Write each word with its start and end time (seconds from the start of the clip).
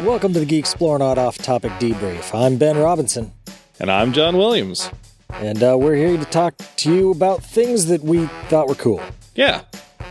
Welcome 0.00 0.32
to 0.34 0.40
the 0.40 0.46
Geek 0.46 0.64
Explorenaut 0.64 1.16
Off 1.18 1.38
Topic 1.38 1.70
Debrief. 1.72 2.34
I'm 2.34 2.56
Ben 2.56 2.76
Robinson, 2.76 3.32
And 3.78 3.90
I'm 3.90 4.12
John 4.12 4.36
Williams. 4.36 4.90
and 5.30 5.62
uh, 5.62 5.76
we're 5.78 5.94
here 5.94 6.16
to 6.16 6.24
talk 6.26 6.54
to 6.76 6.92
you 6.94 7.10
about 7.10 7.42
things 7.42 7.86
that 7.86 8.02
we 8.02 8.26
thought 8.48 8.68
were 8.68 8.74
cool. 8.74 9.00
Yeah. 9.34 9.62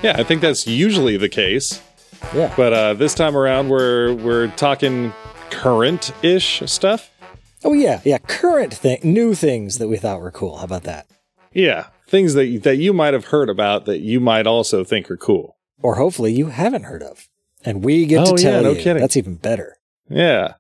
Yeah, 0.02 0.16
I 0.18 0.24
think 0.24 0.42
that's 0.42 0.66
usually 0.68 1.18
the 1.18 1.30
case. 1.30 1.82
Yeah. 2.34 2.54
But 2.56 2.74
uh, 2.74 2.94
this 2.94 3.14
time 3.14 3.36
around 3.36 3.70
we're 3.70 4.14
we're 4.16 4.48
talking 4.50 5.14
current-ish 5.50 6.64
stuff. 6.66 7.12
Oh 7.64 7.74
yeah, 7.74 8.02
yeah. 8.04 8.18
Current 8.20 8.74
thing, 8.74 9.00
new 9.04 9.36
things 9.36 9.78
that 9.78 9.88
we 9.88 9.98
thought 9.98 10.20
were 10.22 10.32
cool. 10.32 10.58
How 10.58 10.64
about 10.66 10.84
that? 10.84 11.08
Yeah. 11.54 11.88
Things 12.08 12.34
that 12.36 12.64
that 12.64 12.78
you 12.78 12.94
might 12.94 13.14
have 13.14 13.26
heard 13.26 13.50
about 13.50 13.86
that 13.86 14.00
you 14.00 14.20
might 14.20 14.48
also 14.48 14.84
think 14.84 15.10
are 15.12 15.18
cool. 15.18 15.58
Or 15.82 15.96
hopefully 15.96 16.32
you 16.34 16.48
haven't 16.48 16.84
heard 16.84 17.04
of, 17.04 17.28
and 17.66 17.84
we 17.84 18.06
get 18.06 18.28
Oh, 18.28 18.36
to 18.36 18.42
yeah, 18.44 18.52
tell 18.52 18.64
no 18.64 18.72
you. 18.72 18.82
kidding. 18.82 19.02
That's 19.02 19.18
even 19.18 19.36
better. 19.36 19.78
Yeah. 20.10 20.54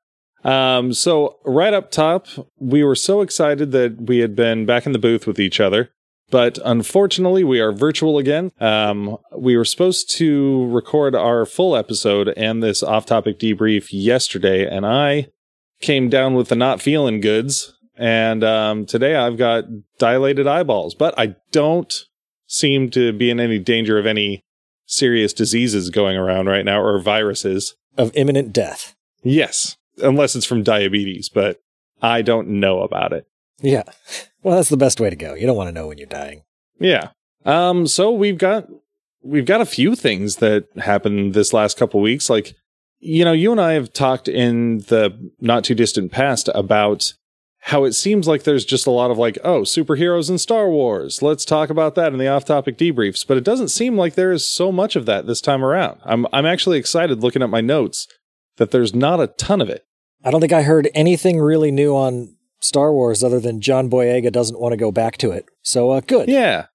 Um, 0.43 0.93
so 0.93 1.37
right 1.45 1.73
up 1.73 1.89
top, 1.91 2.27
we 2.59 2.83
were 2.83 2.95
so 2.95 3.21
excited 3.21 3.71
that 3.71 4.01
we 4.01 4.19
had 4.19 4.35
been 4.35 4.65
back 4.65 4.85
in 4.85 4.91
the 4.91 4.99
booth 4.99 5.25
with 5.25 5.39
each 5.39 5.59
other. 5.59 5.89
But 6.29 6.57
unfortunately, 6.65 7.43
we 7.43 7.59
are 7.59 7.71
virtual 7.71 8.17
again. 8.17 8.51
Um, 8.59 9.17
we 9.37 9.55
were 9.55 9.65
supposed 9.65 10.09
to 10.17 10.65
record 10.67 11.15
our 11.15 11.45
full 11.45 11.75
episode 11.75 12.29
and 12.35 12.63
this 12.63 12.81
off 12.81 13.05
topic 13.05 13.37
debrief 13.39 13.89
yesterday, 13.91 14.65
and 14.67 14.85
I 14.85 15.27
came 15.79 16.09
down 16.09 16.33
with 16.33 16.47
the 16.49 16.55
not 16.55 16.81
feeling 16.81 17.21
goods. 17.21 17.73
And 17.95 18.43
um, 18.43 18.85
today 18.87 19.15
I've 19.15 19.37
got 19.37 19.65
dilated 19.99 20.47
eyeballs, 20.47 20.95
but 20.95 21.13
I 21.19 21.35
don't 21.51 21.93
seem 22.47 22.89
to 22.91 23.13
be 23.13 23.29
in 23.29 23.39
any 23.39 23.59
danger 23.59 23.99
of 23.99 24.07
any 24.07 24.43
serious 24.93 25.33
diseases 25.33 25.89
going 25.89 26.17
around 26.17 26.47
right 26.47 26.65
now 26.65 26.81
or 26.81 26.99
viruses. 26.99 27.75
Of 27.97 28.11
imminent 28.15 28.53
death. 28.53 28.95
Yes, 29.23 29.77
unless 30.01 30.35
it's 30.35 30.45
from 30.45 30.63
diabetes, 30.63 31.29
but 31.29 31.61
I 32.01 32.21
don't 32.21 32.47
know 32.47 32.81
about 32.81 33.13
it. 33.13 33.25
Yeah. 33.61 33.83
Well, 34.41 34.57
that's 34.57 34.69
the 34.69 34.77
best 34.77 34.99
way 34.99 35.09
to 35.09 35.15
go. 35.15 35.35
You 35.35 35.47
don't 35.47 35.55
want 35.55 35.69
to 35.69 35.73
know 35.73 35.87
when 35.87 35.97
you're 35.97 36.07
dying. 36.07 36.43
Yeah. 36.79 37.09
Um 37.45 37.87
so 37.87 38.11
we've 38.11 38.37
got 38.37 38.67
we've 39.21 39.45
got 39.45 39.61
a 39.61 39.65
few 39.65 39.95
things 39.95 40.37
that 40.37 40.67
happened 40.77 41.33
this 41.33 41.53
last 41.53 41.77
couple 41.77 42.01
weeks 42.01 42.29
like 42.29 42.55
you 43.05 43.25
know, 43.25 43.33
you 43.33 43.51
and 43.51 43.59
I 43.59 43.73
have 43.73 43.91
talked 43.91 44.29
in 44.29 44.79
the 44.79 45.31
not 45.41 45.65
too 45.65 45.75
distant 45.75 46.11
past 46.11 46.49
about 46.55 47.13
how 47.67 47.85
it 47.85 47.93
seems 47.93 48.27
like 48.27 48.43
there's 48.43 48.65
just 48.65 48.85
a 48.85 48.91
lot 48.91 49.09
of 49.09 49.17
like, 49.17 49.37
oh, 49.43 49.61
superheroes 49.61 50.29
and 50.29 50.39
Star 50.39 50.69
Wars. 50.69 51.21
Let's 51.21 51.45
talk 51.45 51.69
about 51.69 51.95
that 51.95 52.11
in 52.11 52.19
the 52.19 52.27
off-topic 52.27 52.77
debriefs, 52.77 53.25
but 53.25 53.37
it 53.37 53.43
doesn't 53.45 53.69
seem 53.69 53.97
like 53.97 54.15
there 54.15 54.33
is 54.33 54.45
so 54.45 54.69
much 54.69 54.97
of 54.97 55.05
that 55.05 55.27
this 55.27 55.39
time 55.39 55.63
around. 55.63 56.01
I'm 56.03 56.27
I'm 56.33 56.45
actually 56.45 56.77
excited 56.77 57.23
looking 57.23 57.41
at 57.41 57.49
my 57.49 57.61
notes 57.61 58.07
that 58.57 58.71
there's 58.71 58.93
not 58.93 59.21
a 59.21 59.27
ton 59.27 59.61
of 59.61 59.69
it. 59.69 59.85
I 60.25 60.31
don't 60.31 60.41
think 60.41 60.53
I 60.53 60.63
heard 60.63 60.89
anything 60.93 61.39
really 61.39 61.71
new 61.71 61.95
on 61.95 62.35
Star 62.59 62.91
Wars 62.91 63.23
other 63.23 63.39
than 63.39 63.61
John 63.61 63.89
Boyega 63.89 64.31
doesn't 64.31 64.59
want 64.59 64.73
to 64.73 64.77
go 64.77 64.91
back 64.91 65.17
to 65.17 65.31
it. 65.31 65.45
So 65.61 65.91
uh, 65.91 66.01
good. 66.01 66.29
Yeah. 66.29 66.67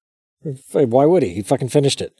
Why 0.72 1.05
would 1.05 1.22
he? 1.22 1.34
He 1.34 1.42
fucking 1.42 1.69
finished 1.69 2.00
it. 2.00 2.14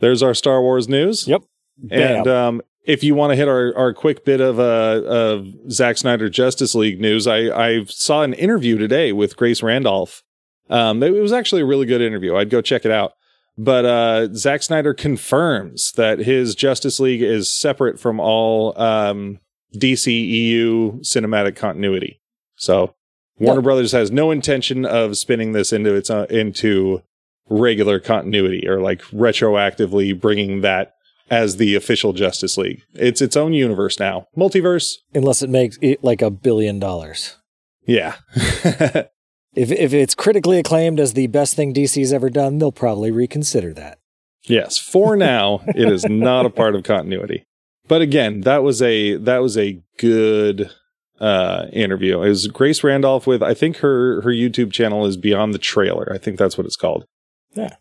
There's 0.00 0.22
our 0.22 0.34
Star 0.34 0.60
Wars 0.60 0.88
news. 0.88 1.26
Yep. 1.26 1.42
And 1.90 2.28
um, 2.28 2.62
if 2.84 3.04
you 3.04 3.14
want 3.14 3.30
to 3.32 3.36
hit 3.36 3.48
our, 3.48 3.76
our 3.76 3.92
quick 3.92 4.24
bit 4.24 4.40
of 4.40 4.58
uh, 4.58 5.02
of 5.06 5.48
Zack 5.70 5.98
Snyder 5.98 6.28
Justice 6.28 6.74
League 6.74 7.00
news, 7.00 7.26
I, 7.26 7.38
I 7.50 7.84
saw 7.84 8.22
an 8.22 8.34
interview 8.34 8.78
today 8.78 9.12
with 9.12 9.36
Grace 9.36 9.62
Randolph. 9.62 10.22
Um, 10.68 11.02
it 11.02 11.10
was 11.10 11.32
actually 11.32 11.62
a 11.62 11.66
really 11.66 11.86
good 11.86 12.00
interview. 12.00 12.36
I'd 12.36 12.50
go 12.50 12.60
check 12.62 12.84
it 12.84 12.90
out. 12.90 13.12
But 13.58 13.84
uh, 13.84 14.32
Zack 14.32 14.62
Snyder 14.62 14.94
confirms 14.94 15.92
that 15.92 16.20
his 16.20 16.54
Justice 16.54 16.98
League 17.00 17.20
is 17.22 17.52
separate 17.52 17.98
from 18.00 18.18
all 18.18 18.80
um, 18.80 19.40
DC 19.74 20.06
EU 20.06 21.00
cinematic 21.00 21.56
continuity. 21.56 22.20
So 22.56 22.94
Warner 23.38 23.60
Yeah. 23.60 23.64
Brothers 23.64 23.92
has 23.92 24.10
no 24.10 24.30
intention 24.30 24.86
of 24.86 25.18
spinning 25.18 25.52
this 25.52 25.72
into 25.72 25.94
its 25.94 26.08
uh, 26.08 26.26
into 26.30 27.02
regular 27.48 27.98
continuity 27.98 28.66
or 28.66 28.80
like 28.80 29.02
retroactively 29.02 30.18
bringing 30.18 30.60
that 30.60 30.94
as 31.30 31.56
the 31.56 31.74
official 31.76 32.12
Justice 32.12 32.58
League. 32.58 32.82
It's 32.94 33.22
its 33.22 33.36
own 33.36 33.52
universe 33.54 33.98
now. 34.00 34.26
Multiverse. 34.36 34.94
unless 35.14 35.42
it 35.42 35.50
makes 35.50 35.78
it 35.80 36.02
like 36.02 36.20
a 36.22 36.30
billion 36.30 36.78
dollars. 36.78 37.36
Yeah. 37.86 38.16
If 39.52 39.72
if 39.72 39.92
it's 39.92 40.14
critically 40.14 40.60
acclaimed 40.60 41.00
as 41.00 41.14
the 41.14 41.26
best 41.26 41.56
thing 41.56 41.74
DC's 41.74 42.12
ever 42.12 42.30
done, 42.30 42.58
they'll 42.58 42.70
probably 42.70 43.10
reconsider 43.10 43.72
that. 43.74 43.98
yes. 44.44 44.78
For 44.78 45.16
now, 45.16 45.62
it 45.66 45.90
is 45.90 46.04
not 46.08 46.46
a 46.46 46.50
part 46.50 46.76
of 46.76 46.84
continuity. 46.84 47.42
But 47.88 48.00
again, 48.00 48.42
that 48.42 48.62
was 48.62 48.80
a 48.80 49.16
that 49.16 49.38
was 49.38 49.58
a 49.58 49.82
good 49.98 50.70
uh 51.20 51.66
interview. 51.72 52.22
It 52.22 52.28
was 52.28 52.46
Grace 52.46 52.84
Randolph 52.84 53.26
with 53.26 53.42
I 53.42 53.54
think 53.54 53.78
her 53.78 54.20
her 54.22 54.30
YouTube 54.30 54.70
channel 54.70 55.04
is 55.04 55.16
Beyond 55.16 55.52
the 55.52 55.58
Trailer. 55.58 56.12
I 56.14 56.18
think 56.18 56.38
that's 56.38 56.56
what 56.56 56.64
it's 56.64 56.76
called. 56.76 57.04
Yeah. 57.54 57.74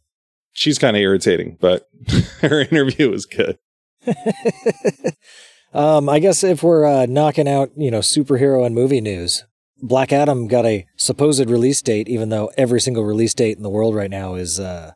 She's 0.53 0.79
kind 0.79 0.95
of 0.97 1.01
irritating, 1.01 1.57
but 1.59 1.87
her 2.41 2.61
interview 2.61 3.09
was 3.11 3.25
good. 3.25 3.57
um, 5.73 6.09
I 6.09 6.19
guess 6.19 6.43
if 6.43 6.63
we're 6.63 6.85
uh, 6.85 7.05
knocking 7.05 7.47
out, 7.47 7.71
you 7.77 7.91
know, 7.91 7.99
superhero 7.99 8.65
and 8.65 8.73
movie 8.75 9.01
news, 9.01 9.45
Black 9.81 10.11
Adam 10.11 10.47
got 10.47 10.65
a 10.65 10.85
supposed 10.97 11.49
release 11.49 11.81
date, 11.81 12.09
even 12.09 12.29
though 12.29 12.51
every 12.57 12.81
single 12.81 13.03
release 13.03 13.33
date 13.33 13.57
in 13.57 13.63
the 13.63 13.69
world 13.69 13.95
right 13.95 14.09
now 14.09 14.35
is 14.35 14.59
uh, 14.59 14.93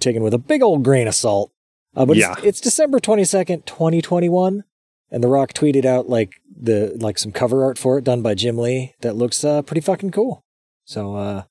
taken 0.00 0.22
with 0.22 0.34
a 0.34 0.38
big 0.38 0.62
old 0.62 0.82
grain 0.82 1.08
of 1.08 1.14
salt. 1.14 1.52
Uh, 1.96 2.04
but 2.06 2.16
Yeah. 2.16 2.32
it's, 2.38 2.44
it's 2.44 2.60
December 2.60 3.00
twenty 3.00 3.24
second, 3.24 3.66
twenty 3.66 4.02
twenty 4.02 4.28
one, 4.28 4.64
and 5.10 5.24
The 5.24 5.28
Rock 5.28 5.52
tweeted 5.52 5.84
out 5.84 6.08
like 6.08 6.32
the 6.54 6.94
like 7.00 7.18
some 7.18 7.32
cover 7.32 7.64
art 7.64 7.78
for 7.78 7.96
it 7.98 8.04
done 8.04 8.20
by 8.22 8.34
Jim 8.34 8.58
Lee 8.58 8.94
that 9.00 9.16
looks 9.16 9.42
uh, 9.44 9.62
pretty 9.62 9.80
fucking 9.80 10.10
cool. 10.10 10.44
So 10.84 11.14
uh, 11.16 11.44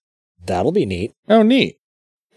that'll 0.45 0.71
be 0.71 0.85
neat. 0.85 1.13
Oh, 1.27 1.41
neat. 1.44 1.77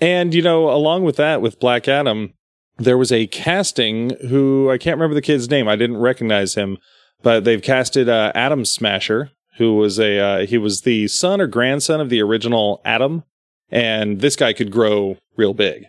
And, 0.02 0.34
you 0.34 0.42
know, 0.42 0.68
along 0.68 1.04
with 1.04 1.14
that, 1.16 1.40
with 1.40 1.60
Black 1.60 1.86
Adam, 1.86 2.34
there 2.76 2.98
was 2.98 3.12
a 3.12 3.28
casting 3.28 4.16
who 4.28 4.68
I 4.68 4.76
can't 4.76 4.96
remember 4.96 5.14
the 5.14 5.22
kid's 5.22 5.48
name. 5.48 5.68
I 5.68 5.76
didn't 5.76 5.98
recognize 5.98 6.56
him, 6.56 6.78
but 7.22 7.44
they've 7.44 7.62
casted 7.62 8.08
uh, 8.08 8.32
Atom 8.34 8.64
Smasher, 8.64 9.30
who 9.58 9.76
was 9.76 10.00
a, 10.00 10.18
uh, 10.18 10.46
he 10.46 10.58
was 10.58 10.80
the 10.80 11.06
son 11.06 11.40
or 11.40 11.46
grandson 11.46 12.00
of 12.00 12.10
the 12.10 12.20
original 12.20 12.80
Adam. 12.84 13.22
And 13.70 14.20
this 14.20 14.34
guy 14.34 14.52
could 14.52 14.72
grow 14.72 15.18
real 15.36 15.54
big. 15.54 15.86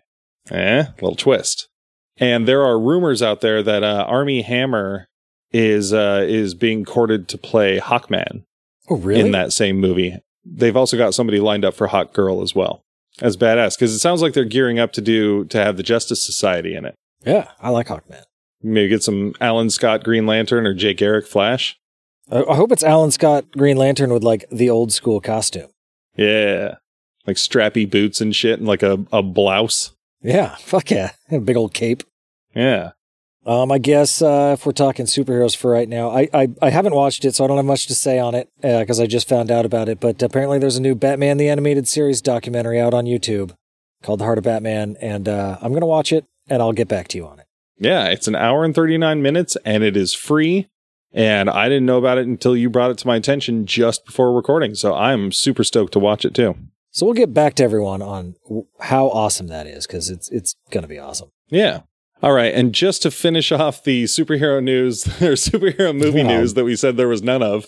Eh, 0.51 0.85
little 1.01 1.16
twist. 1.16 1.68
And 2.18 2.47
there 2.47 2.63
are 2.63 2.80
rumors 2.80 3.24
out 3.24 3.41
there 3.41 3.63
that 3.63 3.84
uh, 3.84 4.06
Armie 4.07 4.44
Hammer 4.44 5.07
is 5.51 5.91
uh, 5.91 6.24
is 6.28 6.53
being 6.53 6.85
courted 6.85 7.28
to 7.30 7.38
play 7.38 7.80
Hawkman 7.80 8.44
Oh 8.90 8.97
really? 8.97 9.22
in 9.22 9.31
that 9.31 9.53
same 9.53 9.80
movie. 9.80 10.18
They've 10.45 10.78
also 10.78 10.97
got 10.97 11.13
somebody 11.13 11.40
lined 11.40 11.66
up 11.66 11.74
for 11.74 11.88
Hawk 11.88 12.13
Girl 12.13 12.41
as 12.41 12.53
well. 12.53 12.84
As 13.22 13.38
badass 13.38 13.75
because 13.78 13.94
it 13.94 14.00
sounds 14.00 14.22
like 14.22 14.34
they're 14.34 14.44
gearing 14.44 14.79
up 14.79 14.91
to 14.94 15.01
do 15.01 15.46
to 15.46 15.63
have 15.63 15.78
the 15.78 15.84
Justice 15.84 16.24
Society 16.24 16.75
in 16.75 16.84
it. 16.85 16.96
Yeah, 17.25 17.51
I 17.59 17.69
like 17.69 17.88
Hawkman. 17.88 18.24
Maybe 18.62 18.90
get 18.90 19.03
some 19.03 19.34
Alan 19.40 19.69
Scott 19.69 20.03
Green 20.03 20.25
Lantern 20.25 20.66
or 20.66 20.74
Jay 20.74 20.94
Garrick 20.94 21.28
Flash. 21.28 21.78
I, 22.31 22.44
I 22.44 22.56
hope 22.56 22.72
it's 22.72 22.84
Alan 22.84 23.12
Scott 23.12 23.46
Green 23.51 23.78
Lantern 23.78 24.12
with 24.12 24.24
like 24.24 24.46
the 24.51 24.69
old 24.69 24.91
school 24.91 25.22
costume. 25.22 25.69
Yeah, 26.16 26.75
like 27.28 27.38
strappy 27.38 27.90
boots 27.90 28.19
and 28.22 28.35
shit, 28.35 28.59
and 28.59 28.68
like 28.68 28.84
a 28.84 29.06
a 29.12 29.22
blouse. 29.22 29.91
Yeah, 30.22 30.56
fuck 30.56 30.90
yeah, 30.90 31.12
a 31.31 31.40
big 31.40 31.57
old 31.57 31.74
cape. 31.74 32.03
Yeah, 32.56 32.91
Um, 33.46 33.72
I 33.72 33.78
guess 33.78 34.22
uh, 34.22 34.56
if 34.58 34.66
we're 34.66 34.72
talking 34.72 35.06
superheroes 35.06 35.56
for 35.56 35.70
right 35.70 35.90
now, 35.90 36.09
I, 36.12 36.30
I 36.34 36.48
I 36.62 36.70
haven't 36.70 36.96
watched 36.96 37.26
it, 37.26 37.36
so 37.36 37.44
I 37.44 37.48
don't 37.48 37.58
have 37.58 37.66
much 37.66 37.88
to 37.88 37.96
say 37.96 38.18
on 38.18 38.36
it 38.36 38.50
because 38.62 39.00
I 39.00 39.06
just 39.06 39.28
found 39.28 39.52
out 39.52 39.66
about 39.66 39.90
it. 39.90 40.00
But 40.00 40.22
apparently, 40.24 40.59
there's 40.59 40.78
a 40.78 40.81
new 40.81 40.96
Batman 40.96 41.38
the 41.38 41.50
Animated 41.50 41.88
Series 41.88 42.22
documentary 42.22 42.80
out 42.80 42.94
on 42.94 43.06
YouTube 43.06 43.54
called 44.02 44.20
The 44.20 44.26
Heart 44.26 44.38
of 44.38 44.44
Batman, 44.46 44.96
and 45.02 45.28
uh, 45.28 45.58
I'm 45.62 45.74
gonna 45.74 45.86
watch 45.86 46.14
it 46.14 46.26
and 46.50 46.62
I'll 46.62 46.74
get 46.74 46.88
back 46.88 47.08
to 47.09 47.18
you 47.18 47.26
on 47.26 47.40
it. 47.40 47.46
yeah. 47.78 48.08
It's 48.08 48.28
an 48.28 48.36
hour 48.36 48.64
and 48.64 48.74
thirty 48.74 48.98
nine 48.98 49.22
minutes, 49.22 49.58
and 49.66 49.84
it 49.84 49.98
is 49.98 50.14
free. 50.14 50.69
And 51.16 51.50
I 51.50 51.69
didn't 51.69 51.86
know 51.86 52.00
about 52.00 52.18
it 52.18 52.25
until 52.25 52.57
you 52.57 52.69
brought 52.72 52.90
it 52.92 52.98
to 53.00 53.07
my 53.07 53.18
attention 53.18 53.66
just 53.68 54.04
before 54.06 54.34
recording. 54.34 54.74
So 54.74 54.95
I'm 54.95 55.31
super 55.31 55.63
stoked 55.63 55.94
to 55.94 56.00
watch 56.00 56.25
it 56.25 56.34
too. 56.34 56.56
So 56.90 57.06
we'll 57.06 57.13
get 57.13 57.34
back 57.34 57.54
to 57.56 57.63
everyone 57.63 58.01
on 58.01 58.36
how 58.80 59.07
awesome 59.07 59.48
that 59.48 59.68
is 59.68 59.86
because 59.86 60.10
it's 60.10 60.30
it's 60.30 60.56
gonna 60.72 60.88
be 60.88 60.98
awesome. 60.98 61.30
Yeah. 61.50 61.81
All 62.24 62.31
right. 62.31 62.54
And 62.54 62.74
just 62.74 63.02
to 63.02 63.12
finish 63.12 63.52
off 63.52 63.84
the 63.84 64.06
superhero 64.06 64.64
news 64.64 65.06
or 65.22 65.34
superhero 65.34 65.94
movie 65.94 66.24
Wow. 66.24 66.30
news 66.40 66.54
that 66.54 66.64
we 66.64 66.78
said 66.78 66.96
there 66.96 67.10
was 67.10 67.22
none 67.22 67.44
of, 67.44 67.66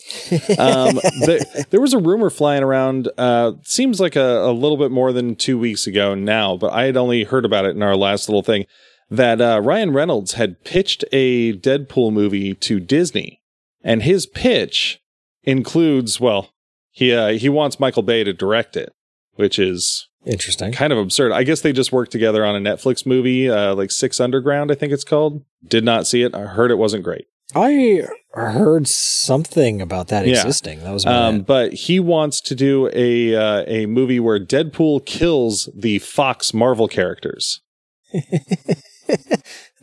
um, 0.57 0.95
the, 1.25 1.65
there 1.71 1.81
was 1.81 1.93
a 1.93 1.99
rumor 1.99 2.29
flying 2.29 2.63
around, 2.63 3.09
uh, 3.17 3.51
seems 3.63 3.99
like 3.99 4.15
a, 4.15 4.43
a 4.45 4.53
little 4.53 4.77
bit 4.77 4.91
more 4.91 5.11
than 5.11 5.35
two 5.35 5.59
weeks 5.59 5.85
ago 5.87 6.15
now, 6.15 6.55
but 6.55 6.71
I 6.71 6.85
had 6.85 6.95
only 6.95 7.25
heard 7.25 7.43
about 7.43 7.65
it 7.65 7.75
in 7.75 7.83
our 7.83 7.97
last 7.97 8.29
little 8.29 8.43
thing 8.43 8.65
that 9.09 9.41
uh, 9.41 9.59
Ryan 9.61 9.91
Reynolds 9.91 10.35
had 10.35 10.63
pitched 10.63 11.03
a 11.11 11.51
Deadpool 11.57 12.13
movie 12.13 12.53
to 12.55 12.79
Disney. 12.79 13.41
And 13.83 14.03
his 14.03 14.25
pitch 14.25 14.99
includes, 15.43 16.19
well, 16.21 16.49
he, 16.91 17.13
uh, 17.13 17.33
he 17.33 17.49
wants 17.49 17.77
Michael 17.77 18.03
Bay 18.03 18.23
to 18.23 18.31
direct 18.31 18.77
it, 18.77 18.93
which 19.33 19.59
is 19.59 20.07
Interesting. 20.25 20.71
kind 20.71 20.91
of 20.91 20.99
absurd. 20.99 21.31
I 21.31 21.43
guess 21.43 21.61
they 21.61 21.71
just 21.73 21.91
worked 21.91 22.11
together 22.11 22.45
on 22.45 22.55
a 22.55 22.59
Netflix 22.59 23.05
movie, 23.05 23.49
uh, 23.49 23.75
like 23.75 23.91
Six 23.91 24.19
Underground, 24.19 24.71
I 24.71 24.75
think 24.75 24.91
it's 24.91 25.03
called. 25.03 25.43
Did 25.67 25.83
not 25.83 26.07
see 26.07 26.23
it. 26.23 26.33
I 26.35 26.41
heard 26.41 26.71
it 26.71 26.77
wasn't 26.77 27.03
great. 27.03 27.25
I 27.55 28.01
heard 28.33 28.87
something 28.87 29.81
about 29.81 30.07
that 30.07 30.25
Yeah. 30.27 30.33
existing. 30.41 30.81
That 30.83 30.91
was 30.91 31.05
Um, 31.05 31.13
um, 31.13 31.41
but 31.41 31.73
he 31.73 31.99
wants 31.99 32.41
to 32.41 32.55
do 32.55 32.89
a 32.91 33.35
uh, 33.35 33.63
a 33.67 33.85
movie 33.85 34.19
where 34.19 34.39
Deadpool 34.39 35.05
kills 35.05 35.69
the 35.75 35.99
Fox 35.99 36.53
Marvel 36.53 36.87
characters. 36.87 37.61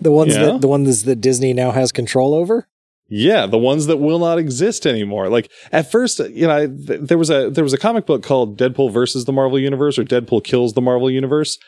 the 0.01 0.11
ones 0.11 0.35
yeah. 0.35 0.45
that 0.47 0.61
the 0.61 0.69
ones 0.69 1.05
that 1.05 1.21
Disney 1.21 1.53
now 1.53 1.71
has 1.71 1.93
control 1.93 2.35
over. 2.35 2.69
Yeah, 3.15 3.45
the 3.45 3.59
ones 3.59 3.89
that 3.89 3.99
will 3.99 4.19
not 4.19 4.39
exist 4.39 4.87
anymore. 4.87 5.29
Like 5.29 5.51
at 5.71 5.93
first, 5.93 6.19
you 6.19 6.47
know, 6.47 6.67
th- 6.67 7.01
there 7.03 7.19
was 7.19 7.29
a 7.29 7.51
there 7.51 7.63
was 7.63 7.75
a 7.75 7.79
comic 7.79 8.07
book 8.07 8.23
called 8.23 8.57
Deadpool 8.57 8.91
versus 8.91 9.27
the 9.27 9.35
Marvel 9.35 9.59
Universe 9.59 9.99
or 9.99 10.05
Deadpool 10.05 10.43
kills 10.43 10.73
the 10.73 10.81
Marvel 10.81 11.11
Universe, 11.11 11.59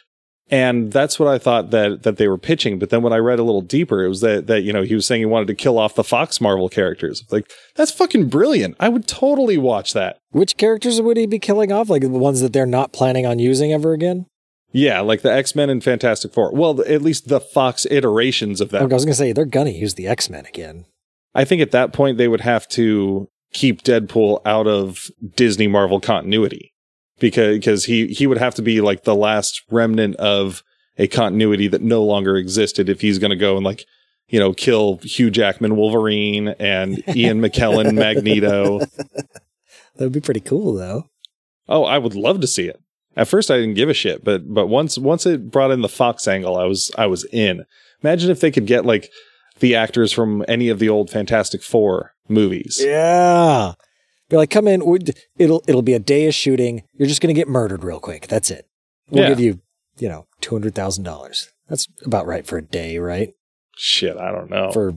and 0.48 0.90
that's 0.90 1.18
what 1.18 1.28
I 1.28 1.36
thought 1.36 1.70
that 1.70 2.02
that 2.04 2.16
they 2.16 2.28
were 2.28 2.38
pitching. 2.38 2.78
But 2.78 2.88
then 2.88 3.02
when 3.02 3.12
I 3.12 3.18
read 3.18 3.38
a 3.38 3.42
little 3.42 3.60
deeper, 3.60 4.02
it 4.02 4.08
was 4.08 4.22
that 4.22 4.46
that 4.46 4.62
you 4.62 4.72
know 4.72 4.84
he 4.84 4.94
was 4.94 5.04
saying 5.04 5.20
he 5.20 5.26
wanted 5.26 5.48
to 5.48 5.54
kill 5.54 5.78
off 5.78 5.96
the 5.96 6.02
Fox 6.02 6.40
Marvel 6.40 6.70
characters. 6.70 7.22
Like 7.30 7.52
that's 7.74 7.92
fucking 7.92 8.30
brilliant. 8.30 8.74
I 8.80 8.88
would 8.88 9.06
totally 9.06 9.58
watch 9.58 9.92
that. 9.92 10.16
Which 10.30 10.56
characters 10.56 10.98
would 11.02 11.18
he 11.18 11.26
be 11.26 11.38
killing 11.38 11.70
off? 11.70 11.90
Like 11.90 12.00
the 12.00 12.08
ones 12.08 12.40
that 12.40 12.54
they're 12.54 12.64
not 12.64 12.94
planning 12.94 13.26
on 13.26 13.38
using 13.38 13.70
ever 13.70 13.92
again? 13.92 14.24
Yeah, 14.72 15.00
like 15.00 15.20
the 15.20 15.30
X 15.30 15.54
Men 15.54 15.68
and 15.68 15.84
Fantastic 15.84 16.32
Four. 16.32 16.54
Well, 16.54 16.80
at 16.80 17.02
least 17.02 17.28
the 17.28 17.38
Fox 17.38 17.86
iterations 17.90 18.62
of 18.62 18.70
that. 18.70 18.80
I 18.80 18.86
was 18.86 19.04
gonna 19.04 19.14
say 19.14 19.32
they're 19.32 19.44
gonna 19.44 19.68
use 19.68 19.92
the 19.92 20.08
X 20.08 20.30
Men 20.30 20.46
again. 20.46 20.86
I 21.34 21.44
think 21.44 21.62
at 21.62 21.72
that 21.72 21.92
point 21.92 22.18
they 22.18 22.28
would 22.28 22.40
have 22.42 22.68
to 22.68 23.28
keep 23.52 23.82
Deadpool 23.82 24.40
out 24.44 24.66
of 24.66 25.06
Disney 25.36 25.68
Marvel 25.68 26.00
continuity 26.00 26.72
because 27.18 27.56
because 27.56 27.84
he 27.84 28.08
he 28.08 28.26
would 28.26 28.38
have 28.38 28.54
to 28.56 28.62
be 28.62 28.80
like 28.80 29.04
the 29.04 29.14
last 29.14 29.62
remnant 29.70 30.16
of 30.16 30.62
a 30.98 31.06
continuity 31.06 31.68
that 31.68 31.82
no 31.82 32.02
longer 32.02 32.36
existed 32.36 32.88
if 32.88 33.00
he's 33.00 33.18
going 33.18 33.30
to 33.30 33.36
go 33.36 33.56
and 33.56 33.64
like 33.64 33.84
you 34.28 34.38
know 34.38 34.52
kill 34.52 34.98
Hugh 35.02 35.30
Jackman 35.30 35.76
Wolverine 35.76 36.48
and 36.58 37.02
Ian 37.16 37.40
McKellen 37.40 37.94
Magneto. 37.94 38.80
That'd 39.96 40.12
be 40.12 40.20
pretty 40.20 40.40
cool 40.40 40.74
though. 40.74 41.08
Oh, 41.68 41.84
I 41.84 41.98
would 41.98 42.14
love 42.14 42.40
to 42.40 42.46
see 42.46 42.68
it. 42.68 42.80
At 43.16 43.28
first 43.28 43.50
I 43.50 43.56
didn't 43.56 43.74
give 43.74 43.88
a 43.88 43.94
shit, 43.94 44.24
but 44.24 44.52
but 44.52 44.66
once 44.66 44.98
once 44.98 45.24
it 45.26 45.50
brought 45.50 45.70
in 45.70 45.82
the 45.82 45.88
Fox 45.88 46.26
angle, 46.26 46.56
I 46.56 46.64
was 46.64 46.90
I 46.98 47.06
was 47.06 47.24
in. 47.32 47.64
Imagine 48.02 48.30
if 48.30 48.40
they 48.40 48.50
could 48.50 48.66
get 48.66 48.84
like 48.84 49.10
the 49.60 49.74
actors 49.74 50.12
from 50.12 50.44
any 50.48 50.68
of 50.68 50.78
the 50.78 50.88
old 50.88 51.10
Fantastic 51.10 51.62
Four 51.62 52.12
movies. 52.28 52.78
Yeah. 52.84 53.72
Be 54.28 54.36
like, 54.36 54.50
come 54.50 54.66
in. 54.66 54.82
It'll 55.38 55.62
it'll 55.68 55.82
be 55.82 55.92
a 55.94 55.98
day 55.98 56.26
of 56.26 56.34
shooting. 56.34 56.82
You're 56.94 57.08
just 57.08 57.20
gonna 57.20 57.34
get 57.34 57.48
murdered 57.48 57.84
real 57.84 58.00
quick. 58.00 58.26
That's 58.26 58.50
it. 58.50 58.66
We'll 59.10 59.24
Yeah. 59.24 59.28
give 59.28 59.40
you, 59.40 59.60
you 59.98 60.08
know, 60.08 60.26
two 60.40 60.54
hundred 60.54 60.74
thousand 60.74 61.04
dollars. 61.04 61.50
That's 61.68 61.86
about 62.04 62.26
right 62.26 62.46
for 62.46 62.58
a 62.58 62.62
day, 62.62 62.98
right? 62.98 63.34
Shit, 63.76 64.16
I 64.16 64.30
don't 64.32 64.50
know. 64.50 64.70
For 64.72 64.94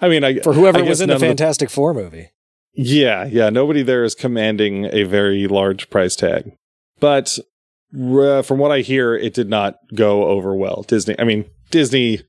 I 0.00 0.08
mean, 0.08 0.24
I, 0.24 0.38
for 0.40 0.52
whoever 0.54 0.78
I 0.78 0.82
was 0.82 1.00
in 1.00 1.08
the 1.08 1.18
Fantastic 1.18 1.68
Four 1.70 1.92
movie. 1.94 2.30
yeah, 2.74 3.24
yeah. 3.26 3.50
Nobody 3.50 3.82
there 3.82 4.04
is 4.04 4.14
commanding 4.14 4.86
a 4.92 5.02
very 5.04 5.46
large 5.46 5.90
price 5.90 6.14
tag, 6.16 6.52
but 7.00 7.38
uh, 7.94 8.42
from 8.42 8.58
what 8.58 8.70
I 8.70 8.80
hear, 8.80 9.14
it 9.14 9.34
did 9.34 9.48
not 9.50 9.76
go 9.94 10.26
over 10.26 10.54
well. 10.54 10.84
Disney. 10.88 11.16
I 11.18 11.24
mean, 11.24 11.44
Disney. 11.70 12.22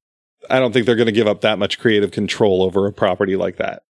I 0.49 0.59
don't 0.59 0.71
think 0.71 0.85
they're 0.85 0.95
going 0.95 1.05
to 1.07 1.11
give 1.11 1.27
up 1.27 1.41
that 1.41 1.59
much 1.59 1.79
creative 1.79 2.11
control 2.11 2.63
over 2.63 2.88
a 2.88 2.93
property 2.93 3.35
like 3.35 3.57
that. 3.57 3.83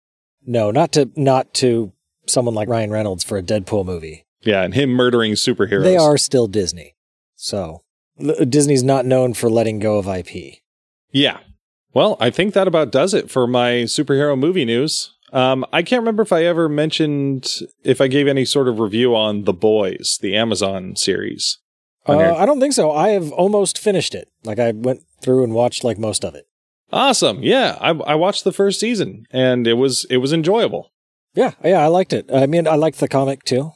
No, 0.45 0.71
not 0.71 0.91
to 0.93 1.11
not 1.15 1.53
to 1.55 1.91
someone 2.25 2.55
like 2.55 2.69
Ryan 2.69 2.91
Reynolds 2.91 3.23
for 3.23 3.37
a 3.37 3.43
Deadpool 3.43 3.85
movie. 3.85 4.25
Yeah, 4.41 4.63
and 4.63 4.73
him 4.73 4.89
murdering 4.91 5.33
superheroes. 5.33 5.83
They 5.83 5.97
are 5.97 6.17
still 6.17 6.47
Disney. 6.47 6.95
So 7.35 7.83
Disney's 8.17 8.83
not 8.83 9.05
known 9.05 9.33
for 9.33 9.49
letting 9.49 9.79
go 9.79 9.97
of 9.97 10.07
IP. 10.07 10.55
Yeah. 11.11 11.39
Well, 11.93 12.17
I 12.19 12.29
think 12.29 12.53
that 12.53 12.67
about 12.67 12.91
does 12.91 13.13
it 13.13 13.31
for 13.31 13.47
my 13.47 13.83
superhero 13.85 14.37
movie 14.37 14.65
news. 14.65 15.15
Um, 15.31 15.65
I 15.71 15.83
can't 15.83 16.01
remember 16.01 16.23
if 16.23 16.33
I 16.33 16.43
ever 16.45 16.69
mentioned 16.69 17.47
if 17.83 18.01
I 18.01 18.07
gave 18.07 18.27
any 18.27 18.45
sort 18.45 18.67
of 18.67 18.79
review 18.79 19.15
on 19.15 19.43
The 19.43 19.53
Boys, 19.53 20.17
the 20.21 20.35
Amazon 20.35 20.95
series. 20.95 21.59
Uh, 22.07 22.35
I 22.35 22.45
don't 22.45 22.59
think 22.59 22.73
so. 22.73 22.91
I 22.91 23.09
have 23.09 23.31
almost 23.31 23.77
finished 23.77 24.15
it. 24.15 24.29
Like 24.43 24.57
I 24.57 24.71
went 24.71 25.01
through 25.21 25.43
and 25.43 25.53
watched 25.53 25.83
like 25.83 25.97
most 25.97 26.23
of 26.23 26.35
it. 26.35 26.45
Awesome. 26.91 27.43
Yeah, 27.43 27.77
I, 27.79 27.89
I 27.91 28.15
watched 28.15 28.43
the 28.43 28.51
first 28.51 28.79
season 28.79 29.25
and 29.31 29.67
it 29.67 29.73
was 29.75 30.05
it 30.09 30.17
was 30.17 30.33
enjoyable. 30.33 30.91
Yeah, 31.35 31.51
yeah, 31.63 31.79
I 31.83 31.87
liked 31.87 32.13
it. 32.13 32.29
I 32.33 32.47
mean, 32.47 32.67
I 32.67 32.75
liked 32.75 32.99
the 32.99 33.07
comic 33.07 33.43
too, 33.43 33.71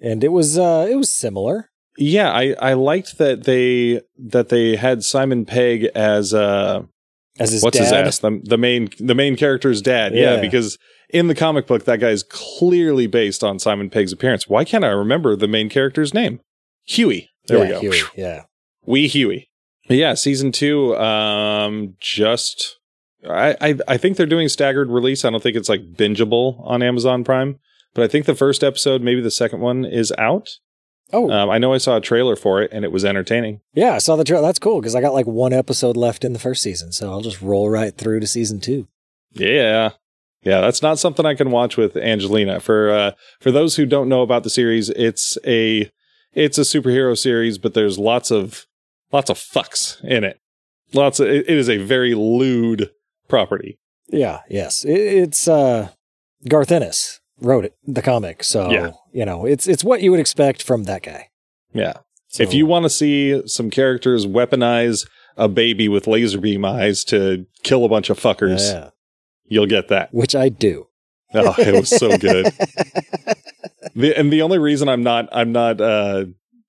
and 0.00 0.24
it 0.24 0.32
was 0.32 0.58
uh, 0.58 0.86
it 0.90 0.94
was 0.96 1.12
similar. 1.12 1.70
Yeah, 1.98 2.30
I, 2.32 2.54
I 2.60 2.72
liked 2.72 3.18
that 3.18 3.44
they 3.44 4.00
that 4.18 4.48
they 4.48 4.76
had 4.76 5.04
Simon 5.04 5.44
Pegg 5.44 5.84
as 5.94 6.32
uh 6.34 6.82
As 7.38 7.52
his 7.52 7.62
what's 7.62 7.78
his 7.78 7.90
dad. 7.90 8.06
ass 8.06 8.18
the, 8.18 8.40
the 8.42 8.56
main 8.58 8.88
the 8.98 9.14
main 9.14 9.36
character's 9.36 9.82
dad. 9.82 10.14
Yeah. 10.14 10.36
Yeah. 10.36 10.40
because 10.40 10.78
in 11.10 11.28
the 11.28 11.34
comic 11.34 11.66
book 11.66 11.84
that 11.84 12.00
guy 12.00 12.08
is 12.08 12.22
clearly 12.24 13.06
based 13.06 13.44
on 13.44 13.58
Simon 13.58 13.90
Pegg's 13.90 14.10
appearance. 14.12 14.48
Why 14.48 14.64
can't 14.64 14.84
I 14.84 14.88
remember 14.88 15.36
the 15.36 15.46
main 15.46 15.68
character's 15.68 16.14
name? 16.14 16.40
Hughie. 16.86 17.28
There 17.46 17.58
yeah, 17.58 17.64
we 17.64 17.68
go. 17.70 17.80
Hughie, 17.80 18.20
yeah, 18.20 18.42
Wee 18.86 19.06
Hughie. 19.06 19.48
Yeah, 19.88 20.14
season 20.14 20.50
two. 20.52 20.96
Um, 20.96 21.94
just 22.00 22.78
I, 23.28 23.56
I 23.60 23.78
I 23.88 23.96
think 23.96 24.16
they're 24.16 24.26
doing 24.26 24.48
staggered 24.48 24.90
release. 24.90 25.24
I 25.24 25.30
don't 25.30 25.42
think 25.42 25.56
it's 25.56 25.68
like 25.68 25.94
bingeable 25.94 26.60
on 26.66 26.82
Amazon 26.82 27.24
Prime, 27.24 27.58
but 27.94 28.02
I 28.04 28.08
think 28.08 28.26
the 28.26 28.34
first 28.34 28.64
episode, 28.64 29.02
maybe 29.02 29.20
the 29.20 29.30
second 29.30 29.60
one, 29.60 29.84
is 29.84 30.12
out. 30.18 30.48
Oh, 31.12 31.30
Um, 31.30 31.50
I 31.50 31.58
know 31.58 31.74
I 31.74 31.78
saw 31.78 31.98
a 31.98 32.00
trailer 32.00 32.34
for 32.34 32.62
it 32.62 32.70
and 32.72 32.82
it 32.84 32.90
was 32.90 33.04
entertaining. 33.04 33.60
yeah, 33.74 33.92
I 33.92 33.98
saw 33.98 34.16
the 34.16 34.24
trailer. 34.24 34.42
That's 34.46 34.58
cool 34.58 34.80
because 34.80 34.94
I 34.94 35.00
got 35.02 35.12
like 35.12 35.26
one 35.26 35.52
episode 35.52 35.96
left 35.98 36.24
in 36.24 36.32
the 36.32 36.38
first 36.38 36.62
season, 36.62 36.92
so 36.92 37.10
I'll 37.10 37.20
just 37.20 37.42
roll 37.42 37.68
right 37.68 37.94
through 37.96 38.20
to 38.20 38.26
season 38.26 38.58
two. 38.60 38.88
Yeah. 39.32 39.90
Yeah, 40.42 40.60
that's 40.60 40.82
not 40.82 40.98
something 40.98 41.24
I 41.24 41.34
can 41.34 41.50
watch 41.50 41.76
with 41.76 41.96
Angelina. 41.96 42.58
For 42.60 42.90
uh 42.90 43.10
for 43.40 43.50
those 43.50 43.76
who 43.76 43.84
don't 43.86 44.08
know 44.08 44.22
about 44.22 44.44
the 44.44 44.50
series, 44.50 44.88
it's 44.90 45.36
a 45.46 45.90
it's 46.32 46.58
a 46.58 46.62
superhero 46.62 47.16
series, 47.16 47.58
but 47.58 47.74
there's 47.74 47.98
lots 47.98 48.30
of 48.30 48.66
lots 49.14 49.30
of 49.30 49.38
fucks 49.38 50.02
in 50.04 50.24
it. 50.24 50.40
Lots 50.92 51.20
of 51.20 51.28
it, 51.28 51.48
is 51.48 51.70
a 51.70 51.78
very 51.78 52.14
lewd 52.14 52.90
property. 53.28 53.78
Yeah, 54.08 54.40
yes, 54.50 54.84
it, 54.84 54.92
it's 55.00 55.48
uh, 55.48 55.88
Garth 56.48 56.70
Ennis 56.70 57.20
wrote 57.40 57.64
it, 57.64 57.74
the 57.86 58.02
comic, 58.02 58.44
so 58.44 58.70
Yeah. 58.70 58.90
you 59.12 59.24
know 59.24 59.46
it's 59.46 59.66
it's 59.66 59.82
what 59.82 60.02
you 60.02 60.10
would 60.10 60.20
expect 60.20 60.62
from 60.62 60.84
that 60.84 61.02
guy. 61.02 61.30
Yeah. 61.72 61.94
So, 62.28 62.42
If 62.42 62.52
you 62.52 62.66
want 62.66 62.82
to 62.84 62.90
see 62.90 63.46
some 63.46 63.70
characters 63.70 64.26
weaponize 64.26 65.06
a 65.36 65.48
baby 65.48 65.88
with 65.88 66.06
laser 66.08 66.40
beam 66.40 66.64
eyes 66.64 67.04
to 67.04 67.46
kill 67.62 67.84
a 67.84 67.88
bunch 67.88 68.10
of 68.10 68.18
fuckers, 68.18 68.72
yeah, 68.72 68.90
you'll 69.46 69.66
get 69.66 69.86
that. 69.88 70.12
which 70.12 70.34
I 70.34 70.48
do. 70.48 70.88
Oh, 71.32 71.54
it 71.58 71.74
was 71.74 71.88
so 71.90 72.16
good. 72.18 72.52
The, 73.96 74.18
and 74.18 74.32
the 74.32 74.42
only 74.42 74.58
reason 74.58 74.88
I'm 74.88 75.04
not 75.04 75.28
I'm 75.30 75.52
not 75.52 75.80
uh, 75.80 76.24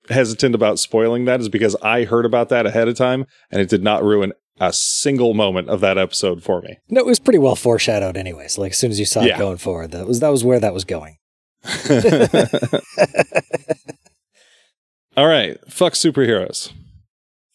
hesitant 0.08 0.54
about 0.54 0.78
spoiling 0.78 1.24
that 1.26 1.40
is 1.40 1.48
because 1.48 1.76
I 1.82 2.04
heard 2.04 2.24
about 2.24 2.48
that 2.50 2.66
ahead 2.66 2.88
of 2.88 2.96
time, 2.96 3.26
and 3.50 3.60
it 3.60 3.68
did 3.68 3.82
not 3.82 4.02
ruin 4.02 4.32
a 4.58 4.72
single 4.72 5.34
moment 5.34 5.68
of 5.68 5.80
that 5.80 5.98
episode 5.98 6.42
for 6.42 6.62
me. 6.62 6.78
No, 6.88 7.00
it 7.00 7.06
was 7.06 7.18
pretty 7.18 7.38
well 7.38 7.56
foreshadowed, 7.56 8.16
anyways. 8.16 8.58
Like 8.58 8.72
as 8.72 8.78
soon 8.78 8.90
as 8.90 8.98
you 8.98 9.04
saw 9.06 9.22
Yeah. 9.22 9.36
it 9.36 9.38
going 9.38 9.58
forward, 9.58 9.90
that 9.92 10.06
was 10.06 10.20
that 10.20 10.28
was 10.30 10.44
where 10.44 10.60
that 10.60 10.74
was 10.74 10.84
going. 10.84 11.16
All 15.16 15.26
right, 15.26 15.58
fuck 15.70 15.94
superheroes. 15.94 16.72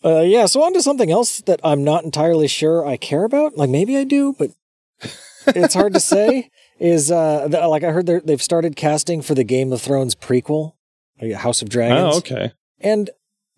Uh, 0.04 0.22
yeah, 0.22 0.48
so 0.48 0.64
on 0.64 0.74
to 0.74 0.82
something 0.82 1.12
else 1.12 1.42
that 1.42 1.60
I'm 1.64 1.84
not 1.84 2.04
entirely 2.04 2.48
sure 2.48 2.86
I 2.86 2.98
care 2.98 3.24
about. 3.24 3.56
Like 3.56 3.70
maybe 3.70 3.98
I 3.98 4.04
do, 4.04 4.34
but 4.38 4.50
it's 5.48 5.76
hard 5.76 5.94
to 5.94 6.00
say. 6.14 6.50
Is 6.80 7.12
uh, 7.12 7.48
the, 7.48 7.68
like 7.68 7.84
I 7.84 7.92
heard 7.92 8.08
they've 8.08 8.42
started 8.42 8.76
casting 8.76 9.22
for 9.22 9.36
the 9.36 9.44
Game 9.44 9.72
of 9.72 9.80
Thrones 9.80 10.16
prequel, 10.16 10.74
House 11.36 11.62
of 11.62 11.70
Dragons, 11.70 12.16
Oh, 12.16 12.18
okay. 12.18 12.52
and 12.80 13.10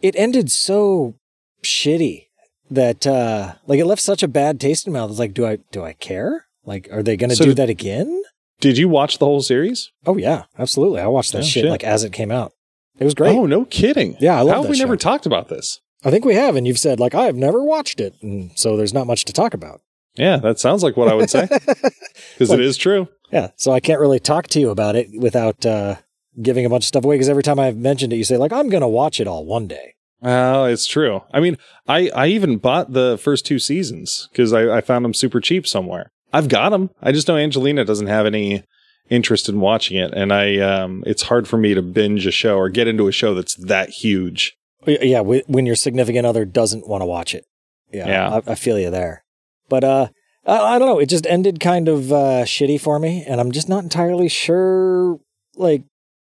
it 0.01 0.15
ended 0.17 0.51
so 0.51 1.15
shitty 1.63 2.27
that 2.69 3.05
uh, 3.07 3.53
like 3.67 3.79
it 3.79 3.85
left 3.85 4.01
such 4.01 4.23
a 4.23 4.27
bad 4.27 4.59
taste 4.59 4.85
in 4.87 4.93
my 4.93 4.99
mouth. 4.99 5.09
It's 5.11 5.19
like, 5.19 5.33
do 5.33 5.45
I 5.45 5.57
do 5.71 5.83
I 5.83 5.93
care? 5.93 6.45
Like, 6.65 6.87
are 6.91 7.03
they 7.03 7.17
going 7.17 7.29
to 7.29 7.35
So 7.35 7.45
do 7.45 7.53
that 7.55 7.69
again? 7.69 8.21
Did 8.59 8.77
you 8.77 8.87
watch 8.87 9.17
the 9.17 9.25
whole 9.25 9.41
series? 9.41 9.91
Oh 10.05 10.17
yeah, 10.17 10.43
absolutely. 10.57 11.01
I 11.01 11.07
watched 11.07 11.31
that 11.33 11.39
Oh, 11.39 11.41
shit, 11.41 11.63
shit. 11.63 11.71
like 11.71 11.83
as 11.83 12.03
it 12.03 12.13
came 12.13 12.31
out. 12.31 12.53
It 12.99 13.03
was 13.05 13.13
great. 13.15 13.35
Oh, 13.35 13.45
no 13.45 13.65
kidding. 13.65 14.15
Yeah, 14.19 14.37
I 14.37 14.41
love 14.41 14.55
How 14.55 14.61
have 14.61 14.71
we 14.71 14.77
never 14.77 14.95
talked 14.95 15.25
about 15.25 15.49
this? 15.49 15.79
I 16.05 16.11
think 16.11 16.25
we 16.25 16.35
have, 16.35 16.55
and 16.55 16.67
you've 16.67 16.77
said 16.79 16.99
like 16.99 17.15
I 17.15 17.23
have 17.25 17.35
never 17.35 17.63
watched 17.63 17.99
it, 17.99 18.13
and 18.21 18.51
so 18.55 18.77
there's 18.77 18.93
not 18.93 19.07
much 19.07 19.25
to 19.25 19.33
talk 19.33 19.53
about. 19.53 19.81
Yeah, 20.15 20.37
that 20.37 20.59
sounds 20.59 20.83
like 20.83 20.95
what 20.95 21.07
I 21.07 21.15
would 21.15 21.29
say 21.29 21.47
because 22.37 22.51
it 22.51 22.59
is 22.59 22.77
true. 22.77 23.07
Yeah, 23.31 23.49
so 23.55 23.71
I 23.71 23.79
can't 23.79 23.99
really 23.99 24.19
talk 24.19 24.47
to 24.49 24.59
you 24.59 24.69
about 24.69 24.95
it 24.95 25.09
without 25.17 25.65
uh, 25.65 25.95
giving 26.41 26.65
a 26.65 26.69
bunch 26.69 26.83
of 26.83 26.87
stuff 26.87 27.05
away 27.05 27.15
because 27.15 27.29
every 27.29 27.43
time 27.43 27.59
I've 27.59 27.77
mentioned 27.77 28.13
it, 28.13 28.17
you 28.17 28.23
say 28.23 28.37
like 28.37 28.53
I'm 28.53 28.69
gonna 28.69 28.89
watch 28.89 29.19
it 29.19 29.27
all 29.27 29.45
one 29.45 29.67
day. 29.67 29.95
Oh, 30.21 30.63
it's 30.65 30.85
true. 30.85 31.21
I 31.33 31.41
mean, 31.41 31.57
I, 31.85 32.09
I 32.15 32.27
even 32.27 32.57
bought 32.57 32.93
the 32.93 33.19
first 33.21 33.45
two 33.45 33.59
seasons 33.59 34.29
because 34.31 34.53
I, 34.53 34.77
I 34.77 34.81
found 34.81 35.03
them 35.03 35.13
super 35.13 35.41
cheap 35.41 35.67
somewhere. 35.67 36.11
I've 36.31 36.47
got 36.47 36.69
them. 36.69 36.91
I 37.01 37.11
just 37.11 37.27
know 37.27 37.35
Angelina 37.35 37.83
doesn't 37.83 38.07
have 38.07 38.25
any 38.25 38.63
interest 39.09 39.49
in 39.49 39.59
watching 39.59 39.97
it, 39.97 40.13
and 40.13 40.31
I 40.31 40.57
um, 40.59 41.03
it's 41.05 41.23
hard 41.23 41.47
for 41.47 41.57
me 41.57 41.73
to 41.73 41.81
binge 41.81 42.25
a 42.25 42.31
show 42.31 42.57
or 42.57 42.69
get 42.69 42.87
into 42.87 43.07
a 43.07 43.11
show 43.11 43.33
that's 43.35 43.55
that 43.55 43.89
huge. 43.89 44.55
Yeah, 44.87 45.21
when 45.21 45.65
your 45.65 45.75
significant 45.75 46.25
other 46.25 46.45
doesn't 46.45 46.87
want 46.87 47.01
to 47.01 47.05
watch 47.05 47.35
it. 47.35 47.45
Yeah, 47.91 48.07
Yeah. 48.07 48.41
I, 48.47 48.51
I 48.51 48.55
feel 48.55 48.79
you 48.79 48.89
there. 48.89 49.23
But 49.69 49.83
uh, 49.83 50.07
I, 50.45 50.75
I 50.75 50.79
don't 50.79 50.87
know. 50.87 50.99
It 50.99 51.09
just 51.09 51.27
ended 51.27 51.59
kind 51.59 51.87
of 51.87 52.11
uh, 52.11 52.43
shitty 52.43 52.81
for 52.81 52.99
me, 52.99 53.23
and 53.27 53.39
I'm 53.39 53.51
just 53.51 53.69
not 53.69 53.83
entirely 53.83 54.29
sure. 54.29 55.19
Like, 55.55 55.83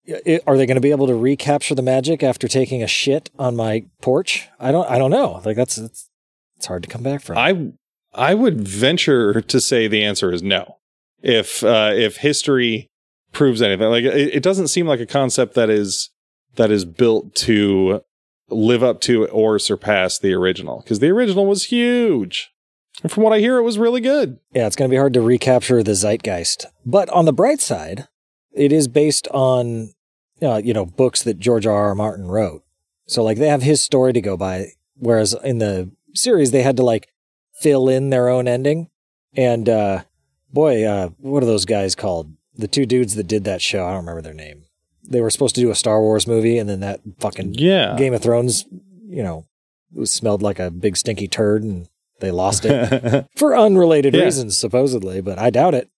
i 0.09 0.39
are 0.47 0.57
they 0.57 0.65
going 0.65 0.75
to 0.75 0.81
be 0.81 0.91
able 0.91 1.07
to 1.07 1.15
recapture 1.15 1.75
the 1.75 1.81
magic 1.81 2.23
after 2.23 2.47
taking 2.47 2.83
a 2.83 2.87
shit 2.87 3.29
on 3.37 3.55
my 3.55 3.85
porch? 4.01 4.47
I 4.59 4.71
don't. 4.71 4.89
I 4.89 4.97
don't 4.97 5.11
know. 5.11 5.41
Like 5.45 5.55
that's 5.55 5.77
it's, 5.77 6.09
it's 6.57 6.65
hard 6.65 6.83
to 6.83 6.89
come 6.89 7.03
back 7.03 7.21
from. 7.21 7.37
I 7.37 7.71
I 8.13 8.33
would 8.33 8.67
venture 8.67 9.41
to 9.41 9.61
say 9.61 9.87
the 9.87 10.03
answer 10.03 10.31
is 10.31 10.41
no. 10.41 10.77
If 11.21 11.63
uh, 11.63 11.91
if 11.93 12.17
history 12.17 12.87
proves 13.31 13.61
anything, 13.61 13.89
like 13.89 14.03
it, 14.03 14.35
it 14.35 14.43
doesn't 14.43 14.69
seem 14.69 14.87
like 14.87 14.99
a 14.99 15.05
concept 15.05 15.53
that 15.55 15.69
is 15.69 16.09
that 16.55 16.71
is 16.71 16.85
built 16.85 17.35
to 17.35 18.01
live 18.49 18.83
up 18.83 18.99
to 19.01 19.27
or 19.27 19.59
surpass 19.59 20.17
the 20.17 20.33
original 20.33 20.81
because 20.81 20.99
the 20.99 21.09
original 21.09 21.45
was 21.45 21.65
huge. 21.65 22.51
And 23.01 23.11
from 23.11 23.23
what 23.23 23.33
I 23.33 23.39
hear, 23.39 23.57
it 23.57 23.63
was 23.63 23.77
really 23.77 24.01
good. 24.01 24.39
Yeah, 24.53 24.67
it's 24.67 24.75
going 24.75 24.89
to 24.89 24.93
be 24.93 24.97
hard 24.97 25.13
to 25.13 25.21
recapture 25.21 25.83
the 25.83 25.95
zeitgeist. 25.95 26.65
But 26.85 27.09
on 27.09 27.25
the 27.25 27.33
bright 27.33 27.61
side, 27.61 28.07
it 28.51 28.73
is 28.73 28.87
based 28.87 29.27
on 29.29 29.93
uh, 30.41 30.61
you 30.63 30.73
know 30.73 30.85
books 30.85 31.23
that 31.23 31.39
George 31.39 31.65
R. 31.65 31.75
R. 31.89 31.95
Martin 31.95 32.27
wrote. 32.27 32.63
So 33.07 33.23
like 33.23 33.37
they 33.37 33.47
have 33.47 33.61
his 33.63 33.81
story 33.81 34.13
to 34.13 34.21
go 34.21 34.37
by, 34.37 34.67
whereas 34.95 35.35
in 35.43 35.57
the 35.59 35.89
series 36.13 36.51
they 36.51 36.61
had 36.63 36.77
to 36.77 36.83
like 36.83 37.09
fill 37.59 37.89
in 37.89 38.09
their 38.09 38.29
own 38.29 38.47
ending. 38.47 38.89
And 39.35 39.67
uh, 39.69 40.03
boy, 40.51 40.83
uh, 40.83 41.09
what 41.17 41.43
are 41.43 41.47
those 41.47 41.65
guys 41.65 41.95
called? 41.95 42.33
The 42.55 42.67
two 42.67 42.85
dudes 42.85 43.15
that 43.15 43.27
did 43.27 43.43
that 43.45 43.61
show. 43.61 43.85
I 43.85 43.89
don't 43.91 43.99
remember 44.01 44.21
their 44.21 44.33
name. 44.33 44.63
They 45.07 45.21
were 45.21 45.29
supposed 45.29 45.55
to 45.55 45.61
do 45.61 45.71
a 45.71 45.75
Star 45.75 46.01
Wars 46.01 46.27
movie, 46.27 46.57
and 46.57 46.69
then 46.69 46.81
that 46.81 46.99
fucking 47.19 47.53
Yeah. 47.55 47.95
Game 47.97 48.13
of 48.13 48.21
Thrones, 48.21 48.65
you 49.07 49.23
know, 49.23 49.45
it 49.95 50.07
smelled 50.07 50.41
like 50.43 50.59
a 50.59 50.69
big 50.69 50.97
stinky 50.97 51.27
turd, 51.27 51.63
and 51.63 51.87
they 52.19 52.31
lost 52.31 52.65
it 52.65 53.25
for 53.35 53.57
unrelated 53.57 54.13
Yeah. 54.13 54.23
reasons, 54.25 54.57
supposedly, 54.57 55.21
but 55.21 55.39
I 55.39 55.49
doubt 55.49 55.73
it. 55.73 55.89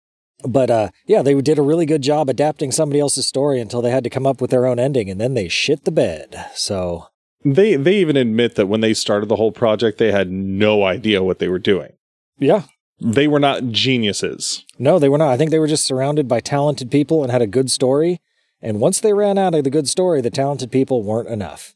But 0.47 0.69
uh, 0.69 0.89
yeah, 1.05 1.21
they 1.21 1.39
did 1.41 1.59
a 1.59 1.63
really 1.63 1.85
good 1.85 2.01
job 2.01 2.29
adapting 2.29 2.71
somebody 2.71 2.99
else's 2.99 3.25
story 3.27 3.59
until 3.59 3.81
they 3.81 3.91
had 3.91 4.03
to 4.03 4.09
come 4.09 4.25
up 4.27 4.41
with 4.41 4.51
their 4.51 4.65
own 4.65 4.79
ending, 4.79 5.09
and 5.09 5.19
then 5.19 5.33
they 5.33 5.47
shit 5.47 5.83
the 5.85 5.91
bed. 5.91 6.45
So 6.55 7.07
they 7.43 7.75
they 7.75 7.95
even 7.97 8.17
admit 8.17 8.55
that 8.55 8.67
when 8.67 8.81
they 8.81 8.93
started 8.93 9.29
the 9.29 9.35
whole 9.35 9.51
project, 9.51 9.97
they 9.97 10.11
had 10.11 10.31
no 10.31 10.83
idea 10.83 11.23
what 11.23 11.39
they 11.39 11.47
were 11.47 11.59
doing. 11.59 11.93
yeah, 12.39 12.63
They 12.99 13.27
were 13.27 13.39
not 13.39 13.65
geniuses. 13.69 14.65
no, 14.79 14.99
they 14.99 15.09
were 15.09 15.17
not. 15.17 15.31
I 15.31 15.37
think 15.37 15.51
they 15.51 15.59
were 15.59 15.67
just 15.67 15.85
surrounded 15.85 16.27
by 16.27 16.39
talented 16.39 16.91
people 16.91 17.23
and 17.23 17.31
had 17.31 17.41
a 17.41 17.47
good 17.47 17.69
story. 17.71 18.19
And 18.63 18.79
once 18.79 18.99
they 18.99 19.13
ran 19.13 19.39
out 19.39 19.55
of 19.55 19.63
the 19.63 19.71
good 19.71 19.89
story, 19.89 20.21
the 20.21 20.29
talented 20.29 20.71
people 20.71 21.01
weren't 21.03 21.29
enough. 21.29 21.73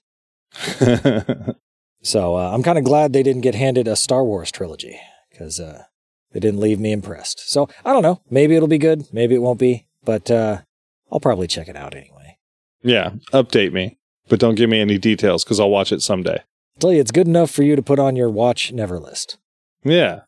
So 2.01 2.35
uh, 2.35 2.51
I'm 2.53 2.61
kind 2.61 2.77
of 2.77 2.83
glad 2.83 3.13
they 3.13 3.23
didn't 3.23 3.41
get 3.41 3.55
handed 3.55 3.87
a 3.87 3.95
Star 3.95 4.23
Wars 4.23 4.51
trilogy 4.51 4.99
because 5.31 5.59
uh, 5.59 5.85
they 6.35 6.41
didn't 6.41 6.59
leave 6.59 6.81
me 6.81 6.91
impressed. 6.91 7.49
So 7.49 7.69
I 7.85 7.93
don't 7.93 8.03
know. 8.03 8.21
Maybe 8.29 8.57
it'll 8.57 8.67
be 8.67 8.77
good. 8.77 9.07
Maybe 9.13 9.35
it 9.35 9.41
won't 9.41 9.57
be. 9.57 9.87
But 10.03 10.29
uh, 10.29 10.63
I'll 11.09 11.21
probably 11.21 11.47
check 11.47 11.69
it 11.69 11.77
out 11.77 11.95
anyway. 11.95 12.37
yeah, 12.83 13.11
update 13.31 13.71
me, 13.71 13.97
but 14.27 14.41
don't 14.41 14.55
give 14.55 14.69
me 14.69 14.81
any 14.81 14.97
details 14.97 15.45
because 15.45 15.61
I'll 15.61 15.69
watch 15.69 15.93
it 15.93 16.01
someday. 16.01 16.43
tell 16.77 16.91
you, 16.91 16.99
it's 16.99 17.11
good 17.11 17.27
enough 17.27 17.51
for 17.51 17.63
you 17.63 17.77
to 17.77 17.81
put 17.81 17.99
on 17.99 18.17
your 18.17 18.29
watch 18.29 18.73
never 18.73 18.99
list. 18.99 19.37
Yeah. 19.85 20.23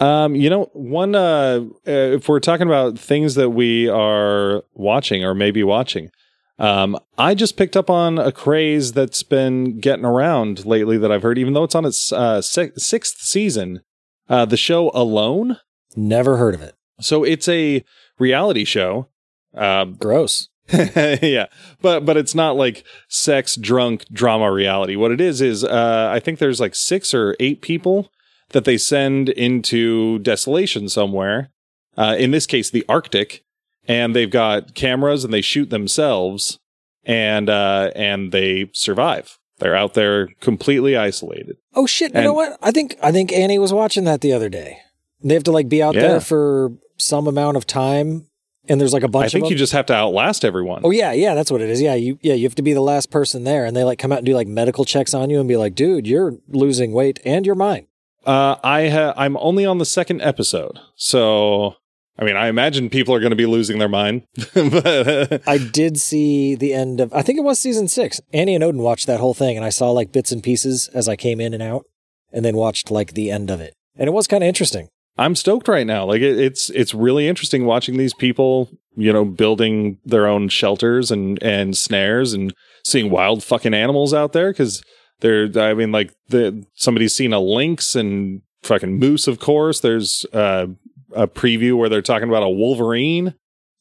Um, 0.00 0.34
you 0.34 0.48
know, 0.48 0.70
one 0.72 1.14
uh, 1.14 1.60
uh 1.86 1.90
if 2.16 2.30
we're 2.30 2.40
talking 2.40 2.66
about 2.66 2.98
things 2.98 3.34
that 3.34 3.50
we 3.50 3.90
are 3.90 4.64
watching 4.72 5.22
or 5.22 5.34
maybe 5.34 5.62
watching, 5.62 6.10
um, 6.58 6.98
I 7.18 7.34
just 7.34 7.58
picked 7.58 7.76
up 7.76 7.90
on 7.90 8.18
a 8.18 8.32
craze 8.32 8.94
that's 8.94 9.22
been 9.22 9.80
getting 9.80 10.06
around 10.06 10.64
lately 10.64 10.96
that 10.96 11.12
I've 11.12 11.22
heard, 11.22 11.36
even 11.36 11.52
though 11.52 11.64
it's 11.64 11.74
on 11.74 11.84
its 11.84 12.10
uh, 12.10 12.40
sixth 12.40 13.20
season. 13.20 13.82
Uh, 14.28 14.44
the 14.44 14.56
show 14.56 14.90
Alone. 14.94 15.58
Never 15.96 16.36
heard 16.36 16.54
of 16.54 16.62
it. 16.62 16.74
So 17.00 17.24
it's 17.24 17.48
a 17.48 17.84
reality 18.18 18.64
show. 18.64 19.08
Um, 19.54 19.94
Gross. 20.00 20.48
yeah, 20.72 21.46
but 21.82 22.06
but 22.06 22.16
it's 22.16 22.34
not 22.34 22.56
like 22.56 22.84
sex 23.08 23.56
drunk 23.56 24.04
drama 24.12 24.50
reality. 24.50 24.94
What 24.96 25.10
it 25.10 25.20
is 25.20 25.40
is 25.40 25.64
uh, 25.64 26.08
I 26.10 26.20
think 26.20 26.38
there's 26.38 26.60
like 26.60 26.74
six 26.74 27.12
or 27.12 27.36
eight 27.40 27.60
people 27.62 28.10
that 28.50 28.64
they 28.64 28.78
send 28.78 29.28
into 29.30 30.20
desolation 30.20 30.88
somewhere. 30.88 31.50
Uh, 31.96 32.16
in 32.18 32.30
this 32.30 32.46
case, 32.46 32.70
the 32.70 32.84
Arctic, 32.88 33.44
and 33.86 34.14
they've 34.14 34.30
got 34.30 34.74
cameras 34.74 35.24
and 35.24 35.32
they 35.34 35.40
shoot 35.42 35.68
themselves, 35.68 36.58
and 37.04 37.50
uh, 37.50 37.90
and 37.96 38.30
they 38.32 38.70
survive. 38.72 39.38
They're 39.62 39.76
out 39.76 39.94
there 39.94 40.28
completely 40.40 40.96
isolated. 40.96 41.56
Oh 41.74 41.86
shit! 41.86 42.10
You 42.12 42.16
And- 42.18 42.24
know 42.26 42.32
what? 42.34 42.58
I 42.62 42.70
think 42.72 42.96
I 43.02 43.12
think 43.12 43.32
Annie 43.32 43.58
was 43.58 43.72
watching 43.72 44.04
that 44.04 44.20
the 44.20 44.32
other 44.32 44.48
day. 44.48 44.78
They 45.22 45.34
have 45.34 45.44
to 45.44 45.52
like 45.52 45.68
be 45.68 45.82
out 45.82 45.94
Yeah. 45.94 46.02
there 46.02 46.20
for 46.20 46.72
some 46.98 47.26
amount 47.28 47.56
of 47.56 47.66
time, 47.66 48.26
and 48.68 48.80
there's 48.80 48.92
like 48.92 49.04
a 49.04 49.08
bunch 49.08 49.26
I 49.26 49.38
think 49.38 49.50
you 49.50 49.56
just 49.56 49.72
have 49.72 49.86
to 49.86 49.94
outlast 49.94 50.44
everyone. 50.44 50.80
Oh 50.84 50.90
yeah, 50.90 51.12
yeah, 51.12 51.34
that's 51.34 51.50
what 51.50 51.60
it 51.60 51.70
is. 51.70 51.80
Yeah, 51.80 51.94
you 51.94 52.18
yeah, 52.22 52.34
you 52.34 52.42
have 52.44 52.56
to 52.56 52.62
be 52.62 52.72
the 52.72 52.80
last 52.80 53.10
person 53.10 53.44
there 53.44 53.64
and 53.64 53.76
they 53.76 53.84
like 53.84 53.98
come 54.00 54.10
out 54.12 54.18
and 54.18 54.26
do 54.26 54.34
like 54.34 54.48
medical 54.48 54.84
checks 54.84 55.14
on 55.14 55.30
you 55.30 55.38
and 55.38 55.48
be 55.48 55.56
like, 55.56 55.74
"Dude, 55.76 56.06
you're 56.08 56.34
losing 56.48 56.92
weight 56.92 57.20
and 57.24 57.46
you're 57.46 57.54
mine." 57.54 57.86
Uh, 58.26 58.56
I 58.64 58.88
ha- 58.88 59.14
I'm 59.16 59.36
only 59.38 59.64
on 59.64 59.78
the 59.78 59.84
second 59.84 60.22
episode, 60.22 60.78
so 60.96 61.74
I 62.18 62.24
mean, 62.24 62.36
I 62.36 62.48
imagine 62.48 62.90
people 62.90 63.14
are 63.14 63.20
going 63.20 63.30
to 63.30 63.36
be 63.36 63.46
losing 63.46 63.78
their 63.78 63.88
mind. 63.88 64.24
but, 64.54 65.42
I 65.46 65.58
did 65.58 65.98
see 65.98 66.54
the 66.54 66.74
end 66.74 67.00
of 67.00 67.12
I 67.12 67.22
think 67.22 67.38
it 67.38 67.42
was 67.42 67.58
season 67.58 67.88
6. 67.88 68.20
Annie 68.32 68.54
and 68.54 68.62
Odin 68.62 68.82
watched 68.82 69.06
that 69.06 69.20
whole 69.20 69.34
thing 69.34 69.56
and 69.56 69.64
I 69.64 69.70
saw 69.70 69.90
like 69.90 70.12
bits 70.12 70.30
and 70.32 70.42
pieces 70.42 70.88
as 70.94 71.08
I 71.08 71.16
came 71.16 71.40
in 71.40 71.54
and 71.54 71.62
out 71.62 71.86
and 72.32 72.44
then 72.44 72.56
watched 72.56 72.90
like 72.90 73.14
the 73.14 73.30
end 73.30 73.50
of 73.50 73.60
it. 73.60 73.74
And 73.96 74.08
it 74.08 74.12
was 74.12 74.26
kind 74.26 74.42
of 74.42 74.48
interesting. 74.48 74.88
I'm 75.18 75.34
stoked 75.34 75.68
right 75.68 75.86
now. 75.86 76.04
Like 76.04 76.22
it, 76.22 76.38
it's 76.38 76.70
it's 76.70 76.94
really 76.94 77.28
interesting 77.28 77.66
watching 77.66 77.96
these 77.98 78.14
people, 78.14 78.70
you 78.96 79.12
know, 79.12 79.24
building 79.24 79.98
their 80.04 80.26
own 80.26 80.48
shelters 80.48 81.10
and 81.10 81.42
and 81.42 81.76
snares 81.76 82.32
and 82.32 82.54
seeing 82.84 83.10
wild 83.10 83.42
fucking 83.42 83.74
animals 83.74 84.14
out 84.14 84.32
there 84.32 84.52
because 84.52 84.82
they're. 85.20 85.50
I 85.56 85.74
mean, 85.74 85.92
like 85.92 86.14
the 86.28 86.64
somebody's 86.74 87.14
seen 87.14 87.34
a 87.34 87.40
lynx 87.40 87.94
and 87.94 88.40
fucking 88.62 88.98
moose. 88.98 89.28
Of 89.28 89.38
course, 89.38 89.80
there's 89.80 90.24
uh, 90.32 90.68
a 91.14 91.26
preview 91.28 91.76
where 91.76 91.88
they're 91.88 92.02
talking 92.02 92.28
about 92.28 92.42
a 92.42 92.48
wolverine. 92.48 93.34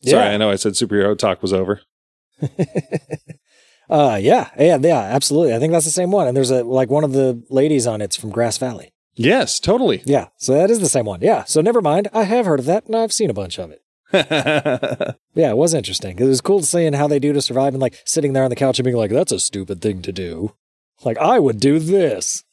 Sorry, 0.05 0.23
Yeah. 0.25 0.31
I 0.31 0.37
know 0.37 0.49
I 0.49 0.55
said 0.55 0.73
superhero 0.73 1.17
talk 1.17 1.41
was 1.41 1.53
over. 1.53 1.81
Uh 3.89 4.17
yeah, 4.21 4.49
yeah, 4.57 4.77
yeah, 4.79 4.99
absolutely. 5.01 5.53
I 5.53 5.59
think 5.59 5.73
that's 5.73 5.83
the 5.83 5.91
same 5.91 6.11
one. 6.11 6.25
And 6.25 6.37
there's 6.37 6.49
a 6.49 6.63
like 6.63 6.89
one 6.89 7.03
of 7.03 7.11
the 7.11 7.43
ladies 7.49 7.85
on 7.85 7.99
it's 8.01 8.15
from 8.15 8.29
Grass 8.29 8.57
Valley. 8.57 8.93
Yes, 9.15 9.59
totally. 9.59 10.01
Yeah, 10.05 10.27
so 10.37 10.53
that 10.53 10.71
is 10.71 10.79
the 10.79 10.87
same 10.87 11.03
one. 11.05 11.19
Yeah, 11.21 11.43
so 11.43 11.59
never 11.59 11.81
mind. 11.81 12.07
I 12.13 12.23
have 12.23 12.45
heard 12.45 12.59
of 12.61 12.65
that 12.67 12.85
and 12.85 12.95
I've 12.95 13.11
seen 13.11 13.29
a 13.29 13.33
bunch 13.33 13.59
of 13.59 13.69
it. 13.71 13.81
Yeah, 15.33 15.51
it 15.51 15.57
was 15.57 15.73
interesting. 15.73 16.19
It 16.19 16.23
was 16.25 16.39
cool 16.41 16.61
seeing 16.61 16.93
how 16.93 17.07
they 17.07 17.19
do 17.19 17.31
to 17.33 17.41
survive 17.41 17.73
and 17.73 17.81
like 17.81 17.97
sitting 18.05 18.31
there 18.33 18.43
on 18.45 18.49
the 18.49 18.55
couch 18.55 18.79
and 18.79 18.83
being 18.85 18.97
like, 18.97 19.11
"That's 19.11 19.31
a 19.31 19.39
stupid 19.39 19.81
thing 19.81 20.01
to 20.03 20.11
do." 20.11 20.55
Like 21.05 21.17
I 21.17 21.39
would 21.39 21.59
do 21.59 21.79
this. 21.79 22.43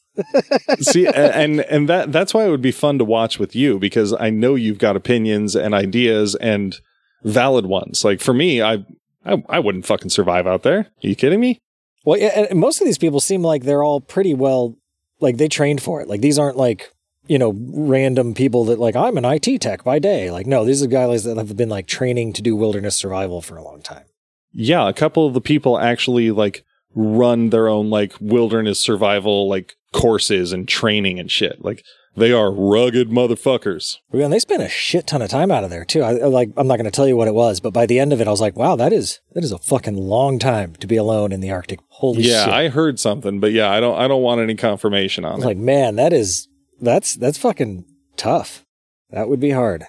See, 0.80 1.06
and 1.06 1.60
and 1.60 1.88
that 1.88 2.12
that's 2.12 2.34
why 2.34 2.46
it 2.46 2.50
would 2.50 2.62
be 2.62 2.72
fun 2.72 2.98
to 2.98 3.04
watch 3.04 3.38
with 3.38 3.54
you 3.54 3.78
because 3.78 4.12
I 4.12 4.30
know 4.30 4.54
you've 4.54 4.78
got 4.78 4.96
opinions 4.96 5.54
and 5.54 5.74
ideas 5.74 6.34
and 6.36 6.78
valid 7.22 7.66
ones. 7.66 8.04
Like 8.04 8.20
for 8.20 8.34
me, 8.34 8.62
I 8.62 8.84
I, 9.24 9.42
I 9.48 9.58
wouldn't 9.58 9.86
fucking 9.86 10.10
survive 10.10 10.46
out 10.46 10.62
there. 10.62 10.78
Are 10.78 11.08
you 11.08 11.14
kidding 11.14 11.40
me? 11.40 11.60
Well, 12.04 12.18
yeah, 12.18 12.46
and 12.50 12.58
most 12.58 12.80
of 12.80 12.86
these 12.86 12.98
people 12.98 13.20
seem 13.20 13.42
like 13.42 13.64
they're 13.64 13.82
all 13.82 14.00
pretty 14.00 14.34
well, 14.34 14.76
like 15.20 15.36
they 15.36 15.48
trained 15.48 15.82
for 15.82 16.00
it. 16.00 16.08
Like 16.08 16.20
these 16.20 16.38
aren't 16.38 16.56
like 16.56 16.92
you 17.26 17.38
know 17.38 17.54
random 17.70 18.34
people 18.34 18.64
that 18.66 18.78
like 18.78 18.96
I'm 18.96 19.16
an 19.16 19.24
IT 19.24 19.60
tech 19.60 19.84
by 19.84 19.98
day. 19.98 20.30
Like 20.30 20.46
no, 20.46 20.64
these 20.64 20.82
are 20.82 20.86
guys 20.86 21.24
that 21.24 21.36
have 21.36 21.56
been 21.56 21.68
like 21.68 21.86
training 21.86 22.32
to 22.34 22.42
do 22.42 22.56
wilderness 22.56 22.96
survival 22.96 23.42
for 23.42 23.56
a 23.56 23.62
long 23.62 23.82
time. 23.82 24.04
Yeah, 24.52 24.88
a 24.88 24.92
couple 24.92 25.26
of 25.26 25.34
the 25.34 25.40
people 25.40 25.78
actually 25.78 26.30
like 26.30 26.64
run 26.94 27.50
their 27.50 27.68
own 27.68 27.90
like 27.90 28.14
wilderness 28.20 28.80
survival 28.80 29.48
like 29.48 29.76
courses 29.92 30.52
and 30.52 30.68
training 30.68 31.18
and 31.18 31.30
shit. 31.30 31.64
Like 31.64 31.82
they 32.16 32.32
are 32.32 32.50
rugged 32.52 33.10
motherfuckers. 33.10 33.96
And 34.12 34.32
they 34.32 34.38
spent 34.40 34.62
a 34.62 34.68
shit 34.68 35.06
ton 35.06 35.22
of 35.22 35.30
time 35.30 35.50
out 35.50 35.64
of 35.64 35.70
there 35.70 35.84
too. 35.84 36.02
I 36.02 36.12
like 36.12 36.50
I'm 36.56 36.66
not 36.66 36.76
going 36.76 36.84
to 36.84 36.90
tell 36.90 37.06
you 37.06 37.16
what 37.16 37.28
it 37.28 37.34
was, 37.34 37.60
but 37.60 37.72
by 37.72 37.86
the 37.86 37.98
end 38.00 38.12
of 38.12 38.20
it, 38.20 38.26
I 38.26 38.30
was 38.30 38.40
like, 38.40 38.56
wow, 38.56 38.76
that 38.76 38.92
is 38.92 39.20
that 39.34 39.44
is 39.44 39.52
a 39.52 39.58
fucking 39.58 39.96
long 39.96 40.38
time 40.38 40.74
to 40.76 40.86
be 40.86 40.96
alone 40.96 41.32
in 41.32 41.40
the 41.40 41.50
Arctic. 41.50 41.80
Holy 41.88 42.22
shit. 42.22 42.32
yeah, 42.32 42.44
shit! 42.44 42.54
I 42.54 42.68
heard 42.68 42.98
something, 42.98 43.40
but 43.40 43.52
yeah, 43.52 43.70
I 43.70 43.80
don't 43.80 43.98
I 43.98 44.08
don't 44.08 44.22
want 44.22 44.40
any 44.40 44.54
confirmation 44.54 45.24
on 45.24 45.40
it. 45.40 45.44
like, 45.44 45.56
man, 45.56 45.96
that 45.96 46.12
is 46.12 46.48
that's 46.80 47.14
that's 47.14 47.38
fucking 47.38 47.84
tough. 48.16 48.64
That 49.10 49.28
would 49.28 49.40
be 49.40 49.50
hard, 49.50 49.84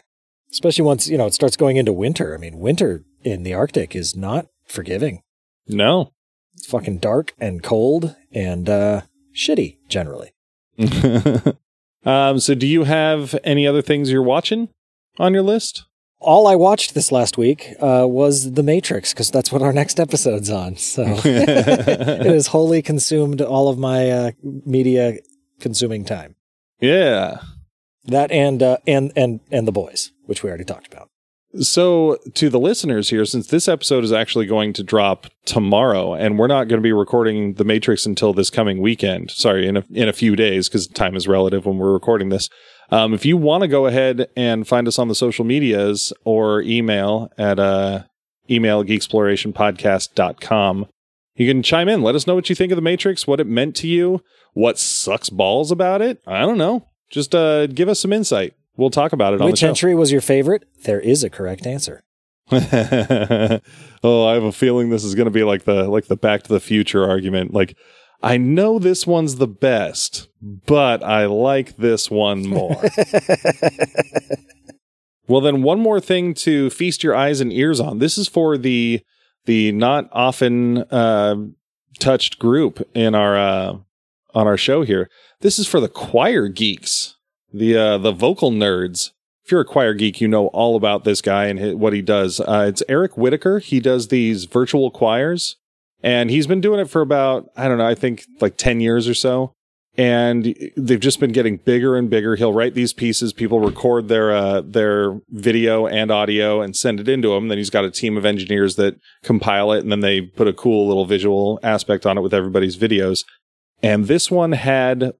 especially 0.52 0.86
once 0.86 1.10
you 1.10 1.18
know 1.18 1.26
it 1.26 1.34
starts 1.34 1.58
going 1.58 1.78
into 1.78 1.92
winter. 1.94 2.34
I 2.34 2.38
mean, 2.38 2.60
winter 2.60 3.04
in 3.24 3.44
the 3.44 3.54
Arctic 3.54 3.96
is 3.96 4.16
not 4.16 4.48
forgiving. 4.66 5.22
no. 5.68 6.12
It's 6.56 6.68
fucking 6.68 6.98
dark 6.98 7.34
and 7.40 7.64
cold 7.64 8.18
and 8.34 8.70
uh, 8.70 9.02
shitty 9.40 9.78
generally. 9.88 10.34
um, 12.06 12.40
so 12.40 12.54
do 12.54 12.68
you 12.68 12.84
have 12.84 13.36
any 13.44 13.66
other 13.66 13.82
things 13.82 14.12
you're 14.12 14.22
watching 14.22 14.70
on 15.18 15.34
your 15.34 15.44
list? 15.44 15.86
All 16.22 16.48
I 16.48 16.56
watched 16.56 16.96
this 16.96 17.14
last 17.14 17.38
week 17.38 17.74
uh, 17.80 18.06
was 18.06 18.52
The 18.52 18.64
Matrix 18.64 19.14
because 19.14 19.32
that's 19.32 19.54
what 19.54 19.62
our 19.62 19.72
next 19.72 20.00
episode's 20.00 20.50
on. 20.50 20.76
So 20.76 21.04
it 21.26 22.26
has 22.26 22.48
wholly 22.48 22.82
consumed 22.82 23.42
all 23.42 23.70
of 23.70 23.78
my 23.78 24.12
uh, 24.12 24.32
media 24.44 25.20
consuming 25.62 26.04
time. 26.04 26.36
Yeah. 26.82 27.40
That 28.06 28.32
and 28.32 28.62
uh, 28.62 28.78
and 28.88 29.14
and 29.16 29.40
and 29.52 29.68
the 29.68 29.72
boys, 29.72 30.12
which 30.26 30.44
we 30.44 30.50
already 30.50 30.64
talked 30.66 30.88
about. 30.92 31.09
So, 31.60 32.18
to 32.36 32.50
the 32.50 32.60
listeners 32.60 33.10
here, 33.10 33.26
since 33.26 33.48
this 33.48 33.68
episode 33.68 34.04
is 34.04 34.12
actually 34.12 34.46
going 34.46 34.72
to 34.74 34.84
drop 34.84 35.26
tomorrow, 35.46 36.14
and 36.14 36.38
we're 36.38 36.46
not 36.46 36.68
going 36.68 36.78
to 36.78 36.84
be 36.84 36.94
recording 36.94 37.56
The 37.56 37.64
Matrix 37.64 38.06
until 38.06 38.34
this 38.34 38.52
coming 38.52 38.82
weekend, 38.82 39.32
sorry, 39.32 39.68
in 39.68 39.78
a, 39.78 39.84
in 39.92 40.08
a 40.08 40.14
few 40.14 40.36
days, 40.36 40.70
because 40.70 40.86
time 40.86 41.16
is 41.16 41.28
relative 41.28 41.66
when 41.66 41.78
we're 41.78 41.92
recording 41.92 42.30
this. 42.30 42.50
Um, 42.92 43.16
if 43.16 43.26
you 43.26 43.36
want 43.36 43.62
to 43.62 43.68
go 43.68 43.88
ahead 43.88 44.28
and 44.36 44.68
find 44.68 44.88
us 44.88 45.00
on 45.00 45.08
the 45.08 45.16
social 45.16 45.44
medias 45.44 46.14
or 46.24 46.62
email 46.62 47.32
at 47.38 47.58
uh, 47.60 48.04
email 48.48 48.82
at 48.82 48.88
geeksplorationpodcast.com, 48.88 50.86
you 51.36 51.48
can 51.48 51.64
chime 51.64 51.90
in. 51.90 52.04
Let 52.04 52.16
us 52.16 52.28
know 52.28 52.36
what 52.36 52.50
you 52.50 52.56
think 52.56 52.72
of 52.72 52.76
The 52.76 52.84
Matrix, 52.84 53.26
what 53.26 53.40
it 53.40 53.48
meant 53.48 53.76
to 53.78 53.88
you, 53.88 54.22
what 54.54 54.78
sucks 54.78 55.30
balls 55.30 55.72
about 55.72 56.02
it. 56.04 56.22
I 56.28 56.42
don't 56.42 56.60
know. 56.60 56.86
Just 57.10 57.34
uh, 57.34 57.66
give 57.68 57.90
us 57.90 58.00
some 58.00 58.14
insight. 58.14 58.54
We'll 58.80 58.90
talk 58.90 59.12
about 59.12 59.34
it 59.34 59.42
on 59.42 59.48
the 59.48 59.52
Which 59.52 59.62
entry 59.62 59.94
was 59.94 60.10
your 60.10 60.22
favorite? 60.22 60.64
There 60.86 61.02
is 61.02 61.24
a 61.24 61.30
correct 61.30 61.68
answer. 61.68 62.02
oh, 62.52 64.26
I 64.26 64.34
have 64.34 64.44
a 64.44 64.54
feeling 64.54 64.90
this 64.90 65.04
is 65.04 65.16
going 65.16 65.26
to 65.26 65.32
be 65.32 65.44
like 65.44 65.66
the 65.66 65.90
like 65.90 66.08
the 66.08 66.16
Back 66.16 66.44
to 66.44 66.54
the 66.54 66.62
Future 66.62 67.04
argument. 67.04 67.54
Like, 67.54 67.78
I 68.24 68.38
know 68.38 68.80
this 68.80 69.06
one's 69.06 69.36
the 69.36 69.48
best, 69.48 70.30
but 70.42 71.04
I 71.04 71.26
like 71.26 71.76
this 71.76 72.10
one 72.10 72.48
more. 72.48 72.72
well, 75.28 75.42
then 75.42 75.62
one 75.62 75.82
more 75.82 76.00
thing 76.00 76.34
to 76.36 76.70
feast 76.70 77.04
your 77.04 77.16
eyes 77.16 77.42
and 77.42 77.52
ears 77.52 77.82
on. 77.82 78.00
This 78.00 78.18
is 78.18 78.30
for 78.30 78.58
the 78.58 79.02
the 79.44 79.74
not 79.74 80.08
often 80.14 80.86
uh, 80.90 81.36
touched 82.00 82.40
group 82.40 82.82
in 82.96 83.14
our 83.14 83.38
uh, 83.38 83.74
on 84.34 84.48
our 84.48 84.58
show 84.58 84.84
here. 84.84 85.10
This 85.42 85.60
is 85.60 85.68
for 85.68 85.82
the 85.82 85.90
choir 85.90 86.48
geeks, 86.48 87.18
the 87.54 87.78
uh, 87.78 87.98
the 87.98 88.12
vocal 88.12 88.52
nerds 88.52 89.12
if 89.50 89.52
you're 89.52 89.62
a 89.62 89.66
choir 89.66 89.96
geek, 89.96 90.22
you 90.22 90.28
know 90.28 90.50
all 90.50 90.76
about 90.76 91.06
this 91.06 91.24
guy 91.24 91.46
and 91.46 91.60
hi- 91.60 91.74
what 91.74 91.92
he 91.92 92.04
does. 92.04 92.40
Uh, 92.40 92.68
it's 92.70 92.84
Eric 92.88 93.18
Whitacre. 93.18 93.58
He 93.58 93.80
does 93.80 94.10
these 94.10 94.46
virtual 94.46 94.92
choirs, 94.92 95.56
and 96.04 96.30
he's 96.30 96.46
been 96.46 96.62
doing 96.62 96.80
it 96.80 96.88
for 96.88 97.02
about 97.02 97.50
I 97.58 97.68
don't 97.68 97.80
know, 97.80 97.88
I 97.88 97.96
think 97.96 98.26
like 98.42 98.58
ten 98.58 98.80
years 98.80 99.08
or 99.08 99.16
so. 99.16 99.54
And 99.98 100.56
they've 100.78 101.00
just 101.00 101.20
been 101.20 101.32
getting 101.32 101.58
bigger 101.58 101.98
and 101.98 102.12
bigger. 102.12 102.36
He'll 102.36 102.54
write 102.54 102.76
these 102.76 102.94
pieces. 102.94 103.34
People 103.34 103.60
record 103.60 104.08
their 104.08 104.32
uh, 104.32 104.62
their 104.62 105.20
video 105.30 105.88
and 105.88 106.12
audio 106.12 106.62
and 106.62 106.76
send 106.76 107.00
it 107.00 107.10
into 107.10 107.34
him. 107.34 107.48
Then 107.48 107.58
he's 107.58 107.72
got 107.72 107.86
a 107.86 107.90
team 107.90 108.18
of 108.18 108.26
engineers 108.26 108.76
that 108.76 109.00
compile 109.24 109.72
it, 109.72 109.80
and 109.80 109.92
then 109.92 110.02
they 110.02 110.22
put 110.22 110.48
a 110.48 110.54
cool 110.54 110.88
little 110.88 111.06
visual 111.06 111.60
aspect 111.64 112.06
on 112.06 112.20
it 112.20 112.22
with 112.22 112.36
everybody's 112.36 112.78
videos. 112.78 113.26
And 113.82 114.06
this 114.06 114.30
one 114.30 114.52
had 114.52 115.14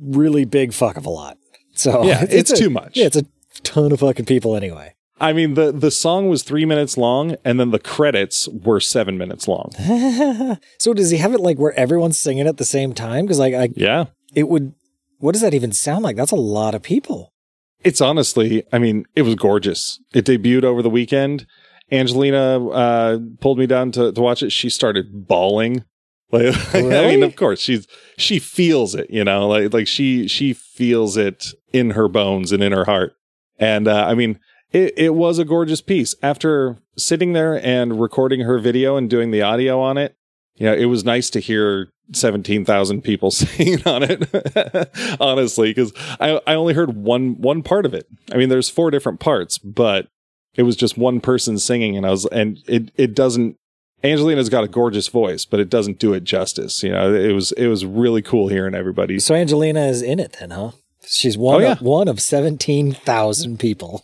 really 0.00 0.44
big 0.44 0.72
fuck 0.72 0.96
of 0.96 1.06
a 1.06 1.10
lot. 1.10 1.36
So 1.74 2.02
yeah, 2.04 2.24
it's, 2.30 2.50
a- 2.50 2.56
too 2.56 2.70
much. 2.70 2.96
Yeah, 2.96 3.06
it's 3.06 3.16
a 3.16 3.24
ton 3.62 3.92
of 3.92 4.00
fucking 4.00 4.24
people 4.26 4.56
anyway. 4.56 4.94
I 5.22 5.32
mean 5.34 5.52
the 5.54 5.70
the 5.70 5.90
song 5.90 6.28
was 6.30 6.42
3 6.42 6.64
minutes 6.64 6.96
long 6.96 7.36
and 7.44 7.60
then 7.60 7.72
the 7.72 7.78
credits 7.78 8.48
were 8.48 8.80
7 8.80 9.18
minutes 9.18 9.46
long. 9.46 9.70
so 10.78 10.94
does 10.94 11.10
he 11.10 11.18
have 11.18 11.34
it 11.34 11.40
like 11.40 11.58
where 11.58 11.78
everyone's 11.78 12.16
singing 12.18 12.46
at 12.46 12.56
the 12.56 12.64
same 12.64 12.94
time? 12.94 13.26
Because 13.26 13.38
like 13.38 13.52
I, 13.54 13.68
Yeah. 13.76 14.06
it 14.34 14.48
would. 14.48 14.72
What 15.18 15.32
does 15.32 15.42
that 15.42 15.52
even 15.52 15.72
sound 15.72 16.04
like? 16.04 16.16
That's 16.16 16.30
a 16.30 16.36
lot 16.36 16.74
of 16.74 16.80
people. 16.82 17.34
It's 17.82 18.00
honestly, 18.00 18.64
I 18.72 18.78
mean, 18.78 19.06
it 19.14 19.22
was 19.22 19.34
gorgeous. 19.34 20.00
It 20.12 20.26
debuted 20.26 20.64
over 20.64 20.82
the 20.82 20.90
weekend. 20.90 21.46
Angelina 21.90 22.68
uh, 22.68 23.18
pulled 23.40 23.58
me 23.58 23.66
down 23.66 23.90
to, 23.92 24.12
to 24.12 24.20
watch 24.20 24.42
it. 24.42 24.50
She 24.50 24.68
started 24.70 25.26
bawling. 25.26 25.84
Like, 26.32 26.54
I 26.72 27.08
mean, 27.08 27.24
of 27.24 27.34
course, 27.34 27.58
she's 27.58 27.88
she 28.16 28.38
feels 28.38 28.94
it, 28.94 29.10
you 29.10 29.24
know, 29.24 29.48
like 29.48 29.74
like 29.74 29.88
she 29.88 30.28
she 30.28 30.52
feels 30.52 31.16
it 31.16 31.46
in 31.72 31.90
her 31.90 32.06
bones 32.06 32.52
and 32.52 32.62
in 32.62 32.70
her 32.70 32.84
heart. 32.84 33.14
And 33.58 33.88
uh, 33.88 34.06
I 34.06 34.14
mean, 34.14 34.38
it 34.70 34.94
it 34.96 35.14
was 35.16 35.40
a 35.40 35.44
gorgeous 35.44 35.80
piece. 35.80 36.14
After 36.22 36.78
sitting 36.96 37.32
there 37.32 37.60
and 37.66 38.00
recording 38.00 38.42
her 38.42 38.60
video 38.60 38.96
and 38.96 39.10
doing 39.10 39.32
the 39.32 39.42
audio 39.42 39.80
on 39.80 39.98
it, 39.98 40.14
you 40.60 40.66
know, 40.66 40.74
it 40.74 40.84
was 40.84 41.04
nice 41.04 41.28
to 41.30 41.40
hear 41.40 41.88
17,000 42.12 43.02
people 43.02 43.30
singing 43.32 43.82
on 43.86 44.02
it, 44.04 45.16
honestly, 45.20 45.70
because 45.70 45.92
I, 46.20 46.40
I 46.46 46.54
only 46.54 46.74
heard 46.74 46.94
one, 46.96 47.40
one 47.40 47.62
part 47.62 47.84
of 47.86 47.94
it. 47.94 48.06
I 48.32 48.36
mean, 48.36 48.48
there's 48.48 48.68
four 48.70 48.90
different 48.92 49.18
parts, 49.18 49.58
but 49.58 50.06
it 50.54 50.62
was 50.62 50.76
just 50.76 50.96
one 50.96 51.20
person 51.20 51.58
singing 51.58 51.96
and 51.96 52.06
I 52.06 52.10
was, 52.10 52.26
and 52.26 52.58
it, 52.68 52.92
it 52.96 53.14
doesn't, 53.14 53.56
Angelina's 54.04 54.48
got 54.48 54.64
a 54.64 54.68
gorgeous 54.68 55.08
voice, 55.08 55.44
but 55.44 55.60
it 55.60 55.68
doesn't 55.68 55.98
do 55.98 56.12
it 56.14 56.24
justice. 56.24 56.82
You 56.82 56.92
know, 56.92 57.12
it 57.12 57.32
was, 57.32 57.52
it 57.52 57.66
was 57.66 57.84
really 57.84 58.22
cool 58.22 58.48
hearing 58.48 58.74
everybody. 58.74 59.18
So 59.18 59.34
Angelina 59.34 59.86
is 59.86 60.00
in 60.02 60.18
it 60.20 60.36
then, 60.38 60.50
huh? 60.50 60.70
She's 61.06 61.36
one 61.36 61.56
Oh, 61.56 61.58
yeah. 61.58 61.72
of 61.72 61.80
one 61.82 62.08
of 62.08 62.20
seventeen 62.20 62.92
thousand 62.92 63.58
people. 63.58 64.02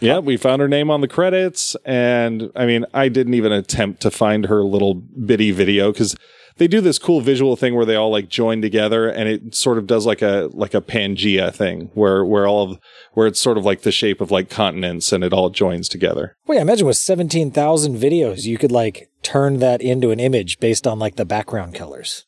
Yeah, 0.00 0.18
we 0.18 0.36
found 0.36 0.62
her 0.62 0.68
name 0.68 0.90
on 0.90 1.00
the 1.00 1.08
credits, 1.08 1.76
and 1.84 2.52
I 2.54 2.66
mean, 2.66 2.84
I 2.94 3.08
didn't 3.08 3.34
even 3.34 3.50
attempt 3.52 4.00
to 4.02 4.10
find 4.10 4.46
her 4.46 4.62
little 4.62 4.94
bitty 4.94 5.50
video 5.50 5.90
because 5.92 6.16
they 6.58 6.68
do 6.68 6.80
this 6.80 6.98
cool 6.98 7.20
visual 7.20 7.56
thing 7.56 7.74
where 7.74 7.86
they 7.86 7.96
all 7.96 8.10
like 8.10 8.28
join 8.28 8.62
together, 8.62 9.08
and 9.08 9.28
it 9.28 9.54
sort 9.54 9.78
of 9.78 9.86
does 9.86 10.06
like 10.06 10.22
a 10.22 10.50
like 10.52 10.74
a 10.74 10.80
Pangea 10.80 11.52
thing 11.52 11.90
where 11.94 12.24
where 12.24 12.46
all 12.46 12.70
of 12.70 12.78
where 13.14 13.26
it's 13.26 13.40
sort 13.40 13.58
of 13.58 13.64
like 13.64 13.82
the 13.82 13.92
shape 13.92 14.20
of 14.20 14.30
like 14.30 14.50
continents, 14.50 15.12
and 15.12 15.24
it 15.24 15.32
all 15.32 15.50
joins 15.50 15.88
together. 15.88 16.36
Wait, 16.46 16.58
I 16.58 16.62
imagine 16.62 16.86
with 16.86 16.96
seventeen 16.96 17.50
thousand 17.50 17.96
videos, 17.96 18.44
you 18.44 18.58
could 18.58 18.72
like 18.72 19.10
turn 19.22 19.58
that 19.58 19.80
into 19.80 20.10
an 20.10 20.20
image 20.20 20.60
based 20.60 20.86
on 20.86 20.98
like 20.98 21.16
the 21.16 21.24
background 21.24 21.74
colors. 21.74 22.24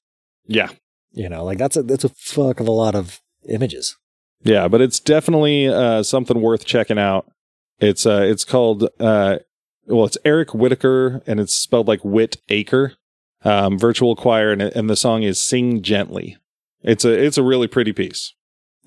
Yeah, 0.47 0.71
You 1.13 1.29
know, 1.29 1.45
like 1.45 1.59
that's 1.59 1.77
a 1.77 1.83
that's 1.85 2.05
a 2.05 2.09
fuck 2.09 2.59
of 2.59 2.67
a 2.67 2.73
lot 2.73 2.97
of 2.97 3.21
images. 3.49 3.97
Yeah, 4.43 4.69
but 4.69 4.81
it's 4.81 5.01
definitely 5.01 5.69
uh, 5.69 6.03
something 6.03 6.41
worth 6.41 6.65
checking 6.65 6.99
out. 6.99 7.31
It's 7.79 8.07
uh, 8.07 8.23
it's 8.25 8.45
called 8.45 8.89
uh, 8.99 9.39
well, 9.87 10.07
it's 10.07 10.19
Eric 10.25 10.55
Whitacre, 10.55 11.23
and 11.27 11.41
it's 11.41 11.55
spelled 11.55 11.89
like 11.89 12.05
Whit 12.05 12.37
Acre, 12.49 12.95
um, 13.45 13.79
virtual 13.79 14.17
choir, 14.17 14.53
and 14.53 14.63
and 14.63 14.89
the 14.89 14.97
song 14.97 15.23
is 15.23 15.41
"Sing 15.41 15.83
Gently." 15.83 16.37
It's 16.83 17.05
a 17.05 17.13
it's 17.13 17.39
a 17.39 17.43
really 17.43 17.67
pretty 17.69 17.93
piece. 17.93 18.35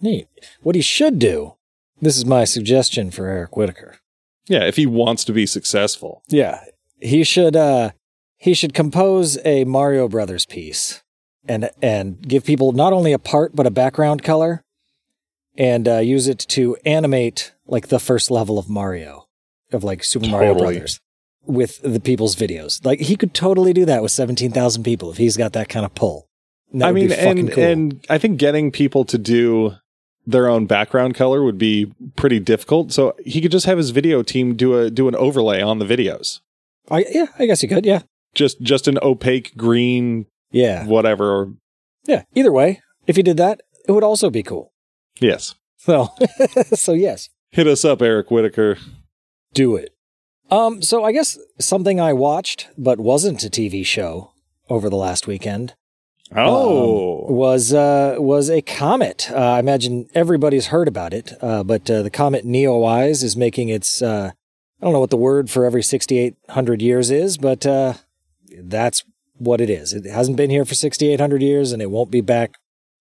Neat. 0.01 0.27
What 0.61 0.75
he 0.75 0.81
should 0.81 1.19
do. 1.19 1.55
This 2.01 2.17
is 2.17 2.25
my 2.25 2.43
suggestion 2.43 3.11
for 3.11 3.27
Eric 3.27 3.55
Whitacre. 3.55 3.97
Yeah, 4.47 4.65
if 4.65 4.75
he 4.75 4.85
wants 4.85 5.23
to 5.25 5.31
be 5.33 5.45
successful. 5.45 6.23
Yeah, 6.27 6.63
he 6.99 7.23
should. 7.23 7.55
uh 7.55 7.91
He 8.37 8.53
should 8.53 8.73
compose 8.73 9.37
a 9.45 9.63
Mario 9.65 10.07
Brothers 10.09 10.45
piece, 10.45 11.01
and 11.47 11.69
and 11.81 12.21
give 12.27 12.43
people 12.43 12.71
not 12.71 12.91
only 12.93 13.13
a 13.13 13.19
part 13.19 13.55
but 13.55 13.67
a 13.67 13.71
background 13.71 14.23
color, 14.23 14.63
and 15.57 15.87
uh, 15.87 15.97
use 15.97 16.27
it 16.27 16.39
to 16.39 16.75
animate 16.85 17.53
like 17.65 17.87
the 17.87 17.99
first 17.99 18.31
level 18.31 18.57
of 18.57 18.69
Mario, 18.69 19.25
of 19.71 19.83
like 19.83 20.03
Super 20.03 20.27
Mario 20.27 20.53
Totally. 20.53 20.73
Brothers, 20.75 20.99
with 21.45 21.81
the 21.81 21.99
people's 21.99 22.35
videos. 22.35 22.83
Like 22.85 22.99
he 22.99 23.15
could 23.15 23.33
totally 23.33 23.73
do 23.73 23.85
that 23.85 24.01
with 24.01 24.11
seventeen 24.11 24.51
thousand 24.51 24.83
people 24.83 25.11
if 25.11 25.17
he's 25.17 25.37
got 25.37 25.53
that 25.53 25.69
kind 25.69 25.85
of 25.85 25.93
pull. 25.95 26.27
I 26.81 26.91
mean, 26.91 27.11
and 27.11 27.51
cool. 27.51 27.63
and 27.63 28.05
I 28.09 28.17
think 28.17 28.37
getting 28.39 28.71
people 28.71 29.05
to 29.05 29.17
do 29.19 29.75
their 30.25 30.47
own 30.47 30.65
background 30.65 31.13
color 31.13 31.43
would 31.43 31.57
be 31.57 31.93
pretty 32.15 32.39
difficult. 32.39 32.91
So 32.91 33.15
he 33.23 33.41
could 33.41 33.51
just 33.51 33.65
have 33.67 33.77
his 33.77 33.91
video 33.91 34.23
team 34.23 34.55
do 34.55 34.77
a 34.79 34.89
do 34.89 35.07
an 35.07 35.15
overlay 35.15 35.61
on 35.61 35.77
the 35.79 35.85
videos. 35.85 36.39
I, 36.89 37.05
yeah, 37.09 37.27
I 37.37 37.45
guess 37.45 37.61
he 37.61 37.67
could. 37.67 37.85
Yeah, 37.85 38.01
Just 38.33 38.59
just 38.61 38.87
an 38.87 38.97
opaque 39.01 39.55
green 39.55 40.25
yeah, 40.51 40.85
whatever. 40.85 41.53
yeah. 42.05 42.23
Either 42.35 42.51
way, 42.51 42.81
if 43.07 43.15
he 43.17 43.23
did 43.23 43.37
that, 43.37 43.61
it 43.87 43.91
would 43.91 44.03
also 44.03 44.29
be 44.29 44.43
cool. 44.43 44.72
Yes. 45.19 45.56
So, 45.78 46.10
so 46.73 46.93
yes, 46.93 47.30
Hit 47.52 47.67
us 47.67 47.86
up, 47.86 48.02
Eric 48.02 48.32
Whitacre. 48.32 48.78
do 49.54 49.76
it. 49.76 49.93
Um, 50.49 50.82
so 50.82 51.04
I 51.04 51.12
guess 51.12 51.38
something 51.60 51.99
I 51.99 52.13
watched 52.13 52.67
but 52.78 52.99
wasn't 52.99 53.43
a 53.43 53.49
TV 53.49 53.86
show 53.86 54.32
over 54.69 54.89
the 54.89 54.95
last 54.97 55.28
weekend 55.28 55.76
Oh. 56.36 57.28
um, 57.28 57.36
was 57.36 57.73
uh, 57.73 58.15
was 58.17 58.49
a 58.49 58.62
comet. 58.62 59.30
Uh, 59.32 59.36
I 59.36 59.60
imagine 59.60 60.08
everybody's 60.15 60.67
heard 60.67 60.88
about 60.88 61.13
it, 61.13 61.34
uh, 61.41 61.63
but 61.63 61.89
uh, 61.91 62.02
the 62.02 62.10
comet 62.10 62.43
Neowise 62.45 63.23
is 63.23 63.36
making 63.38 63.69
its. 63.69 64.02
Uh, 64.02 64.32
I 64.82 64.84
don't 64.86 64.93
know 64.93 64.99
what 64.99 65.12
the 65.12 65.17
word 65.17 65.49
for 65.52 65.63
every 65.65 65.84
sixty 65.84 66.17
eight 66.17 66.36
hundred 66.49 66.82
years 66.82 67.12
is, 67.12 67.38
but 67.38 67.65
uh, 67.67 67.93
that's 68.63 69.04
what 69.38 69.62
it 69.62 69.69
is. 69.69 69.93
It 69.93 70.06
hasn't 70.06 70.38
been 70.38 70.49
here 70.49 70.65
for 70.65 70.73
sixty 70.76 71.10
eight 71.10 71.19
hundred 71.19 71.41
years, 71.43 71.71
and 71.71 71.82
it 71.84 71.91
won't 71.91 72.10
be 72.12 72.21
back 72.21 72.56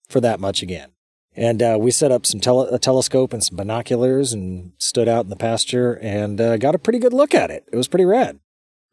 for 0.09 0.20
that 0.20 0.38
much 0.38 0.62
again. 0.62 0.91
And 1.34 1.62
uh, 1.62 1.78
we 1.80 1.90
set 1.90 2.12
up 2.12 2.26
some 2.26 2.40
tele- 2.40 2.68
a 2.70 2.78
telescope 2.78 3.32
and 3.32 3.42
some 3.42 3.56
binoculars 3.56 4.32
and 4.32 4.72
stood 4.78 5.08
out 5.08 5.24
in 5.24 5.30
the 5.30 5.36
pasture 5.36 5.98
and 6.02 6.40
uh, 6.40 6.56
got 6.58 6.74
a 6.74 6.78
pretty 6.78 6.98
good 6.98 7.14
look 7.14 7.34
at 7.34 7.50
it. 7.50 7.64
It 7.72 7.76
was 7.76 7.88
pretty 7.88 8.04
rad. 8.04 8.38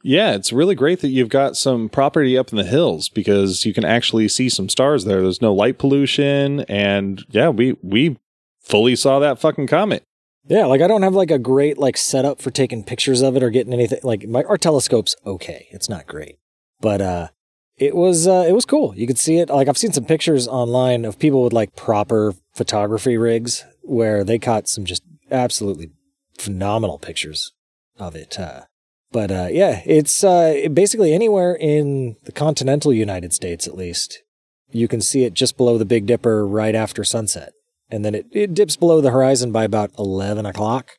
Yeah, 0.01 0.33
it's 0.33 0.53
really 0.53 0.75
great 0.75 1.01
that 1.01 1.09
you've 1.09 1.29
got 1.29 1.57
some 1.57 1.89
property 1.89 2.37
up 2.37 2.51
in 2.51 2.57
the 2.57 2.63
hills 2.63 3.09
because 3.09 3.65
you 3.65 3.73
can 3.73 3.83
actually 3.83 4.29
see 4.29 4.47
some 4.47 4.69
stars 4.69 5.03
there. 5.03 5.21
There's 5.21 5.41
no 5.41 5.53
light 5.53 5.77
pollution 5.77 6.61
and 6.61 7.23
yeah, 7.29 7.49
we 7.49 7.75
we 7.83 8.17
fully 8.61 8.95
saw 8.95 9.19
that 9.19 9.39
fucking 9.39 9.67
comet. 9.67 10.03
Yeah, 10.47 10.65
like 10.65 10.81
I 10.81 10.87
don't 10.87 11.01
have 11.03 11.15
like 11.15 11.31
a 11.31 11.39
great 11.39 11.77
like 11.77 11.97
setup 11.97 12.41
for 12.41 12.49
taking 12.49 12.83
pictures 12.83 13.21
of 13.21 13.35
it 13.35 13.43
or 13.43 13.49
getting 13.49 13.73
anything 13.73 13.99
like 14.03 14.25
my 14.27 14.43
our 14.43 14.57
telescope's 14.57 15.15
okay. 15.25 15.67
It's 15.71 15.89
not 15.89 16.07
great. 16.07 16.37
But 16.79 17.01
uh 17.01 17.27
it 17.79 17.95
was 17.95 18.27
uh 18.27 18.45
it 18.47 18.53
was 18.53 18.65
cool. 18.65 18.93
You 18.95 19.07
could 19.07 19.17
see 19.17 19.37
it 19.37 19.49
like 19.49 19.67
I've 19.67 19.77
seen 19.77 19.93
some 19.93 20.05
pictures 20.05 20.47
online 20.47 21.05
of 21.05 21.17
people 21.17 21.43
with 21.43 21.53
like 21.53 21.75
proper 21.75 22.33
photography 22.53 23.17
rigs 23.17 23.65
where 23.81 24.23
they 24.23 24.37
caught 24.37 24.67
some 24.67 24.85
just 24.85 25.03
absolutely 25.31 25.91
phenomenal 26.37 26.99
pictures 26.99 27.53
of 27.97 28.15
it. 28.15 28.39
Uh 28.39 28.61
but 29.11 29.31
uh 29.31 29.47
yeah, 29.49 29.81
it's 29.85 30.23
uh 30.23 30.67
basically 30.71 31.13
anywhere 31.13 31.55
in 31.55 32.17
the 32.25 32.31
continental 32.31 32.93
United 32.93 33.33
States 33.33 33.67
at 33.67 33.75
least. 33.75 34.21
You 34.71 34.87
can 34.87 35.01
see 35.01 35.23
it 35.23 35.33
just 35.33 35.57
below 35.57 35.79
the 35.79 35.85
Big 35.85 36.05
Dipper 36.05 36.45
right 36.45 36.75
after 36.75 37.03
sunset 37.03 37.53
and 37.89 38.05
then 38.05 38.15
it, 38.15 38.27
it 38.31 38.53
dips 38.53 38.75
below 38.75 39.01
the 39.01 39.11
horizon 39.11 39.51
by 39.51 39.63
about 39.63 39.91
11 39.97 40.45
o'clock. 40.45 40.91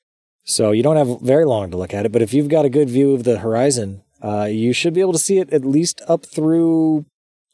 So 0.42 0.72
you 0.72 0.82
don't 0.82 0.96
have 0.96 1.20
very 1.20 1.44
long 1.44 1.70
to 1.70 1.76
look 1.76 1.94
at 1.94 2.06
it, 2.06 2.12
but 2.12 2.22
if 2.22 2.34
you've 2.34 2.48
got 2.48 2.64
a 2.64 2.70
good 2.70 2.90
view 2.90 3.14
of 3.14 3.24
the 3.24 3.38
horizon, 3.38 4.02
uh, 4.22 4.44
you 4.44 4.72
should 4.72 4.94
be 4.94 5.00
able 5.00 5.12
to 5.12 5.18
see 5.18 5.38
it 5.38 5.52
at 5.52 5.64
least 5.64 6.00
up 6.08 6.26
through 6.26 7.06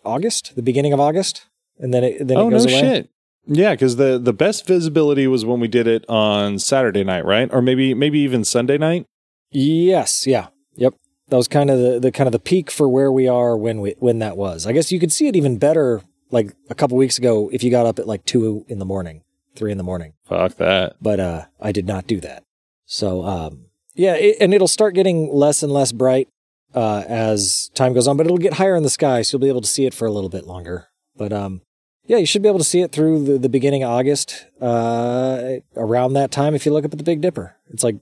August, 0.05 0.55
the 0.57 0.63
beginning 0.63 0.93
of 0.93 1.01
August, 1.01 1.47
and 1.79 1.93
then 1.93 2.05
it 2.05 2.27
then 2.27 2.37
oh 2.37 2.49
it 2.49 2.51
goes 2.53 2.67
no 2.67 2.73
away. 2.73 2.81
shit. 2.81 3.11
Yeah, 3.47 3.73
because 3.73 3.97
the 3.97 4.19
the 4.19 4.33
best 4.33 4.67
visibility 4.67 5.27
was 5.27 5.45
when 5.45 5.61
we 5.61 5.69
did 5.69 5.87
it 5.87 6.05
on 6.09 6.59
Saturday 6.59 7.05
night, 7.05 7.25
right? 7.25 7.49
Or 7.53 7.63
maybe 7.63 7.95
maybe 7.95 8.19
even 8.21 8.45
Sunday 8.45 8.79
night. 8.79 9.07
Yes, 9.51 10.27
yeah, 10.27 10.49
yep. 10.75 10.95
That 11.29 11.37
was 11.37 11.49
kind 11.49 11.71
of 11.71 11.79
the, 11.79 12.01
the 12.01 12.13
kind 12.13 12.27
of 12.29 12.33
the 12.33 12.39
peak 12.39 12.71
for 12.71 12.89
where 12.89 13.11
we 13.11 13.29
are 13.29 13.57
when 13.57 13.81
we 13.81 13.95
when 13.99 14.19
that 14.19 14.37
was. 14.37 14.67
I 14.67 14.73
guess 14.73 14.91
you 14.91 14.99
could 14.99 15.13
see 15.13 15.29
it 15.29 15.37
even 15.37 15.59
better 15.59 16.03
like 16.31 16.55
a 16.69 16.75
couple 16.75 16.97
weeks 16.97 17.19
ago 17.19 17.49
if 17.53 17.63
you 17.63 17.71
got 17.71 17.87
up 17.87 17.99
at 17.99 18.07
like 18.09 18.25
two 18.25 18.65
in 18.69 18.79
the 18.81 18.85
morning, 18.85 19.23
three 19.55 19.71
in 19.71 19.79
the 19.79 19.85
morning. 19.85 20.15
Fuck 20.25 20.57
that. 20.57 20.97
but 21.01 21.21
uh, 21.21 21.45
I 21.61 21.71
did 21.73 21.87
not 21.87 22.07
do 22.09 22.21
that. 22.21 22.43
So 22.85 23.25
um, 23.25 23.67
yeah, 23.95 24.15
it, 24.15 24.37
and 24.41 24.53
it'll 24.53 24.69
start 24.69 24.95
getting 24.95 25.33
less 25.33 25.63
and 25.63 25.73
less 25.73 25.93
bright 25.93 26.29
uh, 26.77 27.03
as 27.09 27.71
time 27.75 27.95
goes 27.95 28.07
on, 28.07 28.17
but 28.17 28.27
it'll 28.27 28.39
get 28.39 28.55
higher 28.55 28.77
in 28.77 28.83
the 28.83 28.91
sky, 28.91 29.23
so 29.23 29.35
you'll 29.37 29.43
be 29.43 29.49
able 29.49 29.63
to 29.63 29.67
see 29.67 29.87
it 29.87 29.95
for 29.95 30.07
a 30.07 30.13
little 30.13 30.29
bit 30.29 30.47
longer. 30.47 30.89
But 31.17 31.33
um, 31.33 31.63
yeah, 32.05 32.19
you 32.19 32.27
should 32.27 32.43
be 32.43 32.49
able 32.49 32.59
to 32.59 32.65
see 32.65 32.83
it 32.83 32.93
through 32.93 33.25
the, 33.25 33.39
the 33.39 33.49
beginning 33.49 33.83
of 33.83 33.91
August, 33.91 34.47
uh, 34.61 35.55
around 35.75 36.13
that 36.13 36.31
time. 36.31 36.55
If 36.55 36.67
you 36.67 36.73
look 36.73 36.85
up 36.85 36.93
at 36.93 36.99
the 36.99 37.05
Big 37.05 37.23
Dipper, 37.23 37.57
it's 37.71 37.83
like 37.83 37.97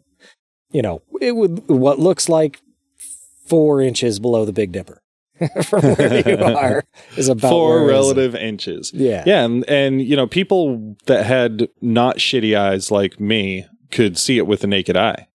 you 0.73 0.83
know 0.83 1.03
it 1.21 1.37
would 1.37 1.69
what 1.69 2.01
looks 2.01 2.29
like 2.29 2.61
four 3.47 3.81
inches 3.81 4.19
below 4.19 4.45
the 4.45 4.53
Big 4.53 4.73
Dipper 4.73 5.01
from 5.65 5.83
where 5.95 6.29
you 6.29 6.37
are 6.37 6.85
is 7.17 7.29
about 7.29 7.51
Four 7.51 7.69
where 7.69 7.81
it 7.81 7.85
is. 7.85 7.91
relative 7.91 8.35
inches. 8.35 8.93
Yeah, 8.93 9.23
Yeah, 9.25 9.45
and 9.45 9.69
and 9.69 10.03
you 10.03 10.17
know, 10.17 10.27
people 10.27 10.97
that 11.07 11.27
had 11.27 11.69
not 11.81 12.19
shitty 12.19 12.59
eyes 12.59 12.91
like 12.91 13.21
me 13.21 13.67
could 13.91 14.19
see 14.19 14.39
it 14.39 14.47
with 14.49 14.61
the 14.61 14.67
naked 14.67 14.97
eye. 14.97 15.29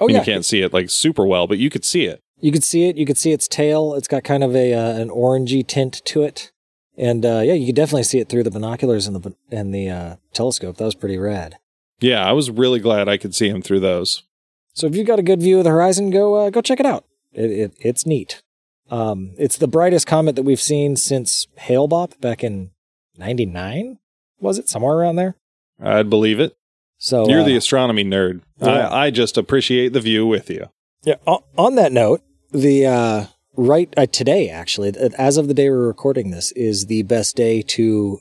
Oh 0.00 0.06
And 0.06 0.14
yeah, 0.14 0.20
you 0.20 0.24
can't 0.24 0.44
see 0.44 0.62
it 0.62 0.72
like 0.72 0.90
super 0.90 1.26
well, 1.26 1.46
but 1.46 1.58
you 1.58 1.70
could 1.70 1.84
see 1.84 2.06
it. 2.06 2.20
You 2.40 2.52
could 2.52 2.64
see 2.64 2.88
it. 2.88 2.96
You 2.96 3.06
could 3.06 3.18
see 3.18 3.32
its 3.32 3.48
tail. 3.48 3.94
It's 3.94 4.08
got 4.08 4.24
kind 4.24 4.42
of 4.42 4.54
a 4.54 4.72
uh, 4.74 4.92
an 4.98 5.08
orangey 5.10 5.66
tint 5.66 6.02
to 6.06 6.22
it, 6.22 6.52
and 6.96 7.24
uh, 7.24 7.40
yeah, 7.44 7.52
you 7.54 7.66
could 7.66 7.76
definitely 7.76 8.04
see 8.04 8.18
it 8.18 8.28
through 8.28 8.44
the 8.44 8.50
binoculars 8.50 9.06
and 9.06 9.16
the 9.16 9.34
and 9.50 9.74
the 9.74 9.90
uh, 9.90 10.16
telescope. 10.32 10.76
That 10.76 10.84
was 10.84 10.94
pretty 10.94 11.18
rad. 11.18 11.56
Yeah, 12.00 12.26
I 12.26 12.32
was 12.32 12.50
really 12.50 12.80
glad 12.80 13.08
I 13.08 13.18
could 13.18 13.34
see 13.34 13.48
him 13.48 13.60
through 13.62 13.80
those. 13.80 14.22
So 14.72 14.86
if 14.86 14.96
you've 14.96 15.06
got 15.06 15.18
a 15.18 15.22
good 15.22 15.40
view 15.40 15.58
of 15.58 15.64
the 15.64 15.70
horizon, 15.70 16.10
go 16.10 16.34
uh, 16.34 16.50
go 16.50 16.60
check 16.60 16.80
it 16.80 16.86
out. 16.86 17.04
It, 17.32 17.50
it 17.50 17.72
it's 17.80 18.06
neat. 18.06 18.42
Um, 18.90 19.32
it's 19.38 19.56
the 19.56 19.68
brightest 19.68 20.06
comet 20.06 20.34
that 20.36 20.42
we've 20.42 20.60
seen 20.60 20.96
since 20.96 21.46
Hale 21.56 21.88
Bopp 21.88 22.20
back 22.20 22.42
in 22.42 22.70
'99. 23.18 23.98
Was 24.40 24.58
it 24.58 24.68
somewhere 24.68 24.96
around 24.96 25.16
there? 25.16 25.36
I'd 25.82 26.10
believe 26.10 26.40
it. 26.40 26.56
So 26.98 27.28
You're 27.28 27.40
uh, 27.42 27.44
the 27.44 27.56
astronomy 27.56 28.04
nerd. 28.04 28.42
yeah. 28.58 28.88
I, 28.88 29.06
I 29.06 29.10
just 29.10 29.38
appreciate 29.38 29.92
the 29.92 30.00
view 30.00 30.26
with 30.26 30.50
you. 30.50 30.66
Yeah. 31.02 31.14
On, 31.26 31.42
on 31.56 31.74
that 31.76 31.92
note, 31.92 32.22
the 32.52 32.86
uh, 32.86 33.26
right 33.56 33.92
uh, 33.96 34.06
today, 34.06 34.48
actually, 34.48 34.92
as 35.18 35.36
of 35.36 35.48
the 35.48 35.54
day 35.54 35.70
we're 35.70 35.86
recording 35.86 36.30
this, 36.30 36.52
is 36.52 36.86
the 36.86 37.02
best 37.02 37.36
day 37.36 37.62
to 37.62 38.20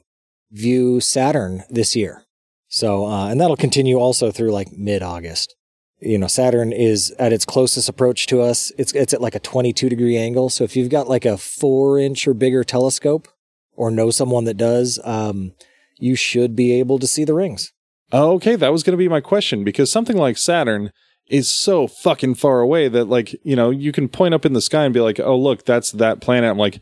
view 0.51 0.99
Saturn 0.99 1.63
this 1.69 1.95
year. 1.95 2.23
So, 2.67 3.05
uh, 3.05 3.29
and 3.29 3.41
that'll 3.41 3.55
continue 3.55 3.97
also 3.97 4.31
through 4.31 4.51
like 4.51 4.71
mid 4.71 5.01
August. 5.01 5.55
You 6.01 6.17
know, 6.17 6.27
Saturn 6.27 6.71
is 6.71 7.11
at 7.19 7.33
its 7.33 7.43
closest 7.43 7.89
approach 7.89 8.27
to 8.27 8.41
us. 8.41 8.71
It's 8.77 8.93
it's 8.93 9.13
at 9.13 9.21
like 9.21 9.35
a 9.35 9.39
22 9.39 9.89
degree 9.89 10.17
angle. 10.17 10.49
So 10.49 10.63
if 10.63 10.75
you've 10.75 10.89
got 10.89 11.09
like 11.09 11.25
a 11.25 11.37
four 11.37 11.99
inch 11.99 12.27
or 12.27 12.33
bigger 12.33 12.63
telescope, 12.63 13.27
or 13.79 13.89
know 13.89 14.11
someone 14.11 14.43
that 14.43 14.57
does, 14.57 14.99
um, 15.05 15.53
you 15.97 16.15
should 16.15 16.55
be 16.55 16.73
able 16.73 16.99
to 16.99 17.07
see 17.07 17.23
the 17.23 17.33
rings. 17.33 17.71
Okay, 18.11 18.55
that 18.55 18.71
was 18.71 18.83
going 18.83 18.93
to 18.93 18.97
be 18.97 19.07
my 19.07 19.21
question 19.21 19.63
because 19.63 19.91
something 19.91 20.17
like 20.17 20.37
Saturn 20.37 20.91
is 21.29 21.49
so 21.49 21.87
fucking 21.87 22.35
far 22.35 22.59
away 22.59 22.87
that, 22.87 23.05
like, 23.05 23.35
you 23.43 23.55
know, 23.55 23.69
you 23.69 23.91
can 23.91 24.09
point 24.09 24.33
up 24.33 24.45
in 24.45 24.53
the 24.53 24.61
sky 24.61 24.83
and 24.85 24.93
be 24.93 24.99
like, 24.99 25.19
"Oh, 25.19 25.37
look, 25.37 25.63
that's 25.65 25.91
that 25.93 26.21
planet." 26.21 26.49
I'm 26.49 26.57
like, 26.57 26.79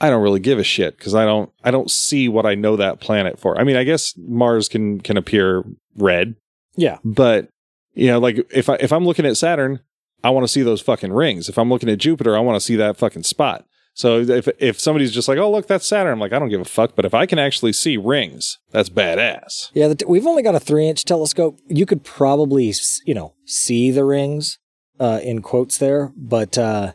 I 0.00 0.08
don't 0.10 0.22
really 0.22 0.40
give 0.40 0.58
a 0.58 0.64
shit 0.64 0.96
because 0.96 1.14
I 1.14 1.24
don't, 1.24 1.50
I 1.64 1.70
don't 1.72 1.90
see 1.90 2.28
what 2.28 2.46
I 2.46 2.54
know 2.54 2.76
that 2.76 3.00
planet 3.00 3.38
for. 3.40 3.58
I 3.60 3.64
mean, 3.64 3.76
I 3.76 3.84
guess 3.84 4.14
Mars 4.16 4.68
can 4.68 5.00
can 5.00 5.16
appear 5.16 5.64
red, 5.96 6.36
Yeah. 6.76 6.98
but 7.04 7.48
you 7.94 8.06
know, 8.06 8.18
like 8.20 8.46
if 8.54 8.68
I 8.68 8.74
if 8.76 8.92
I'm 8.92 9.04
looking 9.04 9.26
at 9.26 9.36
Saturn, 9.36 9.80
I 10.22 10.30
want 10.30 10.44
to 10.44 10.52
see 10.52 10.62
those 10.62 10.80
fucking 10.80 11.12
rings. 11.12 11.48
If 11.48 11.58
I'm 11.58 11.68
looking 11.68 11.88
at 11.88 11.98
Jupiter, 11.98 12.36
I 12.36 12.40
want 12.40 12.56
to 12.56 12.60
see 12.64 12.76
that 12.76 12.96
fucking 12.96 13.24
spot. 13.24 13.64
So 13.98 14.20
if 14.20 14.46
if 14.60 14.78
somebody's 14.78 15.10
just 15.10 15.26
like, 15.26 15.38
"Oh, 15.38 15.50
look, 15.50 15.66
that's 15.66 15.84
Saturn," 15.84 16.12
I'm 16.12 16.20
like, 16.20 16.32
I 16.32 16.38
don't 16.38 16.50
give 16.50 16.60
a 16.60 16.64
fuck. 16.64 16.94
But 16.94 17.04
if 17.04 17.14
I 17.14 17.26
can 17.26 17.40
actually 17.40 17.72
see 17.72 17.96
rings, 17.96 18.58
that's 18.70 18.88
badass. 18.88 19.72
Yeah, 19.74 19.88
the 19.88 19.96
t- 19.96 20.04
we've 20.06 20.24
only 20.24 20.44
got 20.44 20.54
a 20.54 20.60
three 20.60 20.86
inch 20.88 21.04
telescope. 21.04 21.58
You 21.66 21.84
could 21.84 22.04
probably, 22.04 22.72
you 23.04 23.14
know, 23.14 23.34
see 23.44 23.90
the 23.90 24.04
rings 24.04 24.58
uh, 25.00 25.18
in 25.24 25.42
quotes 25.42 25.78
there, 25.78 26.12
but 26.16 26.56
uh, 26.56 26.92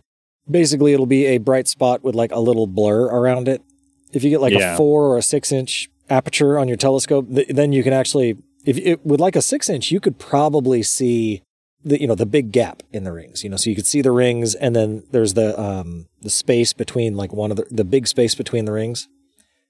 basically 0.49 0.93
it'll 0.93 1.05
be 1.05 1.25
a 1.25 1.39
bright 1.39 1.67
spot 1.67 2.03
with 2.05 2.15
like 2.15 2.31
a 2.31 2.39
little 2.39 2.67
blur 2.67 3.03
around 3.07 3.49
it. 3.49 3.61
If 4.13 4.23
you 4.23 4.29
get 4.29 4.39
like 4.39 4.53
Yeah. 4.53 4.75
a 4.75 4.77
four 4.77 5.07
or 5.07 5.17
a 5.17 5.21
six 5.21 5.51
inch 5.51 5.89
aperture 6.09 6.57
on 6.57 6.69
your 6.69 6.77
telescope, 6.77 7.27
th- 7.35 7.49
then 7.49 7.73
you 7.73 7.83
can 7.83 7.91
actually, 7.91 8.37
if 8.65 8.77
it 8.77 9.05
with 9.05 9.19
like 9.19 9.35
a 9.35 9.41
six 9.41 9.67
inch, 9.69 9.91
you 9.91 9.99
could 9.99 10.19
probably 10.19 10.83
see 10.83 11.42
the 11.84 12.00
you 12.00 12.08
know 12.08 12.15
the 12.15 12.26
big 12.26 12.52
gap 12.52 12.84
in 12.91 13.04
the 13.04 13.12
rings. 13.12 13.43
You 13.43 13.50
know, 13.50 13.58
so 13.58 13.69
you 13.69 13.76
could 13.76 13.88
see 13.88 14.02
the 14.02 14.12
rings, 14.12 14.56
and 14.56 14.76
then 14.76 15.04
there's 15.12 15.34
the 15.34 15.60
um 15.60 16.08
the 16.22 16.30
space 16.30 16.74
between 16.74 17.15
like 17.15 17.34
one 17.34 17.52
of 17.52 17.58
the 17.58 17.65
the 17.69 17.84
big 17.84 18.08
space 18.08 18.36
between 18.36 18.65
the 18.65 18.72
rings, 18.72 19.08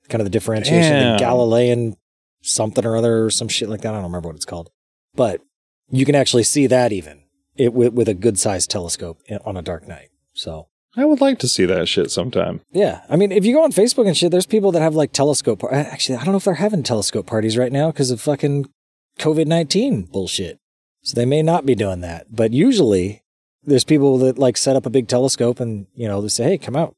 kind 0.10 0.22
of 0.22 0.26
the 0.26 0.30
differentiation, 0.32 0.92
Damn. 0.94 1.14
the 1.14 1.20
Galilean 1.20 1.96
something 2.42 2.86
or 2.86 2.98
other 2.98 3.26
or 3.26 3.30
some 3.30 3.48
shit 3.48 3.70
like 3.70 3.82
that. 3.82 3.90
I 3.90 3.98
don't 3.98 4.04
remember 4.04 4.28
what 4.30 4.36
it's 4.36 4.46
called, 4.46 4.70
but 5.16 5.42
you 5.90 6.06
can 6.06 6.16
actually 6.16 6.44
see 6.44 6.68
that 6.68 6.92
even 6.92 7.24
it 7.56 7.74
with, 7.74 7.94
with 7.94 8.08
a 8.10 8.14
good 8.14 8.38
sized 8.40 8.70
telescope 8.70 9.20
on 9.46 9.56
a 9.58 9.62
dark 9.62 9.88
night. 9.88 10.10
So 10.34 10.68
I 10.98 11.06
would 11.06 11.22
like 11.22 11.40
to 11.40 11.48
see 11.48 11.66
that 11.66 11.88
shit 11.88 12.12
sometime. 12.12 12.62
yeah, 12.72 13.02
I 13.10 13.16
mean, 13.16 13.32
if 13.32 13.46
you 13.46 13.54
go 13.54 13.64
on 13.64 13.72
Facebook 13.72 14.08
and 14.08 14.16
shit, 14.18 14.32
there's 14.32 14.46
people 14.46 14.72
that 14.74 14.82
have 14.82 14.96
like 14.96 15.12
telescope. 15.12 15.60
Par- 15.60 15.74
Actually, 15.74 16.18
I 16.18 16.24
don't 16.24 16.34
know 16.34 16.38
if 16.38 16.44
they're 16.44 16.56
having 16.56 16.84
telescope 16.84 17.26
parties 17.28 17.58
right 17.58 17.72
now 17.72 17.92
because 17.92 18.12
of 18.12 18.20
fucking 18.22 18.66
COVID 19.20 19.46
nineteen 19.48 20.04
bullshit. 20.04 20.60
So 21.04 21.16
they 21.16 21.26
may 21.26 21.42
not 21.42 21.66
be 21.66 21.76
doing 21.76 22.02
that. 22.02 22.28
But 22.36 22.54
usually, 22.54 23.22
there's 23.64 23.84
people 23.84 24.18
that 24.20 24.40
like 24.40 24.58
set 24.58 24.76
up 24.76 24.86
a 24.86 24.90
big 24.90 25.08
telescope 25.08 25.60
and 25.60 25.88
you 25.96 26.08
know 26.08 26.22
they 26.22 26.30
say, 26.30 26.44
"Hey, 26.46 26.58
come 26.58 26.76
out, 26.76 26.96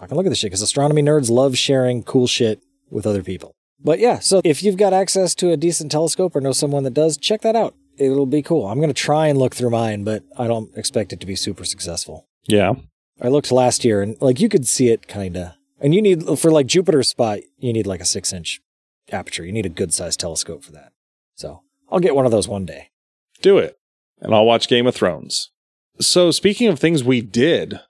I 0.00 0.06
can 0.06 0.16
look 0.16 0.26
at 0.26 0.30
this 0.30 0.38
shit." 0.38 0.50
Because 0.50 0.62
astronomy 0.62 1.02
nerds 1.02 1.30
love 1.30 1.58
sharing 1.58 2.02
cool 2.02 2.26
shit 2.26 2.60
with 2.90 3.06
other 3.06 3.22
people. 3.22 3.52
But 3.80 3.98
yeah, 3.98 4.18
so 4.18 4.40
if 4.44 4.62
you've 4.62 4.76
got 4.76 4.92
access 4.92 5.34
to 5.36 5.50
a 5.50 5.56
decent 5.56 5.92
telescope 5.92 6.34
or 6.34 6.40
know 6.40 6.52
someone 6.52 6.84
that 6.84 6.94
does, 6.94 7.16
check 7.16 7.42
that 7.42 7.54
out. 7.56 7.74
It'll 7.96 8.26
be 8.26 8.42
cool. 8.42 8.66
I'm 8.66 8.80
gonna 8.80 8.92
try 8.92 9.26
and 9.26 9.38
look 9.38 9.54
through 9.54 9.70
mine, 9.70 10.04
but 10.04 10.24
I 10.36 10.46
don't 10.46 10.76
expect 10.76 11.12
it 11.12 11.20
to 11.20 11.26
be 11.26 11.36
super 11.36 11.64
successful. 11.64 12.26
Yeah. 12.46 12.74
I 13.20 13.28
looked 13.28 13.50
last 13.50 13.84
year 13.84 14.00
and 14.02 14.16
like 14.20 14.40
you 14.40 14.48
could 14.48 14.66
see 14.66 14.88
it 14.88 15.08
kind 15.08 15.36
of. 15.36 15.52
And 15.80 15.94
you 15.94 16.02
need 16.02 16.24
for 16.38 16.50
like 16.50 16.66
Jupiter's 16.66 17.08
spot, 17.08 17.40
you 17.58 17.72
need 17.72 17.86
like 17.86 18.00
a 18.00 18.04
six 18.04 18.32
inch 18.32 18.60
aperture. 19.10 19.44
You 19.44 19.52
need 19.52 19.66
a 19.66 19.70
good 19.70 19.92
sized 19.92 20.20
telescope 20.20 20.64
for 20.64 20.72
that. 20.72 20.92
So 21.34 21.62
I'll 21.90 22.00
get 22.00 22.14
one 22.14 22.26
of 22.26 22.32
those 22.32 22.48
one 22.48 22.64
day. 22.64 22.90
Do 23.42 23.58
it. 23.58 23.76
And 24.20 24.34
I'll 24.34 24.46
watch 24.46 24.68
Game 24.68 24.86
of 24.86 24.94
Thrones. 24.94 25.50
So, 26.00 26.30
speaking 26.30 26.68
of 26.68 26.78
things 26.78 27.02
we 27.04 27.20
did, 27.20 27.80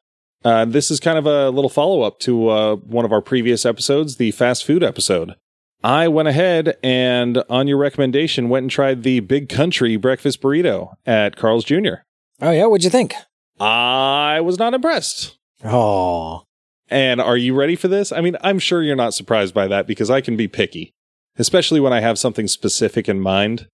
uh, 0.44 0.64
this 0.64 0.90
is 0.90 1.00
kind 1.00 1.18
of 1.18 1.26
a 1.26 1.50
little 1.50 1.68
follow 1.70 2.02
up 2.02 2.18
to 2.20 2.48
uh, 2.48 2.76
one 2.76 3.04
of 3.04 3.12
our 3.12 3.20
previous 3.22 3.66
episodes, 3.66 4.16
the 4.16 4.30
fast 4.30 4.64
food 4.64 4.82
episode. 4.82 5.34
I 5.82 6.08
went 6.08 6.28
ahead 6.28 6.76
and, 6.82 7.42
on 7.48 7.68
your 7.68 7.78
recommendation, 7.78 8.48
went 8.48 8.64
and 8.64 8.70
tried 8.70 9.02
the 9.02 9.20
Big 9.20 9.48
Country 9.48 9.96
breakfast 9.96 10.40
burrito 10.42 10.94
at 11.06 11.36
Carl's 11.36 11.64
Jr. 11.64 12.02
Oh 12.40 12.50
yeah, 12.50 12.66
what'd 12.66 12.84
you 12.84 12.90
think? 12.90 13.14
I 13.60 14.40
was 14.40 14.58
not 14.58 14.74
impressed. 14.74 15.36
Oh, 15.64 16.42
And 16.88 17.20
are 17.20 17.36
you 17.36 17.54
ready 17.54 17.76
for 17.76 17.88
this? 17.88 18.12
I 18.12 18.20
mean, 18.20 18.36
I'm 18.42 18.58
sure 18.58 18.82
you're 18.82 18.96
not 18.96 19.14
surprised 19.14 19.52
by 19.54 19.66
that 19.68 19.86
because 19.86 20.10
I 20.10 20.20
can 20.20 20.36
be 20.36 20.48
picky, 20.48 20.92
especially 21.36 21.80
when 21.80 21.92
I 21.92 22.00
have 22.00 22.18
something 22.18 22.46
specific 22.48 23.08
in 23.08 23.20
mind. 23.20 23.66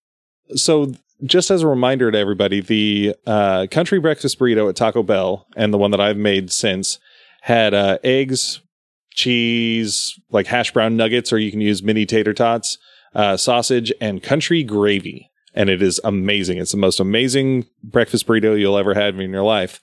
So, 0.54 0.94
just 1.24 1.50
as 1.50 1.62
a 1.62 1.66
reminder 1.66 2.10
to 2.10 2.18
everybody, 2.18 2.60
the 2.60 3.14
uh, 3.26 3.66
country 3.70 3.98
breakfast 3.98 4.38
burrito 4.38 4.68
at 4.68 4.76
Taco 4.76 5.02
Bell 5.02 5.46
and 5.56 5.72
the 5.72 5.78
one 5.78 5.90
that 5.90 6.00
I've 6.00 6.16
made 6.16 6.52
since 6.52 6.98
had 7.42 7.74
uh, 7.74 7.98
eggs, 8.04 8.60
cheese, 9.10 10.18
like 10.30 10.46
hash 10.46 10.72
brown 10.72 10.96
nuggets, 10.96 11.32
or 11.32 11.38
you 11.38 11.50
can 11.50 11.60
use 11.60 11.82
mini 11.82 12.06
tater 12.06 12.34
tots, 12.34 12.78
uh, 13.14 13.36
sausage, 13.36 13.92
and 14.00 14.22
country 14.22 14.62
gravy. 14.62 15.30
and 15.54 15.70
it 15.70 15.80
is 15.80 16.00
amazing. 16.02 16.58
It's 16.58 16.72
the 16.72 16.76
most 16.78 16.98
amazing 17.00 17.66
breakfast 17.82 18.26
burrito 18.26 18.58
you'll 18.58 18.76
ever 18.76 18.94
have 18.94 19.18
in 19.20 19.30
your 19.30 19.44
life. 19.44 19.80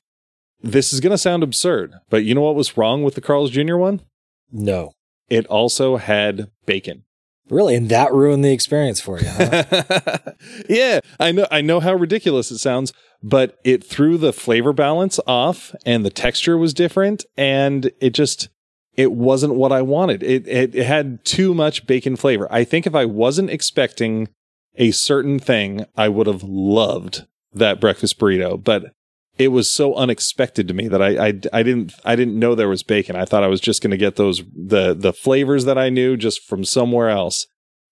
This 0.62 0.92
is 0.94 1.00
going 1.00 1.12
to 1.12 1.18
sound 1.18 1.44
absurd, 1.44 1.94
but 2.10 2.24
you 2.26 2.36
know 2.36 2.42
what 2.42 2.56
was 2.56 2.78
wrong 2.78 3.04
with 3.04 3.16
the 3.16 3.22
Carl's 3.22 3.52
Jr. 3.52 3.78
one? 3.78 4.02
No. 4.52 4.92
It 5.30 5.48
also 5.48 5.96
had 5.98 6.52
bacon. 6.66 7.06
Really, 7.50 7.76
and 7.76 7.90
that 7.90 8.14
ruined 8.14 8.46
the 8.46 8.54
experience 8.54 9.02
for 9.02 9.20
you. 9.20 9.28
Huh? 9.28 10.18
yeah, 10.70 11.00
I 11.20 11.32
know 11.32 11.48
I 11.52 11.62
know 11.62 11.80
how 11.80 11.94
ridiculous 11.94 12.50
it 12.52 12.60
sounds, 12.60 12.94
but 13.22 13.60
it 13.64 13.84
threw 13.84 14.18
the 14.18 14.34
flavor 14.34 14.74
balance 14.74 15.20
off 15.28 15.76
and 15.86 16.06
the 16.06 16.10
texture 16.10 16.58
was 16.58 16.74
different 16.74 17.26
and 17.36 17.92
it 18.00 18.12
just 18.12 18.50
it 18.96 19.12
wasn't 19.12 19.56
what 19.56 19.72
I 19.72 19.82
wanted. 19.82 20.24
It, 20.24 20.48
it 20.48 20.76
it 20.76 20.86
had 20.86 21.26
too 21.26 21.54
much 21.54 21.88
bacon 21.88 22.16
flavor. 22.16 22.48
I 22.52 22.64
think 22.64 22.88
if 22.88 22.96
I 22.96 23.06
wasn't 23.06 23.50
expecting 23.50 24.30
a 24.76 24.92
certain 24.92 25.40
thing, 25.40 25.86
I 25.98 26.08
would 26.10 26.28
have 26.28 26.44
loved 26.44 27.26
that 27.54 27.82
breakfast 27.82 28.18
burrito, 28.18 28.62
but 28.62 28.94
it 29.38 29.50
was 29.50 29.70
so 29.70 29.96
unexpected 29.96 30.68
to 30.68 30.74
me 30.74 30.88
that 30.88 31.02
I, 31.02 31.28
I, 31.28 31.34
I 31.54 31.64
didn't 31.64 31.94
I 32.04 32.16
didn't 32.16 32.38
know 32.38 32.54
there 32.56 32.70
was 32.70 32.84
bacon. 32.84 33.16
I 33.16 33.26
thought 33.26 33.44
I 33.44 33.48
was 33.48 33.62
just 33.62 33.82
going 33.82 33.92
to 33.92 33.98
get 33.98 34.16
those 34.16 34.44
the 34.54 34.94
the 34.94 35.14
flavors 35.14 35.66
that 35.66 35.78
I 35.78 35.90
knew 35.90 36.18
just 36.18 36.44
from 36.48 36.64
somewhere 36.64 37.10
else, 37.10 37.48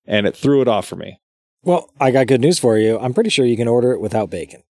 and 0.06 0.28
it 0.28 0.36
threw 0.36 0.62
it 0.62 0.68
off 0.68 0.88
for 0.88 0.96
me. 0.96 1.20
well, 1.64 1.90
I 2.00 2.12
got 2.12 2.28
good 2.28 2.42
news 2.42 2.60
for 2.60 2.78
you. 2.78 3.00
I'm 3.00 3.14
pretty 3.14 3.30
sure 3.30 3.46
you 3.46 3.58
can 3.58 3.68
order 3.68 3.92
it 3.92 4.02
without 4.02 4.30
bacon. 4.30 4.64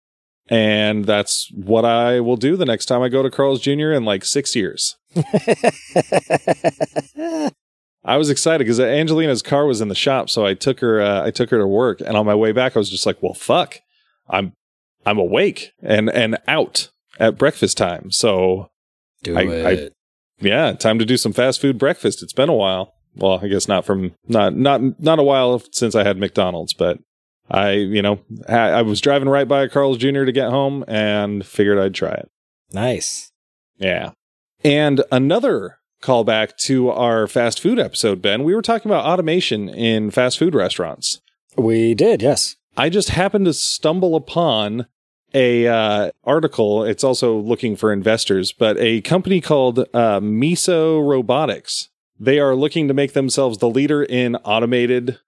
And 0.52 1.06
that's 1.06 1.52
what 1.54 1.86
I 1.86 2.20
will 2.22 2.38
do 2.38 2.58
the 2.58 2.66
next 2.66 2.88
time 2.88 3.04
I 3.04 3.10
go 3.10 3.22
to 3.22 3.30
Carl's 3.30 3.62
Jr. 3.62 3.92
in 3.92 4.04
like 4.04 4.26
six 4.26 4.56
years. 4.56 4.96
I 8.04 8.18
was 8.18 8.30
excited 8.32 8.60
because 8.60 8.80
Angelina's 8.80 9.42
car 9.44 9.66
was 9.66 9.82
in 9.82 9.90
the 9.90 9.96
shop, 9.96 10.30
so 10.30 10.46
I 10.46 10.54
took 10.56 10.80
her. 10.80 11.02
Uh, 11.02 11.26
I 11.26 11.32
took 11.32 11.50
her 11.52 11.60
to 11.60 11.68
work, 11.68 12.02
and 12.02 12.16
on 12.18 12.26
my 12.26 12.34
way 12.34 12.52
back, 12.52 12.76
I 12.76 12.80
was 12.80 12.90
just 12.90 13.06
like, 13.06 13.22
"Well, 13.22 13.34
fuck, 13.34 13.80
I'm 14.30 14.54
I'm 15.10 15.18
awake 15.18 15.72
and 15.82 16.10
and 16.10 16.38
out 16.48 16.90
at 17.20 17.38
breakfast 17.38 17.78
time. 17.78 18.12
So 18.12 18.70
Do 19.24 19.38
I- 19.38 19.42
it. 19.72 19.94
yeah, 20.40 20.74
time 20.74 21.00
to 21.00 21.06
do 21.06 21.18
some 21.18 21.34
fast 21.34 21.60
food 21.62 21.78
breakfast. 21.78 22.22
It's 22.24 22.34
been 22.34 22.50
a 22.50 22.54
while. 22.56 22.94
Well, 23.16 23.40
I 23.44 23.48
guess 23.48 23.68
not 23.68 23.86
from 23.86 24.14
not 24.28 24.56
not 24.56 25.00
not 25.00 25.20
a 25.20 25.24
while 25.24 25.62
since 25.72 25.96
I 25.96 26.04
had 26.04 26.18
McDonald's, 26.18 26.74
but 26.74 27.00
I 27.50 27.72
you 27.72 28.02
know 28.02 28.20
I, 28.48 28.70
I 28.70 28.82
was 28.84 29.02
driving 29.02 29.28
right 29.30 29.48
by 29.48 29.64
a 29.64 29.70
Carl's 29.70 29.98
Jr. 29.98 30.26
to 30.26 30.32
get 30.32 30.50
home 30.50 30.86
and 30.88 31.46
figured 31.46 31.80
I'd 31.80 31.96
try 31.96 32.12
it. 32.12 32.30
nice. 32.72 33.32
Yeah. 33.78 34.12
And 34.64 35.04
another 35.12 35.78
callback 36.04 36.56
to 36.66 36.90
our 36.92 37.28
fast 37.28 37.60
food 37.62 37.80
episode, 37.80 38.22
Ben, 38.22 38.44
we 38.44 38.54
were 38.54 38.62
talking 38.62 38.92
about 38.92 39.06
automation 39.06 39.70
in 39.70 40.12
fast 40.12 40.38
food 40.38 40.54
restaurants. 40.54 41.22
We 41.58 41.94
did, 41.96 42.22
yes. 42.22 42.56
I 42.78 42.90
just 42.90 43.10
happened 43.10 43.46
to 43.46 43.54
stumble 43.54 44.16
upon 44.16 44.86
a 45.34 45.68
uh, 45.68 46.12
article. 46.24 46.84
It's 46.84 47.04
also 47.04 47.38
looking 47.38 47.76
for 47.76 47.92
investors, 47.92 48.52
but 48.52 48.78
a 48.80 49.02
company 49.02 49.42
called 49.42 49.80
uh, 49.80 50.20
Miso 50.20 51.06
Robotics. 51.08 51.90
They 52.20 52.40
are 52.40 52.56
looking 52.56 52.88
to 52.88 52.94
make 52.94 53.14
themselves 53.14 53.60
the 53.60 53.70
leader 53.70 54.04
in 54.04 54.36
automated 54.38 55.20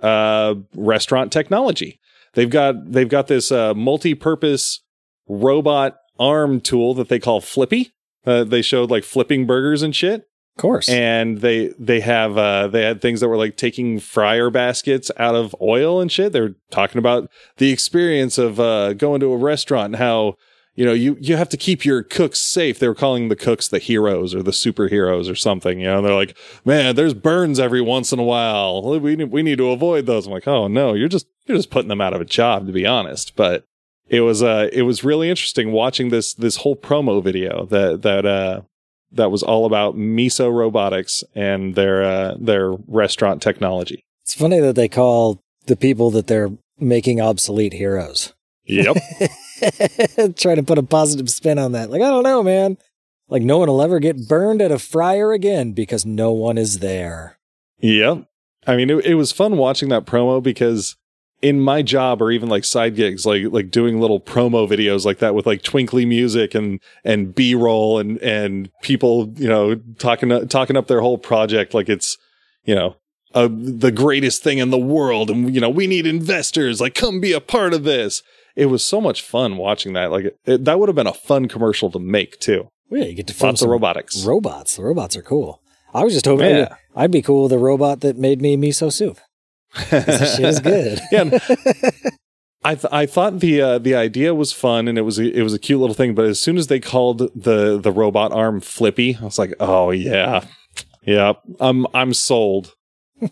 uh, 0.00 0.54
restaurant 0.74 1.32
technology. 1.32 2.00
They've 2.34 2.50
got 2.50 2.92
they've 2.92 3.08
got 3.08 3.26
this 3.26 3.50
uh, 3.50 3.74
multi-purpose 3.74 4.80
robot 5.28 5.98
arm 6.18 6.60
tool 6.60 6.94
that 6.94 7.08
they 7.08 7.18
call 7.18 7.40
Flippy. 7.40 7.92
Uh, 8.26 8.44
they 8.44 8.62
showed 8.62 8.90
like 8.90 9.04
flipping 9.04 9.46
burgers 9.46 9.82
and 9.82 9.94
shit 9.94 10.28
Course. 10.58 10.88
and 10.88 11.38
they 11.38 11.68
they 11.78 12.00
have 12.00 12.36
uh 12.36 12.66
they 12.68 12.82
had 12.82 13.00
things 13.00 13.20
that 13.20 13.28
were 13.28 13.36
like 13.36 13.56
taking 13.56 14.00
fryer 14.00 14.50
baskets 14.50 15.10
out 15.16 15.34
of 15.34 15.56
oil 15.62 16.00
and 16.00 16.12
shit. 16.12 16.32
They're 16.32 16.56
talking 16.70 16.98
about 16.98 17.30
the 17.56 17.70
experience 17.70 18.36
of 18.36 18.60
uh 18.60 18.92
going 18.92 19.20
to 19.20 19.32
a 19.32 19.36
restaurant 19.36 19.86
and 19.86 19.96
how 19.96 20.36
you 20.74 20.84
know 20.84 20.92
you 20.92 21.16
you 21.20 21.36
have 21.36 21.48
to 21.50 21.56
keep 21.56 21.84
your 21.84 22.02
cooks 22.02 22.40
safe. 22.40 22.78
They 22.78 22.88
were 22.88 22.94
calling 22.94 23.28
the 23.28 23.36
cooks 23.36 23.68
the 23.68 23.78
heroes 23.78 24.34
or 24.34 24.42
the 24.42 24.50
superheroes 24.50 25.30
or 25.30 25.34
something 25.34 25.78
you 25.78 25.86
know? 25.86 25.98
And 25.98 26.06
they're 26.06 26.14
like 26.14 26.36
man 26.64 26.94
there's 26.96 27.14
burns 27.14 27.58
every 27.58 27.80
once 27.80 28.12
in 28.12 28.18
a 28.18 28.24
while. 28.24 28.98
We 29.00 29.14
we 29.16 29.42
need 29.42 29.58
to 29.58 29.70
avoid 29.70 30.06
those. 30.06 30.26
I'm 30.26 30.32
like 30.32 30.48
oh 30.48 30.66
no 30.68 30.92
you're 30.94 31.08
just 31.08 31.26
you're 31.46 31.56
just 31.56 31.70
putting 31.70 31.88
them 31.88 32.00
out 32.00 32.14
of 32.14 32.20
a 32.20 32.24
job 32.26 32.66
to 32.66 32.72
be 32.72 32.84
honest. 32.84 33.36
But 33.36 33.64
it 34.08 34.22
was 34.22 34.42
uh 34.42 34.68
it 34.72 34.82
was 34.82 35.04
really 35.04 35.30
interesting 35.30 35.70
watching 35.70 36.08
this 36.08 36.34
this 36.34 36.56
whole 36.56 36.76
promo 36.76 37.22
video 37.22 37.64
that 37.66 38.02
that 38.02 38.26
uh 38.26 38.62
that 39.12 39.30
was 39.30 39.42
all 39.42 39.64
about 39.64 39.96
Miso 39.96 40.52
Robotics 40.52 41.24
and 41.34 41.74
their 41.74 42.02
uh, 42.02 42.34
their 42.38 42.72
restaurant 42.86 43.42
technology. 43.42 44.04
it's 44.22 44.34
funny 44.34 44.60
that 44.60 44.76
they 44.76 44.88
call 44.88 45.40
the 45.66 45.76
people 45.76 46.10
that 46.10 46.26
they're 46.26 46.50
making 46.78 47.20
obsolete 47.20 47.72
heroes. 47.72 48.34
Yep. 48.64 48.96
Trying 50.36 50.56
to 50.56 50.62
put 50.62 50.78
a 50.78 50.82
positive 50.82 51.30
spin 51.30 51.58
on 51.58 51.72
that. 51.72 51.90
Like, 51.90 52.02
I 52.02 52.08
don't 52.08 52.22
know, 52.22 52.42
man. 52.42 52.76
Like, 53.28 53.42
no 53.42 53.58
one 53.58 53.68
will 53.68 53.82
ever 53.82 53.98
get 53.98 54.28
burned 54.28 54.60
at 54.62 54.70
a 54.70 54.78
fryer 54.78 55.32
again 55.32 55.72
because 55.72 56.04
no 56.06 56.32
one 56.32 56.58
is 56.58 56.78
there. 56.80 57.38
yep. 57.78 58.24
I 58.66 58.76
mean, 58.76 58.90
it, 58.90 59.06
it 59.06 59.14
was 59.14 59.32
fun 59.32 59.56
watching 59.56 59.88
that 59.88 60.04
promo 60.04 60.42
because 60.42 60.96
in 61.40 61.60
my 61.60 61.82
job 61.82 62.20
or 62.20 62.30
even 62.32 62.48
like 62.48 62.64
side 62.64 62.96
gigs, 62.96 63.24
like 63.24 63.44
like 63.50 63.70
doing 63.70 64.00
little 64.00 64.20
promo 64.20 64.68
videos 64.68 65.04
like 65.04 65.18
that 65.18 65.34
with 65.34 65.46
like 65.46 65.62
twinkly 65.62 66.04
music 66.04 66.54
and 66.54 66.80
and 67.04 67.34
B 67.34 67.54
roll 67.54 67.98
and 67.98 68.18
and 68.18 68.70
people 68.82 69.32
you 69.36 69.48
know 69.48 69.76
talking 69.98 70.48
talking 70.48 70.76
up 70.76 70.86
their 70.88 71.00
whole 71.00 71.18
project 71.18 71.74
like 71.74 71.88
it's 71.88 72.16
you 72.64 72.74
know 72.74 72.96
uh, 73.34 73.48
the 73.50 73.92
greatest 73.92 74.42
thing 74.42 74.58
in 74.58 74.70
the 74.70 74.78
world 74.78 75.30
and 75.30 75.54
you 75.54 75.60
know 75.60 75.68
we 75.70 75.86
need 75.86 76.06
investors 76.06 76.80
like 76.80 76.94
come 76.94 77.20
be 77.20 77.32
a 77.32 77.40
part 77.40 77.72
of 77.74 77.84
this. 77.84 78.22
It 78.56 78.66
was 78.66 78.84
so 78.84 79.00
much 79.00 79.22
fun 79.22 79.56
watching 79.56 79.92
that. 79.92 80.10
Like 80.10 80.36
it, 80.44 80.64
that 80.64 80.80
would 80.80 80.88
have 80.88 80.96
been 80.96 81.06
a 81.06 81.12
fun 81.14 81.46
commercial 81.46 81.90
to 81.92 81.98
make 82.00 82.40
too. 82.40 82.68
Yeah, 82.90 83.04
you 83.04 83.14
get 83.14 83.26
to 83.28 83.34
film 83.34 83.50
Lots 83.50 83.62
of 83.62 83.68
robotics. 83.68 84.24
robots. 84.24 84.76
The 84.76 84.82
robots 84.82 85.14
are 85.16 85.22
cool. 85.22 85.62
I 85.94 86.02
was 86.02 86.14
just 86.14 86.26
hoping 86.26 86.56
Yeah. 86.56 86.74
I'd 86.96 87.10
be 87.12 87.22
cool 87.22 87.44
with 87.44 87.52
a 87.52 87.58
robot 87.58 88.00
that 88.00 88.16
made 88.16 88.40
me 88.42 88.56
miso 88.56 88.92
soup. 88.92 89.18
That 89.90 90.34
shit 90.36 90.44
is 90.44 90.60
good. 90.60 91.00
yeah. 91.12 91.38
I 92.64 92.74
th- 92.74 92.92
I 92.92 93.06
thought 93.06 93.40
the 93.40 93.60
uh, 93.62 93.78
the 93.78 93.94
idea 93.94 94.34
was 94.34 94.52
fun 94.52 94.88
and 94.88 94.98
it 94.98 95.02
was 95.02 95.18
a, 95.18 95.24
it 95.36 95.42
was 95.42 95.54
a 95.54 95.58
cute 95.58 95.80
little 95.80 95.94
thing, 95.94 96.14
but 96.14 96.24
as 96.24 96.40
soon 96.40 96.56
as 96.56 96.66
they 96.66 96.80
called 96.80 97.18
the 97.34 97.78
the 97.78 97.92
robot 97.92 98.32
arm 98.32 98.60
Flippy, 98.60 99.16
I 99.20 99.24
was 99.24 99.38
like, 99.38 99.54
oh 99.60 99.90
yeah, 99.90 100.44
yeah, 101.02 101.34
I'm 101.60 101.86
I'm 101.94 102.12
sold. 102.12 102.74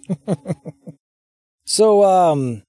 So, 1.66 2.04
um, 2.04 2.62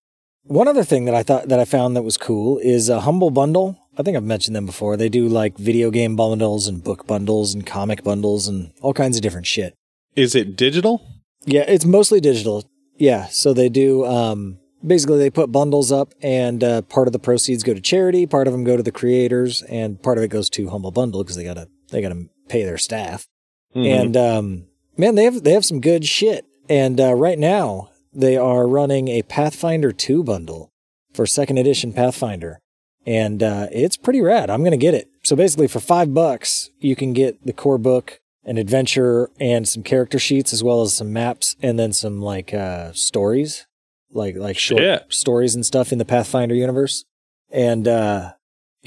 one 0.44 0.68
other 0.68 0.84
thing 0.84 1.06
that 1.06 1.14
I 1.14 1.22
thought 1.22 1.50
that 1.50 1.60
I 1.60 1.66
found 1.66 1.96
that 1.96 2.02
was 2.02 2.18
cool 2.18 2.58
is 2.58 2.90
a 2.90 3.02
Humble 3.02 3.30
Bundle. 3.30 3.78
I 3.96 4.04
think 4.04 4.18
I've 4.18 4.24
mentioned 4.24 4.56
them 4.56 4.66
before. 4.66 4.98
They 4.98 5.10
do 5.10 5.28
like 5.28 5.58
video 5.58 5.92
game 5.92 6.16
bundles 6.16 6.68
and 6.68 6.84
book 6.84 7.06
bundles 7.06 7.54
and 7.54 7.66
comic 7.66 8.04
bundles 8.04 8.48
and 8.48 8.72
all 8.82 8.94
kinds 8.94 9.16
of 9.16 9.24
different 9.24 9.46
shit. 9.46 9.76
Is 10.16 10.34
it 10.34 10.56
digital? 10.56 11.06
Yeah, 11.46 11.64
it's 11.68 11.86
mostly 11.86 12.20
digital. 12.20 12.68
Yeah, 12.98 13.28
so 13.28 13.54
they 13.54 13.70
do. 13.70 14.06
Um, 14.06 14.60
basically, 14.86 15.18
they 15.20 15.30
put 15.30 15.52
bundles 15.52 15.92
up, 15.92 16.14
and 16.22 16.64
uh, 16.64 16.82
part 16.84 17.08
of 17.08 17.14
the 17.14 17.20
proceeds 17.20 17.64
go 17.64 17.74
to 17.74 17.82
charity, 17.82 18.26
part 18.26 18.48
of 18.48 18.54
them 18.54 18.64
go 18.64 18.78
to 18.78 18.84
the 18.84 18.92
creators, 18.92 19.62
and 19.64 20.02
part 20.02 20.18
of 20.18 20.24
it 20.24 20.30
goes 20.30 20.50
to 20.52 20.70
Humble 20.70 20.92
Bundle 20.92 21.24
because 21.24 21.36
they 21.36 21.44
gotta 21.44 21.68
they 21.92 22.02
gotta 22.02 22.26
pay 22.50 22.64
their 22.64 22.78
staff. 22.78 23.28
Mhm. 23.76 23.86
And 23.86 24.18
um, 24.18 24.66
man, 24.98 25.16
they 25.16 25.24
have 25.26 25.44
they 25.44 25.54
have 25.54 25.66
some 25.66 25.82
good 25.82 26.06
shit. 26.06 26.46
And 26.70 27.00
uh, 27.00 27.14
right 27.14 27.40
now, 27.40 27.90
they 28.14 28.36
are 28.36 28.68
running 28.68 29.08
a 29.08 29.22
Pathfinder 29.22 29.92
two 29.92 30.24
bundle 30.24 30.70
for 31.14 31.26
second 31.26 31.58
edition 31.58 31.94
Pathfinder, 31.94 32.60
and 33.06 33.42
uh, 33.42 33.68
it's 33.72 33.96
pretty 33.96 34.22
rad. 34.22 34.50
I'm 34.50 34.64
gonna 34.64 34.76
get 34.78 34.94
it. 34.94 35.08
So 35.24 35.36
basically, 35.36 35.68
for 35.68 35.80
five 35.80 36.14
bucks, 36.14 36.70
you 36.80 36.96
can 36.96 37.14
get 37.14 37.46
the 37.46 37.54
core 37.54 37.78
book, 37.78 38.20
an 38.48 38.58
adventure, 38.58 39.30
and 39.40 39.68
some 39.68 39.84
character 39.84 40.18
sheets, 40.18 40.52
as 40.52 40.64
well 40.64 40.82
as 40.82 40.96
some 40.96 41.14
maps, 41.14 41.56
and 41.62 41.78
then 41.78 41.94
some 41.94 42.20
like 42.20 42.54
uh, 42.54 42.92
stories, 42.94 43.68
like 44.12 44.36
like 44.36 44.58
short 44.58 44.82
Shit. 44.82 45.06
stories 45.10 45.54
and 45.54 45.64
stuff 45.66 45.92
in 45.92 46.00
the 46.00 46.06
Pathfinder 46.06 46.56
universe. 46.56 47.06
And 47.52 47.88
uh, 47.88 48.34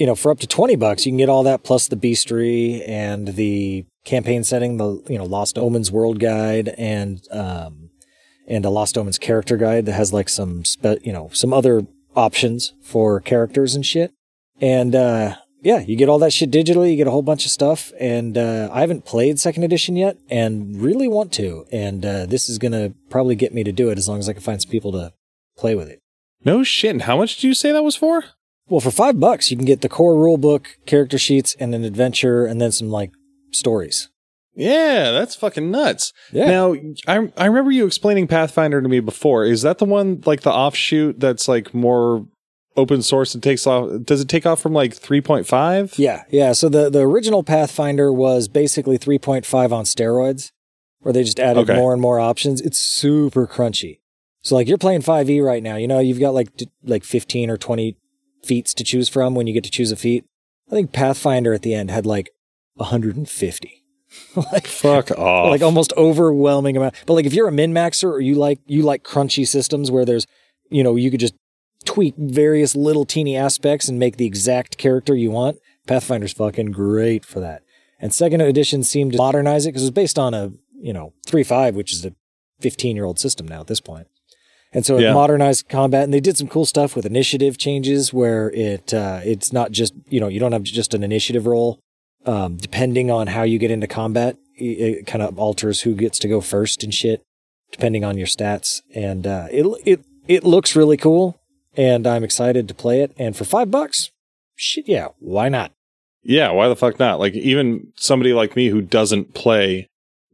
you 0.01 0.07
know, 0.07 0.15
for 0.15 0.31
up 0.31 0.39
to 0.39 0.47
20 0.47 0.75
bucks, 0.77 1.05
you 1.05 1.11
can 1.11 1.17
get 1.17 1.29
all 1.29 1.43
that 1.43 1.63
plus 1.63 1.87
the 1.87 1.95
bestiary 1.95 2.83
and 2.89 3.29
the 3.29 3.85
campaign 4.03 4.43
setting, 4.43 4.77
the, 4.77 4.99
you 5.07 5.17
know, 5.17 5.25
Lost 5.25 5.59
Omens 5.59 5.91
world 5.91 6.19
guide 6.19 6.69
and, 6.69 7.21
um, 7.31 7.91
and 8.47 8.65
a 8.65 8.71
Lost 8.71 8.97
Omens 8.97 9.19
character 9.19 9.57
guide 9.57 9.85
that 9.85 9.93
has 9.93 10.11
like 10.11 10.27
some, 10.27 10.65
spe- 10.65 11.03
you 11.03 11.13
know, 11.13 11.29
some 11.33 11.53
other 11.53 11.85
options 12.15 12.73
for 12.81 13.19
characters 13.19 13.75
and 13.75 13.85
shit. 13.85 14.11
And, 14.59 14.95
uh, 14.95 15.35
yeah, 15.61 15.79
you 15.79 15.95
get 15.95 16.09
all 16.09 16.19
that 16.19 16.33
shit 16.33 16.51
digitally. 16.51 16.91
You 16.91 16.97
get 16.97 17.07
a 17.07 17.11
whole 17.11 17.21
bunch 17.21 17.45
of 17.45 17.51
stuff. 17.51 17.91
And, 17.99 18.37
uh, 18.37 18.69
I 18.71 18.81
haven't 18.81 19.05
played 19.05 19.39
second 19.39 19.63
edition 19.63 19.95
yet 19.95 20.17
and 20.29 20.81
really 20.81 21.07
want 21.07 21.31
to. 21.33 21.65
And, 21.71 22.05
uh, 22.05 22.25
this 22.25 22.49
is 22.49 22.57
going 22.57 22.71
to 22.73 22.93
probably 23.09 23.35
get 23.35 23.53
me 23.53 23.63
to 23.63 23.71
do 23.71 23.89
it 23.89 23.97
as 23.97 24.07
long 24.09 24.19
as 24.19 24.27
I 24.27 24.33
can 24.33 24.41
find 24.41 24.61
some 24.61 24.71
people 24.71 24.91
to 24.93 25.13
play 25.57 25.75
with 25.75 25.87
it. 25.89 25.99
no 26.43 26.63
shit. 26.63 26.91
And 26.91 27.03
how 27.03 27.17
much 27.17 27.35
did 27.35 27.43
you 27.43 27.53
say 27.53 27.71
that 27.71 27.83
was 27.83 27.95
for? 27.95 28.23
Well, 28.67 28.79
for 28.79 28.91
five 28.91 29.19
bucks, 29.19 29.51
you 29.51 29.57
can 29.57 29.65
get 29.65 29.81
the 29.81 29.89
core 29.89 30.15
rule 30.15 30.37
book, 30.37 30.77
character 30.85 31.17
sheets, 31.17 31.55
and 31.59 31.75
an 31.75 31.83
adventure, 31.83 32.45
and 32.45 32.59
then 32.61 32.71
some 32.71 32.89
like 32.89 33.11
stories. 33.51 34.09
Yeah, 34.55 35.11
that's 35.11 35.35
fucking 35.35 35.69
nuts. 35.71 36.13
Yeah. 36.31 36.47
Now, 36.49 36.75
I 37.07 37.31
I 37.37 37.45
remember 37.45 37.71
you 37.71 37.85
explaining 37.85 38.27
Pathfinder 38.27 38.81
to 38.81 38.89
me 38.89 38.99
before. 38.99 39.45
Is 39.45 39.61
that 39.61 39.77
the 39.77 39.85
one 39.85 40.21
like 40.25 40.41
the 40.41 40.51
offshoot 40.51 41.19
that's 41.19 41.47
like 41.47 41.73
more 41.73 42.25
open 42.77 43.01
source 43.01 43.33
and 43.33 43.43
takes 43.43 43.67
off. 43.67 43.89
Does 44.03 44.21
it 44.21 44.29
take 44.29 44.45
off 44.45 44.61
from 44.61 44.73
like 44.73 44.93
3.5? 44.95 45.97
Yeah, 45.97 46.23
yeah. 46.29 46.53
So 46.53 46.69
the 46.69 46.89
the 46.89 47.01
original 47.01 47.43
Pathfinder 47.43 48.11
was 48.13 48.47
basically 48.47 48.97
3.5 48.97 49.71
on 49.71 49.83
steroids, 49.85 50.51
where 50.99 51.13
they 51.13 51.23
just 51.23 51.39
added 51.39 51.61
Okay. 51.69 51.75
more 51.75 51.93
and 51.93 52.01
more 52.01 52.19
options. 52.19 52.61
It's 52.61 52.79
super 52.79 53.45
crunchy. 53.47 53.99
So 54.43 54.55
like 54.55 54.67
you're 54.67 54.77
playing 54.79 55.01
5e 55.01 55.43
right 55.45 55.61
now, 55.61 55.75
you 55.75 55.87
know, 55.87 55.99
you've 55.99 56.19
got 56.19 56.33
like 56.33 56.49
like 56.83 57.03
15 57.03 57.49
or 57.49 57.57
20 57.57 57.95
feats 58.43 58.73
to 58.73 58.83
choose 58.83 59.07
from 59.09 59.35
when 59.35 59.45
you 59.47 59.53
get 59.53 59.63
to 59.65 59.69
choose 59.69 59.91
a 59.91 59.95
feat. 59.95 60.25
I 60.67 60.71
think 60.75 60.91
Pathfinder 60.93 61.53
at 61.53 61.61
the 61.61 61.73
end 61.75 61.91
had 61.91 62.05
like 62.05 62.29
150. 62.75 63.83
like 64.35 64.67
Fuck 64.67 65.11
off. 65.17 65.49
like 65.49 65.61
almost 65.61 65.93
overwhelming 65.95 66.75
amount. 66.77 66.95
But 67.05 67.13
like 67.13 67.25
if 67.25 67.33
you're 67.33 67.47
a 67.47 67.51
min 67.51 67.73
maxer 67.73 68.09
or 68.11 68.19
you 68.19 68.35
like 68.35 68.59
you 68.65 68.81
like 68.81 69.03
crunchy 69.03 69.47
systems 69.47 69.89
where 69.91 70.05
there's 70.05 70.25
you 70.69 70.83
know 70.83 70.95
you 70.95 71.09
could 71.11 71.19
just 71.19 71.35
tweak 71.85 72.15
various 72.17 72.75
little 72.75 73.05
teeny 73.05 73.35
aspects 73.35 73.87
and 73.87 73.97
make 73.99 74.17
the 74.17 74.25
exact 74.25 74.77
character 74.77 75.15
you 75.15 75.31
want. 75.31 75.57
Pathfinder's 75.87 76.33
fucking 76.33 76.71
great 76.71 77.25
for 77.25 77.39
that. 77.39 77.63
And 77.99 78.13
second 78.13 78.41
edition 78.41 78.83
seemed 78.83 79.13
to 79.13 79.17
modernize 79.17 79.65
it 79.65 79.69
because 79.69 79.83
it 79.83 79.85
was 79.85 79.91
based 79.91 80.17
on 80.19 80.33
a 80.33 80.51
you 80.79 80.93
know 80.93 81.13
three 81.25 81.43
five, 81.43 81.75
which 81.75 81.91
is 81.93 82.05
a 82.05 82.13
15 82.59 82.95
year 82.95 83.05
old 83.05 83.19
system 83.19 83.47
now 83.47 83.61
at 83.61 83.67
this 83.67 83.81
point. 83.81 84.07
And 84.73 84.85
so 84.85 84.97
it 84.97 85.01
Yeah. 85.01 85.13
modernized 85.13 85.67
combat, 85.67 86.03
and 86.05 86.13
they 86.13 86.19
did 86.21 86.37
some 86.37 86.47
cool 86.47 86.65
stuff 86.65 86.95
with 86.95 87.05
initiative 87.05 87.57
changes 87.57 88.13
where 88.13 88.51
it 88.51 88.93
uh, 88.93 89.19
it's 89.23 89.51
not 89.51 89.71
just 89.71 89.93
you 90.09 90.19
know 90.19 90.27
you 90.27 90.39
don't 90.39 90.51
have 90.53 90.63
just 90.63 90.93
an 90.93 91.03
initiative 91.03 91.45
roll. 91.45 91.79
Um, 92.23 92.57
depending 92.57 93.09
on 93.09 93.27
how 93.27 93.41
you 93.41 93.57
get 93.57 93.71
into 93.71 93.87
combat, 93.87 94.37
it, 94.55 94.63
it 94.63 95.07
kind 95.07 95.23
of 95.23 95.39
alters 95.39 95.81
who 95.81 95.95
gets 95.95 96.19
to 96.19 96.27
go 96.27 96.39
first 96.39 96.83
and 96.83 96.93
shit, 96.93 97.23
depending 97.71 98.03
on 98.05 98.15
your 98.17 98.27
stats. 98.27 98.81
And 98.93 99.25
uh, 99.25 99.47
it 99.51 99.65
it 99.85 100.05
it 100.27 100.43
looks 100.43 100.75
really 100.75 100.97
cool, 100.97 101.40
and 101.75 102.05
I'm 102.07 102.23
excited 102.23 102.67
to 102.67 102.73
play 102.73 103.01
it. 103.01 103.13
And 103.17 103.35
for 103.35 103.45
five 103.45 103.69
bucks, 103.71 104.11
shit, 104.55 104.87
yeah, 104.87 105.09
why 105.19 105.49
not? 105.49 105.71
yeah, 106.23 106.51
why 106.51 106.67
the 106.67 106.75
fuck 106.75 106.99
not? 106.99 107.19
Like 107.19 107.33
even 107.33 107.87
somebody 107.95 108.31
like 108.33 108.55
me 108.55 108.67
who 108.69 108.79
doesn't 108.81 109.33
play 109.33 109.89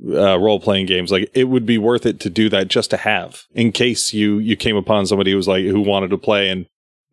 uh, 0.06 0.38
role 0.38 0.60
playing 0.60 0.86
games, 0.86 1.12
like 1.12 1.30
it 1.34 1.46
would 1.46 1.66
be 1.66 1.78
worth 1.78 2.06
it 2.06 2.20
to 2.20 2.30
do 2.30 2.50
that 2.50 2.68
just 2.68 2.90
to 2.92 2.98
have 2.98 3.44
in 3.56 3.72
case 3.72 4.14
you 4.14 4.38
you 4.38 4.56
came 4.58 4.76
upon 4.76 5.06
somebody 5.08 5.32
who 5.32 5.38
was 5.38 5.48
like 5.48 5.64
who 5.64 5.80
wanted 5.82 6.10
to 6.10 6.18
play 6.18 6.50
and 6.50 6.66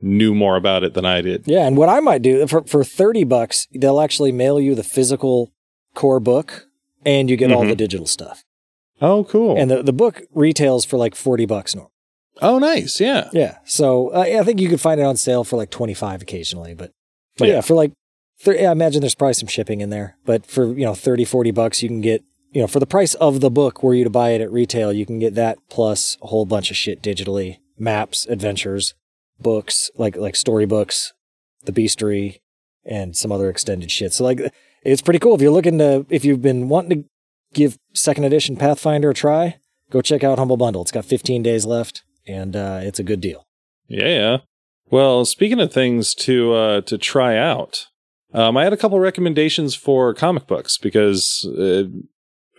knew 0.02 0.34
more 0.34 0.56
about 0.56 0.82
it 0.84 0.92
than 0.94 1.04
I 1.06 1.20
did. 1.22 1.44
Yeah, 1.46 1.66
and 1.66 1.76
what 1.78 1.88
I 1.88 2.00
might 2.00 2.20
do 2.20 2.46
for 2.48 2.62
for 2.64 2.82
thirty 2.84 3.22
bucks, 3.24 3.68
they'll 3.72 4.00
actually 4.00 4.32
mail 4.32 4.60
you 4.60 4.74
the 4.74 4.82
physical 4.82 5.52
core 5.94 6.20
book, 6.20 6.66
and 7.06 7.30
you 7.30 7.36
get 7.36 7.52
all 7.52 7.62
Mhm. 7.62 7.68
the 7.68 7.76
digital 7.76 8.06
stuff. 8.06 8.42
Oh, 9.00 9.24
cool. 9.24 9.56
And 9.56 9.70
the 9.70 9.82
the 9.82 9.92
book 9.92 10.22
retails 10.34 10.84
for 10.84 10.96
like 10.98 11.14
forty 11.14 11.46
bucks 11.46 11.74
normal. 11.74 11.92
Oh, 12.42 12.58
nice. 12.58 13.00
Yeah. 13.00 13.28
Yeah, 13.32 13.58
so 13.64 14.08
uh, 14.08 14.20
I 14.20 14.42
think 14.42 14.60
you 14.60 14.68
could 14.68 14.80
find 14.80 15.00
it 15.00 15.04
on 15.04 15.16
sale 15.16 15.44
for 15.44 15.56
like 15.56 15.70
twenty 15.70 15.94
five 15.94 16.20
occasionally, 16.22 16.74
but 16.74 16.90
but 17.38 17.48
yeah, 17.48 17.54
Yeah. 17.54 17.60
for 17.60 17.74
like, 17.74 17.92
yeah, 18.46 18.68
I 18.68 18.72
imagine 18.72 19.00
there's 19.00 19.14
probably 19.14 19.34
some 19.34 19.48
shipping 19.48 19.80
in 19.80 19.90
there, 19.90 20.16
but 20.24 20.44
for 20.46 20.66
you 20.66 20.84
know 20.84 20.94
30, 20.94 21.24
40 21.24 21.50
bucks, 21.52 21.82
you 21.82 21.88
can 21.88 22.00
get 22.00 22.22
you 22.52 22.60
know 22.60 22.66
for 22.66 22.80
the 22.80 22.86
price 22.86 23.14
of 23.14 23.40
the 23.40 23.50
book, 23.50 23.82
were 23.82 23.94
you 23.94 24.04
to 24.04 24.10
buy 24.10 24.30
it 24.30 24.40
at 24.40 24.50
retail, 24.52 24.92
you 24.92 25.06
can 25.06 25.18
get 25.18 25.34
that 25.34 25.58
plus 25.70 26.16
a 26.22 26.26
whole 26.28 26.44
bunch 26.44 26.70
of 26.70 26.76
shit 26.76 27.02
digitally, 27.02 27.58
maps, 27.78 28.26
adventures, 28.26 28.94
books 29.40 29.90
like 29.96 30.16
like 30.16 30.34
storybooks, 30.36 31.12
the 31.64 31.72
Bestiary, 31.72 32.40
and 32.84 33.16
some 33.16 33.30
other 33.32 33.48
extended 33.48 33.90
shit. 33.90 34.12
So 34.12 34.24
like, 34.24 34.40
it's 34.84 35.02
pretty 35.02 35.18
cool 35.20 35.34
if 35.36 35.40
you're 35.40 35.50
looking 35.52 35.78
to 35.78 36.04
if 36.10 36.24
you've 36.24 36.42
been 36.42 36.68
wanting 36.68 37.02
to 37.02 37.08
give 37.52 37.78
second 37.92 38.24
edition 38.24 38.56
Pathfinder 38.56 39.10
a 39.10 39.14
try, 39.14 39.58
go 39.90 40.00
check 40.02 40.24
out 40.24 40.38
Humble 40.38 40.56
Bundle. 40.56 40.82
It's 40.82 40.90
got 40.92 41.04
15 41.04 41.42
days 41.42 41.64
left, 41.64 42.02
and 42.26 42.56
uh, 42.56 42.80
it's 42.82 42.98
a 42.98 43.04
good 43.04 43.20
deal. 43.20 43.46
Yeah. 43.88 44.38
Well, 44.90 45.24
speaking 45.24 45.60
of 45.60 45.72
things 45.72 46.14
to 46.16 46.52
uh, 46.52 46.80
to 46.82 46.98
try 46.98 47.36
out, 47.36 47.86
um, 48.32 48.56
I 48.56 48.64
had 48.64 48.72
a 48.72 48.76
couple 48.76 48.98
recommendations 49.00 49.74
for 49.74 50.14
comic 50.14 50.46
books 50.46 50.78
because, 50.78 51.46
uh, 51.58 51.84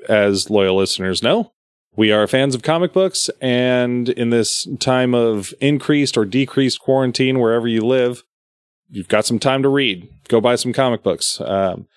as 0.08 0.49
loyal 0.49 0.78
listeners 0.78 1.21
know, 1.21 1.51
we 1.95 2.12
are 2.12 2.28
fans 2.28 2.56
of 2.56 2.63
comic 2.63 2.93
books, 2.93 3.30
and 3.41 4.10
in 4.10 4.30
this 4.30 4.67
time 4.80 5.13
of 5.13 5.54
increased 5.62 6.17
or 6.17 6.25
decreased 6.25 6.80
quarantine, 6.80 7.39
wherever 7.39 7.67
you 7.67 7.82
live, 7.82 8.23
you've 8.89 9.08
got 9.08 9.25
some 9.25 9.39
time 9.39 9.62
to 9.63 9.69
read. 9.69 10.10
Go 10.28 10.41
buy 10.41 10.56
some 10.56 10.73
comic 10.73 11.04
books. 11.04 11.39
Um, 11.41 11.88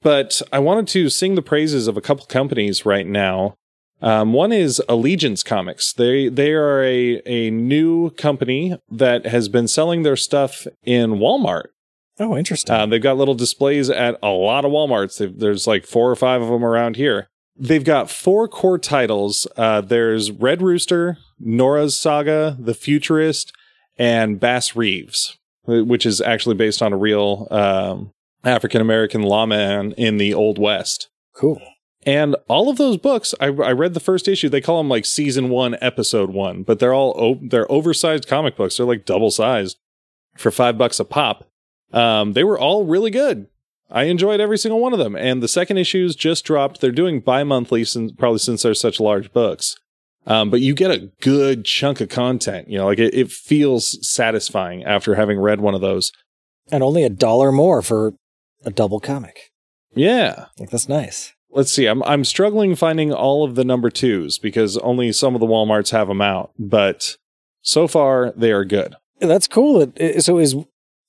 but 0.00 0.40
I 0.52 0.60
wanted 0.60 0.86
to 0.88 1.08
sing 1.08 1.34
the 1.34 1.42
praises 1.42 1.88
of 1.88 1.96
a 1.96 2.00
couple 2.00 2.24
companies 2.26 2.86
right 2.86 3.06
now 3.06 3.56
um, 4.00 4.32
one 4.32 4.52
is 4.52 4.82
Allegiance 4.88 5.42
Comics. 5.42 5.92
They 5.92 6.28
they 6.28 6.52
are 6.52 6.82
a 6.82 7.20
a 7.26 7.50
new 7.50 8.10
company 8.10 8.78
that 8.90 9.26
has 9.26 9.48
been 9.48 9.68
selling 9.68 10.02
their 10.02 10.16
stuff 10.16 10.66
in 10.84 11.12
Walmart. 11.14 11.66
Oh, 12.20 12.36
interesting. 12.36 12.74
Uh, 12.74 12.86
they've 12.86 13.02
got 13.02 13.16
little 13.16 13.34
displays 13.34 13.88
at 13.90 14.18
a 14.22 14.30
lot 14.30 14.64
of 14.64 14.72
WalMarts. 14.72 15.18
They've, 15.18 15.38
there's 15.38 15.66
like 15.68 15.86
four 15.86 16.10
or 16.10 16.16
five 16.16 16.42
of 16.42 16.48
them 16.48 16.64
around 16.64 16.96
here. 16.96 17.28
They've 17.56 17.84
got 17.84 18.10
four 18.10 18.48
core 18.48 18.78
titles. 18.78 19.46
Uh, 19.56 19.80
there's 19.80 20.30
Red 20.32 20.60
Rooster, 20.60 21.18
Nora's 21.38 21.96
Saga, 21.98 22.56
The 22.58 22.74
Futurist, 22.74 23.52
and 23.96 24.40
Bass 24.40 24.74
Reeves, 24.74 25.38
which 25.64 26.04
is 26.06 26.20
actually 26.20 26.56
based 26.56 26.82
on 26.82 26.92
a 26.92 26.96
real 26.96 27.46
um, 27.52 28.10
African 28.44 28.80
American 28.80 29.22
lawman 29.22 29.92
in 29.92 30.18
the 30.18 30.34
Old 30.34 30.58
West. 30.58 31.08
cool. 31.34 31.60
And 32.06 32.36
all 32.48 32.70
of 32.70 32.78
those 32.78 32.96
books, 32.96 33.34
I, 33.40 33.46
I 33.46 33.72
read 33.72 33.94
the 33.94 34.00
first 34.00 34.28
issue. 34.28 34.48
They 34.48 34.60
call 34.60 34.78
them 34.78 34.88
like 34.88 35.04
season 35.04 35.48
one, 35.48 35.76
episode 35.80 36.30
one, 36.30 36.62
but 36.62 36.78
they're 36.78 36.94
all 36.94 37.14
o- 37.18 37.40
they're 37.42 37.70
oversized 37.70 38.28
comic 38.28 38.56
books. 38.56 38.76
They're 38.76 38.86
like 38.86 39.04
double 39.04 39.30
sized 39.30 39.76
for 40.36 40.50
five 40.50 40.78
bucks 40.78 41.00
a 41.00 41.04
pop. 41.04 41.48
Um, 41.92 42.34
they 42.34 42.44
were 42.44 42.58
all 42.58 42.84
really 42.84 43.10
good. 43.10 43.48
I 43.90 44.04
enjoyed 44.04 44.40
every 44.40 44.58
single 44.58 44.80
one 44.80 44.92
of 44.92 44.98
them. 44.98 45.16
And 45.16 45.42
the 45.42 45.48
second 45.48 45.78
issues 45.78 46.14
just 46.14 46.44
dropped. 46.44 46.80
They're 46.80 46.92
doing 46.92 47.20
bi 47.20 47.42
monthly, 47.42 47.84
since 47.84 48.12
probably 48.12 48.38
since 48.38 48.62
they're 48.62 48.74
such 48.74 49.00
large 49.00 49.32
books. 49.32 49.76
Um, 50.26 50.50
but 50.50 50.60
you 50.60 50.74
get 50.74 50.90
a 50.90 51.10
good 51.22 51.64
chunk 51.64 52.00
of 52.02 52.10
content. 52.10 52.68
You 52.68 52.78
know, 52.78 52.86
like 52.86 52.98
it, 52.98 53.14
it 53.14 53.32
feels 53.32 53.98
satisfying 54.06 54.84
after 54.84 55.14
having 55.14 55.40
read 55.40 55.60
one 55.60 55.74
of 55.74 55.80
those. 55.80 56.12
And 56.70 56.82
only 56.82 57.02
a 57.02 57.08
dollar 57.08 57.50
more 57.50 57.80
for 57.80 58.12
a 58.64 58.70
double 58.70 59.00
comic. 59.00 59.50
Yeah. 59.94 60.46
Like 60.58 60.68
that's 60.68 60.88
nice. 60.88 61.32
Let's 61.50 61.72
see. 61.72 61.86
I'm 61.86 62.02
I'm 62.04 62.24
struggling 62.24 62.74
finding 62.74 63.12
all 63.12 63.44
of 63.44 63.54
the 63.54 63.64
number 63.64 63.90
twos 63.90 64.38
because 64.38 64.76
only 64.78 65.12
some 65.12 65.34
of 65.34 65.40
the 65.40 65.46
WalMarts 65.46 65.90
have 65.90 66.08
them 66.08 66.20
out. 66.20 66.50
But 66.58 67.16
so 67.62 67.86
far, 67.88 68.32
they 68.36 68.52
are 68.52 68.64
good. 68.64 68.94
That's 69.20 69.48
cool. 69.48 69.92
It- 69.96 70.22
so 70.24 70.38
is 70.38 70.54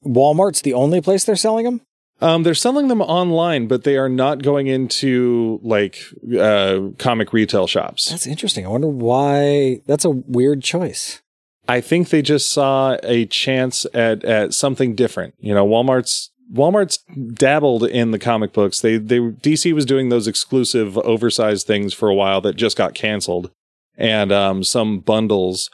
Walmart's 0.06 0.62
the 0.62 0.74
only 0.74 1.02
place 1.02 1.26
they're 1.26 1.36
selling 1.36 1.66
them? 1.66 1.82
Um, 2.22 2.44
they're 2.44 2.54
selling 2.54 2.90
them 2.90 3.02
online, 3.02 3.68
but 3.68 3.84
they 3.86 3.96
are 3.96 4.10
not 4.10 4.44
going 4.44 4.68
into 4.68 5.60
like 5.64 6.00
uh, 6.38 6.90
comic 6.98 7.32
retail 7.32 7.66
shops. 7.66 8.10
That's 8.10 8.28
interesting. 8.28 8.66
I 8.66 8.70
wonder 8.70 8.88
why. 8.90 9.80
That's 9.86 10.04
a 10.04 10.10
weird 10.10 10.62
choice. 10.62 11.22
I 11.70 11.80
think 11.82 12.10
they 12.10 12.22
just 12.22 12.52
saw 12.52 12.98
a 13.04 13.26
chance 13.28 13.86
at 13.94 14.26
at 14.26 14.54
something 14.54 14.96
different. 14.96 15.36
You 15.40 15.54
know, 15.54 15.66
Walmart's 15.66 16.32
Walmart's 16.54 16.98
dabbled 17.34 17.84
in 17.84 18.12
the 18.12 18.20
comic 18.20 18.54
books. 18.54 18.80
They 18.82 18.98
they 18.98 19.20
DC 19.20 19.72
was 19.74 19.86
doing 19.86 20.10
those 20.10 20.28
exclusive 20.28 20.98
oversized 21.00 21.68
things 21.68 21.94
for 21.94 22.10
a 22.10 22.16
while 22.16 22.42
that 22.42 22.56
just 22.56 22.76
got 22.78 22.94
canceled, 22.96 23.52
and 23.98 24.32
um, 24.32 24.64
some 24.64 25.00
bundles. 25.00 25.70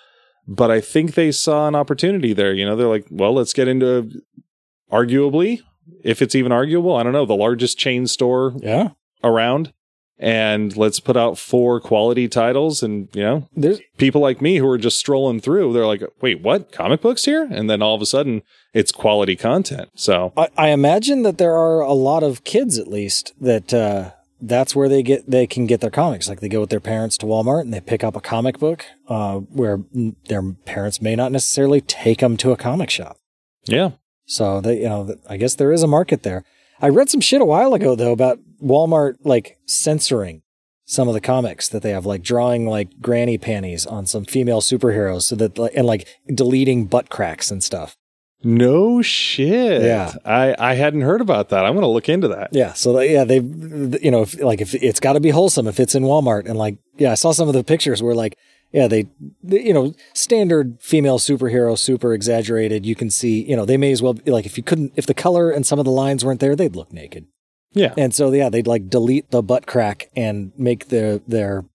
But 0.48 0.70
I 0.72 0.82
think 0.82 1.14
they 1.16 1.32
saw 1.32 1.68
an 1.68 1.76
opportunity 1.76 2.34
there. 2.34 2.54
You 2.54 2.66
know, 2.66 2.76
they're 2.76 2.88
like, 2.88 3.08
well, 3.10 3.34
let's 3.34 3.54
get 3.54 3.68
into 3.68 4.12
arguably, 4.92 5.62
if 6.04 6.22
it's 6.22 6.36
even 6.36 6.52
arguable, 6.52 6.96
I 6.96 7.04
don't 7.04 7.14
know, 7.14 7.26
the 7.26 7.36
largest 7.36 7.78
chain 7.80 8.08
store 8.08 8.54
Yeah. 8.62 8.90
around. 9.24 9.74
And 10.17 10.75
let's 10.78 11.01
put 11.01 11.17
out 11.17 11.38
four 11.38 11.82
quality 11.82 12.30
titles 12.30 12.82
and, 12.82 13.10
you 13.13 13.21
know, 13.21 13.49
There's 13.56 13.82
people 13.97 14.21
like 14.21 14.41
me 14.41 14.58
who 14.58 14.67
are 14.69 14.78
just 14.78 14.97
strolling 14.97 15.41
through, 15.41 15.73
they're 15.73 15.86
like, 15.86 16.04
wait, 16.21 16.41
what? 16.41 16.71
Comic 16.71 17.02
books 17.02 17.25
here? 17.25 17.46
And 17.52 17.69
then 17.69 17.81
all 17.81 17.96
of 17.96 18.02
a 18.02 18.06
sudden 18.06 18.42
it's 18.73 18.94
quality 18.94 19.35
content. 19.35 19.90
So 19.96 20.31
I, 20.37 20.48
I 20.58 20.67
imagine 20.69 21.23
that 21.23 21.37
there 21.37 21.56
are 21.56 21.81
a 21.81 21.94
lot 21.94 22.23
of 22.23 22.46
kids 22.46 22.77
at 22.77 22.87
least 22.87 23.33
that 23.42 23.73
uh 23.73 24.12
that's 24.42 24.75
where 24.75 24.87
they 24.90 25.02
get 25.04 25.29
they 25.29 25.48
can 25.48 25.65
get 25.65 25.81
their 25.81 25.90
comics. 25.90 26.29
Like 26.29 26.40
they 26.40 26.50
go 26.50 26.62
with 26.62 26.69
their 26.69 26.79
parents 26.79 27.17
to 27.17 27.25
Walmart 27.25 27.62
and 27.62 27.73
they 27.73 27.81
pick 27.81 28.04
up 28.04 28.15
a 28.15 28.21
comic 28.21 28.58
book 28.60 28.85
uh 29.10 29.40
where 29.40 29.79
their 30.27 30.54
parents 30.65 31.02
may 31.02 31.15
not 31.15 31.31
necessarily 31.33 31.81
take 31.81 32.19
them 32.19 32.37
to 32.37 32.52
a 32.52 32.58
comic 32.58 32.90
shop. 32.90 33.17
yeah. 33.65 33.92
So 34.27 34.60
they, 34.62 34.77
you 34.81 34.90
know, 34.90 35.15
I 35.29 35.37
guess 35.37 35.56
there 35.56 35.71
is 35.71 35.83
a 35.83 35.87
market 35.87 36.23
there. 36.23 36.44
I 36.81 36.90
read 36.90 37.10
some 37.10 37.21
shit 37.21 37.42
a 37.42 37.46
while 37.46 37.73
ago 37.73 37.96
though 37.96 38.12
about 38.12 38.40
Walmart 38.63 39.15
like 39.23 39.58
censoring 39.65 40.41
some 40.85 41.08
of 41.08 41.13
the 41.13 41.21
comics 41.21 41.67
that 41.69 41.81
they 41.81 41.91
have, 41.91 42.06
like 42.06 42.21
drawing 42.21 42.67
like 42.67 43.01
granny 43.01 43.37
panties 43.37 43.85
on 43.85 44.06
some 44.06 44.25
female 44.25 44.62
superheroes, 44.62 45.23
so 45.23 45.35
that 45.35 45.58
like 45.58 45.73
and 45.75 45.87
like 45.87 46.08
deleting 46.33 46.85
butt 46.85 47.10
cracks 47.10 47.51
and 47.51 47.63
stuff. 47.63 47.97
No 48.43 49.01
shit. 49.01 49.81
Yeah. 49.81 50.13
I, 50.23 50.56
I 50.60 50.73
hadn't 50.75 51.01
heard 51.01 51.21
about 51.21 51.49
that. 51.49 51.65
I'm 51.65 51.73
to 51.79 51.87
look 51.87 52.10
into 52.10 52.27
that. 52.27 52.49
Yeah, 52.51 52.73
so 52.73 52.99
yeah, 52.99 53.23
they, 53.23 53.37
you 53.37 54.12
know, 54.12 54.21
if, 54.21 54.39
like 54.39 54.62
if 54.62 54.75
it's 54.75 54.99
got 54.99 55.13
to 55.13 55.19
be 55.19 55.31
wholesome 55.31 55.67
if 55.67 55.79
it's 55.79 55.95
in 55.95 56.03
Walmart, 56.03 56.47
and 56.47 56.56
like, 56.56 56.77
yeah, 56.97 57.12
I 57.12 57.15
saw 57.15 57.31
some 57.31 57.47
of 57.47 57.56
the 57.56 57.63
pictures 57.63 58.03
where 58.03 58.13
like 58.13 58.37
yeah, 58.75 58.87
they, 58.87 59.08
they, 59.41 59.63
you 59.63 59.73
know, 59.73 59.93
standard 60.13 60.77
female 60.81 61.17
superhero, 61.17 61.77
super 61.77 62.13
exaggerated. 62.13 62.85
You 62.85 62.93
can 62.93 63.10
see, 63.10 63.41
you 63.41 63.56
know, 63.56 63.63
they 63.63 63.77
may 63.77 63.93
as 63.93 64.01
well 64.01 64.15
be 64.15 64.29
like 64.29 64.45
if 64.45 64.58
you 64.58 64.63
couldn't, 64.63 64.91
if 64.97 65.06
the 65.06 65.13
color 65.13 65.49
and 65.49 65.65
some 65.65 65.79
of 65.79 65.85
the 65.85 65.91
lines 65.91 66.25
weren't 66.25 66.41
there, 66.41 66.58
they'd 66.58 66.75
look 66.75 66.91
naked. 66.91 67.25
Yeah. 67.76 67.94
And 67.98 68.13
so, 68.13 68.32
yeah, 68.32 68.50
they'd 68.50 68.67
like 68.67 68.90
delete 68.90 69.30
the 69.30 69.44
butt 69.44 69.67
crack 69.67 70.10
and 70.15 70.52
make 70.58 70.88
their, 70.88 71.19
their, 71.19 71.65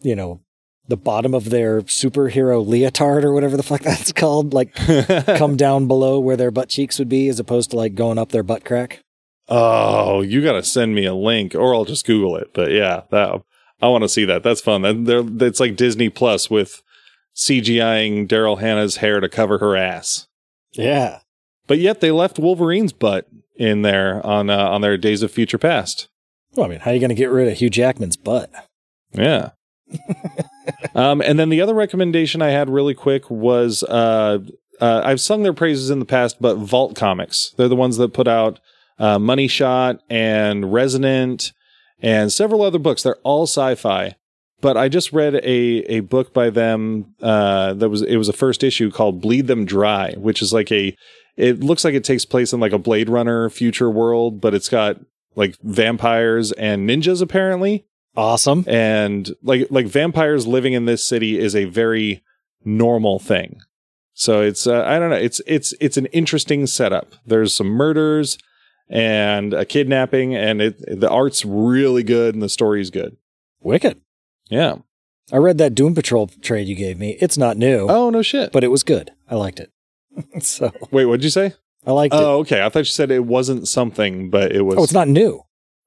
you 0.00 0.16
know, 0.16 0.40
the 0.86 0.96
bottom 0.96 1.34
of 1.34 1.50
their 1.50 1.82
superhero 1.82 2.66
leotard 2.66 3.24
or 3.24 3.34
whatever 3.34 3.56
the 3.56 3.62
fuck 3.62 3.82
that's 3.82 4.12
called, 4.12 4.54
like 4.54 4.74
come 5.36 5.56
down 5.56 5.86
below 5.86 6.18
where 6.18 6.36
their 6.36 6.50
butt 6.50 6.70
cheeks 6.70 6.98
would 6.98 7.08
be 7.08 7.28
as 7.28 7.38
opposed 7.38 7.70
to 7.70 7.76
like 7.76 7.94
going 7.94 8.18
up 8.18 8.30
their 8.30 8.42
butt 8.42 8.64
crack. 8.64 9.00
Oh, 9.48 10.20
you 10.20 10.42
got 10.42 10.52
to 10.52 10.62
send 10.62 10.94
me 10.94 11.04
a 11.04 11.14
link 11.14 11.54
or 11.54 11.74
I'll 11.74 11.84
just 11.84 12.06
Google 12.06 12.36
it. 12.36 12.52
But 12.54 12.70
yeah, 12.70 13.02
that 13.10 13.42
I 13.80 13.88
want 13.88 14.02
to 14.04 14.08
see 14.08 14.24
that. 14.26 14.42
That's 14.42 14.60
fun. 14.60 14.82
That 14.82 15.04
they're, 15.04 15.48
it's 15.48 15.60
like 15.60 15.76
Disney 15.76 16.08
Plus 16.08 16.50
with 16.50 16.82
CGIing 17.34 18.26
Daryl 18.26 18.60
Hannah's 18.60 18.96
hair 18.96 19.20
to 19.20 19.28
cover 19.28 19.58
her 19.58 19.76
ass. 19.76 20.26
Yeah. 20.72 21.20
But 21.66 21.78
yet 21.78 22.00
they 22.00 22.10
left 22.10 22.38
Wolverine's 22.38 22.92
butt 22.92 23.28
in 23.58 23.82
there 23.82 24.24
on 24.24 24.48
uh, 24.48 24.68
on 24.68 24.80
their 24.80 24.96
Days 24.96 25.22
of 25.22 25.30
Future 25.30 25.58
Past. 25.58 26.08
Well, 26.54 26.66
I 26.66 26.68
mean, 26.70 26.80
how 26.80 26.90
are 26.90 26.94
you 26.94 27.00
going 27.00 27.10
to 27.10 27.14
get 27.14 27.30
rid 27.30 27.48
of 27.48 27.58
Hugh 27.58 27.70
Jackman's 27.70 28.16
butt? 28.16 28.50
Yeah. 29.12 29.50
um, 30.94 31.20
and 31.20 31.38
then 31.38 31.48
the 31.48 31.60
other 31.60 31.74
recommendation 31.74 32.42
I 32.42 32.50
had 32.50 32.70
really 32.70 32.94
quick 32.94 33.30
was 33.30 33.82
uh, 33.82 34.38
uh, 34.80 35.02
I've 35.04 35.20
sung 35.20 35.42
their 35.42 35.52
praises 35.52 35.90
in 35.90 35.98
the 35.98 36.04
past, 36.04 36.40
but 36.40 36.56
Vault 36.56 36.94
Comics. 36.94 37.52
They're 37.56 37.68
the 37.68 37.76
ones 37.76 37.96
that 37.96 38.14
put 38.14 38.28
out 38.28 38.60
uh, 38.98 39.18
Money 39.18 39.48
Shot 39.48 40.00
and 40.08 40.72
Resonant 40.72 41.52
and 42.00 42.32
several 42.32 42.62
other 42.62 42.78
books. 42.78 43.02
They're 43.02 43.16
all 43.16 43.44
sci-fi. 43.44 44.14
But 44.60 44.76
I 44.76 44.88
just 44.88 45.12
read 45.12 45.36
a 45.36 45.84
a 45.88 46.00
book 46.00 46.34
by 46.34 46.50
them 46.50 47.14
uh, 47.22 47.74
that 47.74 47.90
was 47.90 48.02
it 48.02 48.16
was 48.16 48.28
a 48.28 48.32
first 48.32 48.64
issue 48.64 48.90
called 48.90 49.20
Bleed 49.20 49.46
Them 49.46 49.64
Dry, 49.64 50.14
which 50.14 50.42
is 50.42 50.52
like 50.52 50.72
a 50.72 50.96
it 51.38 51.60
looks 51.60 51.84
like 51.84 51.94
it 51.94 52.04
takes 52.04 52.24
place 52.24 52.52
in 52.52 52.60
like 52.60 52.72
a 52.72 52.78
Blade 52.78 53.08
Runner 53.08 53.48
future 53.48 53.88
world, 53.90 54.40
but 54.40 54.52
it's 54.54 54.68
got 54.68 54.98
like 55.36 55.56
vampires 55.62 56.50
and 56.52 56.88
ninjas 56.88 57.22
apparently 57.22 57.86
Awesome. 58.16 58.64
and 58.66 59.30
like 59.42 59.68
like 59.70 59.86
vampires 59.86 60.46
living 60.46 60.72
in 60.72 60.84
this 60.86 61.04
city 61.04 61.38
is 61.38 61.54
a 61.54 61.64
very 61.66 62.24
normal 62.64 63.20
thing 63.20 63.60
so 64.14 64.40
it's 64.42 64.66
uh, 64.66 64.82
i 64.84 64.98
don't 64.98 65.10
know 65.10 65.16
it's 65.16 65.40
it's 65.46 65.72
it's 65.80 65.96
an 65.96 66.06
interesting 66.06 66.66
setup 66.66 67.14
there's 67.24 67.54
some 67.54 67.68
murders 67.68 68.36
and 68.90 69.54
a 69.54 69.64
kidnapping 69.64 70.34
and 70.34 70.60
it 70.60 71.00
the 71.00 71.08
art's 71.08 71.44
really 71.44 72.02
good 72.02 72.34
and 72.34 72.42
the 72.42 72.48
story's 72.48 72.90
good 72.90 73.16
Wicked. 73.60 74.00
yeah 74.50 74.76
I 75.30 75.36
read 75.36 75.58
that 75.58 75.74
Doom 75.76 75.94
Patrol 75.94 76.26
trade 76.40 76.66
you 76.68 76.74
gave 76.74 76.98
me. 76.98 77.18
It's 77.20 77.36
not 77.38 77.56
new, 77.58 77.86
oh 77.88 78.10
no 78.10 78.22
shit 78.22 78.50
but 78.50 78.64
it 78.64 78.68
was 78.72 78.82
good. 78.82 79.12
I 79.30 79.36
liked 79.36 79.60
it. 79.60 79.70
so 80.40 80.70
wait 80.90 81.06
what'd 81.06 81.24
you 81.24 81.30
say 81.30 81.52
I 81.86 81.92
liked 81.92 82.14
it. 82.14 82.18
oh 82.20 82.38
okay 82.40 82.62
i 82.62 82.68
thought 82.68 82.80
you 82.80 82.84
said 82.86 83.10
it 83.10 83.24
wasn't 83.24 83.68
something 83.68 84.30
but 84.30 84.52
it 84.52 84.62
was 84.62 84.76
Oh, 84.78 84.84
it's 84.84 84.92
not 84.92 85.08
new. 85.08 85.42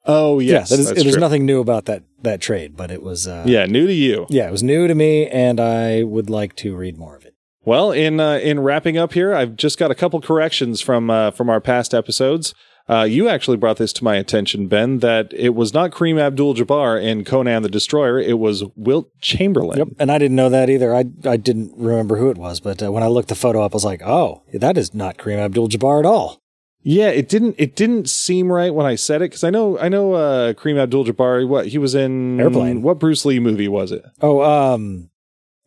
oh 0.05 0.39
yes 0.39 0.71
yeah, 0.71 0.77
that 0.77 0.97
is, 0.97 1.03
there's 1.03 1.17
nothing 1.17 1.45
new 1.45 1.59
about 1.59 1.85
that 1.85 2.03
that 2.23 2.39
trade, 2.41 2.75
but 2.77 2.91
it 2.91 3.01
was 3.01 3.27
uh, 3.27 3.43
yeah 3.47 3.65
new 3.65 3.87
to 3.87 3.93
you 3.93 4.27
yeah, 4.29 4.47
it 4.47 4.51
was 4.51 4.61
new 4.63 4.87
to 4.87 4.93
me, 4.95 5.25
and 5.27 5.59
I 5.59 6.03
would 6.03 6.29
like 6.29 6.55
to 6.57 6.75
read 6.75 6.97
more 6.97 7.15
of 7.15 7.25
it. 7.25 7.33
Well, 7.65 7.91
in 7.91 8.19
uh, 8.19 8.35
in 8.37 8.59
wrapping 8.59 8.97
up 8.97 9.13
here, 9.13 9.33
I've 9.33 9.55
just 9.55 9.79
got 9.79 9.89
a 9.91 9.95
couple 9.95 10.21
corrections 10.21 10.81
from 10.81 11.09
uh, 11.09 11.31
from 11.31 11.49
our 11.49 11.59
past 11.61 11.93
episodes. 11.95 12.53
Uh, 12.91 13.03
you 13.03 13.29
actually 13.29 13.55
brought 13.55 13.77
this 13.77 13.93
to 13.93 14.03
my 14.03 14.17
attention, 14.17 14.67
Ben, 14.67 14.99
that 14.99 15.31
it 15.33 15.55
was 15.55 15.73
not 15.73 15.91
Kareem 15.91 16.19
Abdul-Jabbar 16.19 17.01
in 17.01 17.23
Conan 17.23 17.63
the 17.63 17.69
Destroyer. 17.69 18.19
It 18.19 18.37
was 18.37 18.65
Wilt 18.75 19.09
Chamberlain. 19.21 19.77
Yep, 19.77 19.87
and 19.97 20.11
I 20.11 20.17
didn't 20.17 20.35
know 20.35 20.49
that 20.49 20.69
either. 20.69 20.93
I 20.93 21.05
I 21.23 21.37
didn't 21.37 21.71
remember 21.77 22.17
who 22.17 22.29
it 22.29 22.37
was, 22.37 22.59
but 22.59 22.83
uh, 22.83 22.91
when 22.91 23.01
I 23.01 23.07
looked 23.07 23.29
the 23.29 23.35
photo 23.35 23.63
up, 23.63 23.73
I 23.73 23.77
was 23.77 23.85
like, 23.85 24.01
oh, 24.03 24.43
that 24.53 24.77
is 24.77 24.93
not 24.93 25.17
Kareem 25.17 25.37
Abdul-Jabbar 25.39 25.99
at 25.99 26.05
all. 26.05 26.41
Yeah, 26.83 27.09
it 27.09 27.29
didn't 27.29 27.55
it 27.57 27.77
didn't 27.77 28.09
seem 28.09 28.51
right 28.51 28.73
when 28.73 28.85
I 28.85 28.95
said 28.95 29.21
it 29.21 29.29
because 29.29 29.45
I 29.45 29.51
know 29.51 29.77
I 29.79 29.87
know 29.87 30.13
uh, 30.13 30.53
Kareem 30.53 30.77
Abdul-Jabbar. 30.77 31.47
What 31.47 31.67
he 31.67 31.77
was 31.77 31.95
in 31.95 32.41
Airplane. 32.41 32.81
What 32.81 32.99
Bruce 32.99 33.23
Lee 33.23 33.39
movie 33.39 33.69
was 33.69 33.93
it? 33.93 34.03
Oh, 34.21 34.41
um, 34.41 35.11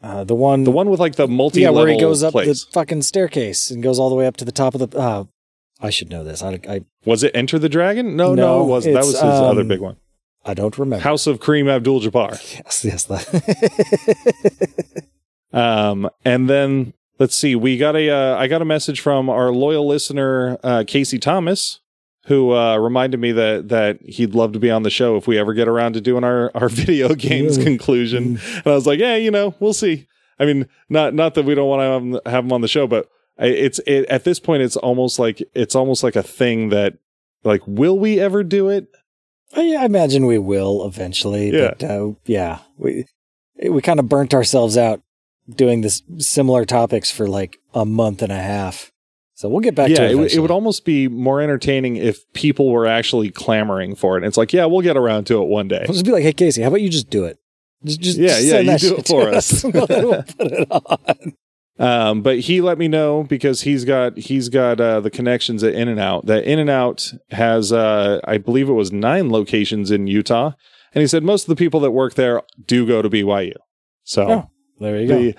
uh, 0.02 0.24
the 0.24 0.34
one, 0.34 0.64
The 0.64 0.70
one 0.70 0.90
with 0.90 1.00
like 1.00 1.14
the 1.14 1.26
multi 1.26 1.62
yeah, 1.62 1.70
where 1.70 1.88
he 1.88 1.98
goes 1.98 2.22
up 2.22 2.32
place. 2.32 2.66
the 2.66 2.72
fucking 2.72 3.00
staircase 3.00 3.70
and 3.70 3.82
goes 3.82 3.98
all 3.98 4.10
the 4.10 4.14
way 4.14 4.26
up 4.26 4.36
to 4.36 4.44
the 4.44 4.52
top 4.52 4.74
of 4.74 4.90
the. 4.90 4.98
Uh, 4.98 5.24
I 5.84 5.90
should 5.90 6.10
know 6.10 6.24
this. 6.24 6.42
I 6.42 6.58
I, 6.68 6.84
was 7.04 7.22
it 7.22 7.32
Enter 7.34 7.58
the 7.58 7.68
Dragon? 7.68 8.16
No, 8.16 8.34
no, 8.34 8.58
No, 8.58 8.64
it 8.64 8.68
wasn't. 8.68 8.94
That 8.94 9.04
was 9.04 9.14
his 9.14 9.22
other 9.22 9.60
um, 9.60 9.68
big 9.68 9.80
one. 9.80 9.96
I 10.44 10.54
don't 10.54 10.76
remember. 10.78 11.02
House 11.02 11.26
of 11.26 11.40
Kareem 11.40 11.70
Abdul-Jabbar. 11.70 12.54
Yes, 12.54 12.84
yes. 12.84 13.04
That. 13.04 15.04
Um, 15.54 16.10
and 16.24 16.50
then 16.50 16.94
let's 17.20 17.36
see, 17.36 17.54
we 17.54 17.78
got 17.78 17.94
a 17.94 18.10
uh, 18.10 18.36
I 18.36 18.48
got 18.48 18.60
a 18.60 18.64
message 18.64 19.00
from 19.00 19.30
our 19.30 19.52
loyal 19.52 19.86
listener 19.86 20.58
uh, 20.64 20.82
Casey 20.84 21.20
Thomas, 21.20 21.78
who 22.26 22.52
uh, 22.52 22.76
reminded 22.76 23.20
me 23.20 23.30
that 23.30 23.68
that 23.68 24.02
he'd 24.02 24.34
love 24.34 24.52
to 24.54 24.58
be 24.58 24.68
on 24.68 24.82
the 24.82 24.90
show 24.90 25.16
if 25.16 25.28
we 25.28 25.38
ever 25.38 25.54
get 25.54 25.68
around 25.68 25.92
to 25.92 26.00
doing 26.00 26.24
our 26.24 26.50
our 26.56 26.68
video 26.68 27.14
games 27.14 27.56
conclusion. 27.56 28.40
And 28.56 28.66
I 28.66 28.70
was 28.70 28.84
like, 28.84 28.98
yeah, 28.98 29.14
you 29.14 29.30
know, 29.30 29.54
we'll 29.60 29.72
see. 29.72 30.08
I 30.40 30.44
mean, 30.44 30.66
not 30.88 31.14
not 31.14 31.34
that 31.34 31.44
we 31.44 31.54
don't 31.54 31.68
want 31.68 32.24
to 32.24 32.30
have 32.30 32.44
him, 32.44 32.52
on 32.52 32.60
the 32.60 32.66
show, 32.66 32.88
but 32.88 33.08
it's 33.38 33.78
it, 33.86 34.06
at 34.06 34.24
this 34.24 34.38
point, 34.40 34.62
it's 34.62 34.76
almost 34.76 35.18
like 35.18 35.42
it's 35.54 35.74
almost 35.74 36.02
like 36.02 36.16
a 36.16 36.22
thing 36.22 36.68
that 36.70 36.94
like, 37.42 37.62
will 37.66 37.98
we 37.98 38.20
ever 38.20 38.42
do 38.42 38.68
it? 38.68 38.88
I, 39.56 39.74
I 39.76 39.84
imagine 39.84 40.26
we 40.26 40.38
will 40.38 40.86
eventually. 40.86 41.50
Yeah. 41.50 41.74
But 41.78 41.84
uh, 41.84 42.12
yeah, 42.26 42.60
we 42.76 43.06
we 43.68 43.82
kind 43.82 44.00
of 44.00 44.08
burnt 44.08 44.34
ourselves 44.34 44.76
out 44.76 45.02
doing 45.48 45.82
this 45.82 46.02
similar 46.18 46.64
topics 46.64 47.10
for 47.10 47.28
like 47.28 47.58
a 47.74 47.84
month 47.84 48.22
and 48.22 48.32
a 48.32 48.40
half. 48.40 48.90
So 49.36 49.48
we'll 49.48 49.60
get 49.60 49.74
back 49.74 49.90
yeah, 49.90 49.96
to 49.96 50.04
it. 50.04 50.10
it, 50.12 50.14
would- 50.14 50.32
it 50.32 50.38
would 50.40 50.50
almost 50.52 50.84
be 50.84 51.08
more 51.08 51.40
entertaining 51.40 51.96
if 51.96 52.32
people 52.34 52.70
were 52.70 52.86
actually 52.86 53.30
clamoring 53.30 53.96
for 53.96 54.16
it. 54.16 54.22
It's 54.24 54.36
like, 54.36 54.52
yeah, 54.52 54.64
we'll 54.64 54.80
get 54.80 54.96
around 54.96 55.24
to 55.26 55.42
it 55.42 55.46
one 55.46 55.66
day. 55.66 55.80
I'll 55.88 55.92
just 55.92 56.04
be 56.04 56.12
like, 56.12 56.22
hey 56.22 56.32
Casey, 56.32 56.62
how 56.62 56.68
about 56.68 56.82
you 56.82 56.88
just 56.88 57.10
do 57.10 57.24
it? 57.24 57.38
Just, 57.84 58.00
just 58.00 58.18
Yeah, 58.18 58.28
just 58.28 58.44
yeah, 58.44 58.58
you 58.60 58.66
that 58.70 58.80
do 58.80 58.96
it 58.96 59.06
for 59.08 59.30
to 59.30 59.36
us. 59.36 59.64
we'll 59.64 60.22
put 60.22 60.52
it 60.52 60.68
on. 60.70 61.32
Um, 61.78 62.22
but 62.22 62.40
he 62.40 62.60
let 62.60 62.78
me 62.78 62.86
know 62.86 63.24
because 63.24 63.62
he's 63.62 63.84
got 63.84 64.16
he's 64.16 64.48
got 64.48 64.80
uh, 64.80 65.00
the 65.00 65.10
connections 65.10 65.62
at 65.64 65.74
In 65.74 65.88
and 65.88 65.98
Out. 65.98 66.26
That 66.26 66.44
In 66.44 66.58
and 66.60 66.70
Out 66.70 67.12
has, 67.30 67.72
uh, 67.72 68.20
I 68.24 68.38
believe 68.38 68.68
it 68.68 68.74
was 68.74 68.92
nine 68.92 69.30
locations 69.30 69.90
in 69.90 70.06
Utah, 70.06 70.52
and 70.94 71.02
he 71.02 71.08
said 71.08 71.24
most 71.24 71.42
of 71.44 71.48
the 71.48 71.56
people 71.56 71.80
that 71.80 71.90
work 71.90 72.14
there 72.14 72.42
do 72.64 72.86
go 72.86 73.02
to 73.02 73.10
BYU. 73.10 73.54
So 74.04 74.30
Oh, 74.30 74.50
There 74.78 75.00
you 75.00 75.08
go. 75.08 75.18
the 75.18 75.34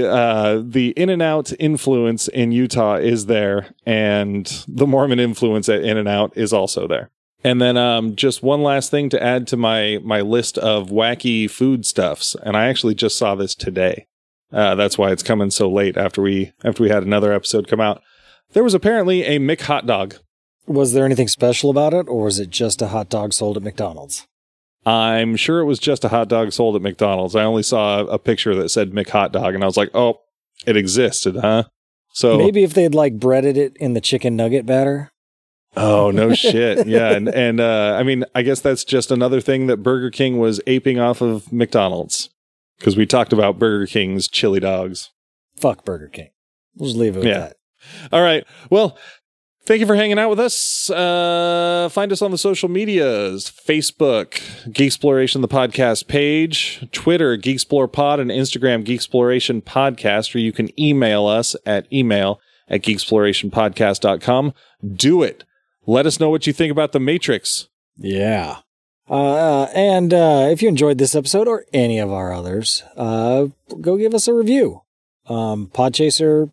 the 0.00 0.08
uh, 0.08 0.62
the 0.66 0.88
In 0.96 1.10
and 1.10 1.22
Out 1.22 1.52
influence 1.60 2.26
in 2.26 2.50
Utah 2.50 2.96
is 2.96 3.26
there, 3.26 3.68
and 3.86 4.46
the 4.66 4.86
Mormon 4.86 5.20
influence 5.20 5.68
at 5.68 5.84
In 5.84 5.96
and 5.96 6.08
Out 6.08 6.32
is 6.36 6.52
also 6.52 6.88
there. 6.88 7.10
And 7.44 7.62
then 7.62 7.76
um, 7.76 8.16
just 8.16 8.42
one 8.42 8.64
last 8.64 8.90
thing 8.90 9.08
to 9.10 9.22
add 9.22 9.46
to 9.46 9.56
my 9.56 10.00
my 10.02 10.22
list 10.22 10.58
of 10.58 10.88
wacky 10.88 11.48
food 11.48 11.86
stuffs, 11.86 12.34
and 12.42 12.56
I 12.56 12.66
actually 12.66 12.96
just 12.96 13.16
saw 13.16 13.36
this 13.36 13.54
today. 13.54 14.07
Uh, 14.52 14.74
that's 14.74 14.96
why 14.96 15.10
it's 15.10 15.22
coming 15.22 15.50
so 15.50 15.70
late 15.70 15.96
after 15.96 16.22
we 16.22 16.52
after 16.64 16.82
we 16.82 16.88
had 16.88 17.02
another 17.02 17.32
episode 17.32 17.68
come 17.68 17.80
out. 17.80 18.02
There 18.52 18.64
was 18.64 18.74
apparently 18.74 19.24
a 19.24 19.38
Mick 19.38 19.62
hot 19.62 19.86
dog. 19.86 20.16
Was 20.66 20.92
there 20.92 21.04
anything 21.04 21.28
special 21.28 21.70
about 21.70 21.94
it, 21.94 22.08
or 22.08 22.24
was 22.24 22.38
it 22.38 22.50
just 22.50 22.82
a 22.82 22.88
hot 22.88 23.08
dog 23.08 23.32
sold 23.32 23.56
at 23.56 23.62
McDonald's? 23.62 24.26
I'm 24.86 25.36
sure 25.36 25.60
it 25.60 25.64
was 25.66 25.78
just 25.78 26.04
a 26.04 26.08
hot 26.08 26.28
dog 26.28 26.52
sold 26.52 26.76
at 26.76 26.82
McDonald's. 26.82 27.36
I 27.36 27.44
only 27.44 27.62
saw 27.62 28.00
a 28.00 28.18
picture 28.18 28.54
that 28.54 28.70
said 28.70 28.92
Mick 28.92 29.10
hot 29.10 29.32
dog, 29.32 29.54
and 29.54 29.62
I 29.62 29.66
was 29.66 29.76
like, 29.76 29.90
oh, 29.94 30.20
it 30.66 30.76
existed, 30.76 31.36
huh? 31.36 31.64
So 32.12 32.38
Maybe 32.38 32.64
if 32.64 32.74
they'd 32.74 32.94
like 32.94 33.18
breaded 33.18 33.56
it 33.56 33.76
in 33.76 33.92
the 33.92 34.00
chicken 34.00 34.34
nugget 34.34 34.66
batter. 34.66 35.10
Oh 35.76 36.10
no 36.10 36.32
shit. 36.34 36.86
Yeah, 36.86 37.12
and 37.12 37.28
and 37.28 37.60
uh 37.60 37.96
I 37.98 38.02
mean, 38.02 38.24
I 38.34 38.42
guess 38.42 38.60
that's 38.60 38.82
just 38.84 39.10
another 39.10 39.40
thing 39.40 39.66
that 39.66 39.78
Burger 39.78 40.10
King 40.10 40.38
was 40.38 40.60
aping 40.66 40.98
off 40.98 41.20
of 41.20 41.52
McDonald's 41.52 42.30
because 42.78 42.96
we 42.96 43.06
talked 43.06 43.32
about 43.32 43.58
Burger 43.58 43.86
King's 43.86 44.28
chili 44.28 44.60
dogs. 44.60 45.10
Fuck 45.56 45.84
Burger 45.84 46.08
King. 46.08 46.30
We'll 46.76 46.88
just 46.88 46.98
leave 46.98 47.16
it 47.16 47.20
with 47.20 47.28
Yeah. 47.28 47.38
that. 47.38 47.56
All 48.12 48.22
right. 48.22 48.44
Well, 48.70 48.96
thank 49.64 49.80
you 49.80 49.86
for 49.86 49.94
hanging 49.96 50.18
out 50.18 50.30
with 50.30 50.40
us. 50.40 50.88
Uh 50.90 51.88
find 51.92 52.12
us 52.12 52.22
on 52.22 52.30
the 52.30 52.38
social 52.38 52.68
medias, 52.68 53.50
Facebook, 53.68 54.40
Geek 54.72 54.86
Exploration 54.86 55.40
the 55.42 55.48
podcast 55.48 56.06
page, 56.08 56.86
Twitter, 56.92 57.36
Geek 57.36 57.54
Explore 57.54 57.88
Pod, 57.88 58.20
and 58.20 58.30
Instagram, 58.30 58.84
Geek 58.84 58.96
Exploration 58.96 59.60
Podcast, 59.62 60.34
or 60.34 60.38
you 60.38 60.52
can 60.52 60.68
email 60.80 61.26
us 61.26 61.54
at 61.66 61.90
email 61.92 62.40
at 62.68 62.82
geekexplorationpodcast.com. 62.82 64.52
Do 64.94 65.22
it. 65.22 65.44
Let 65.86 66.06
us 66.06 66.20
know 66.20 66.28
what 66.30 66.46
you 66.46 66.52
think 66.52 66.70
about 66.70 66.92
the 66.92 67.00
Matrix. 67.00 67.68
Yeah. 67.96 68.58
Uh, 69.08 69.64
and 69.74 70.12
uh, 70.12 70.48
if 70.50 70.62
you 70.62 70.68
enjoyed 70.68 70.98
this 70.98 71.14
episode 71.14 71.48
or 71.48 71.64
any 71.72 71.98
of 71.98 72.12
our 72.12 72.32
others, 72.32 72.82
uh, 72.96 73.46
go 73.80 73.96
give 73.96 74.14
us 74.14 74.28
a 74.28 74.34
review. 74.34 74.82
Um, 75.26 75.68
Podchaser, 75.68 76.52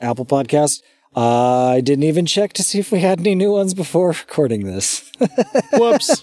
Apple 0.00 0.26
Podcast. 0.26 0.82
Uh, 1.14 1.68
I 1.68 1.80
didn't 1.80 2.04
even 2.04 2.26
check 2.26 2.52
to 2.54 2.62
see 2.62 2.78
if 2.78 2.92
we 2.92 3.00
had 3.00 3.20
any 3.20 3.34
new 3.34 3.52
ones 3.52 3.72
before 3.74 4.08
recording 4.28 4.66
this. 4.66 5.10
Whoops. 5.72 6.22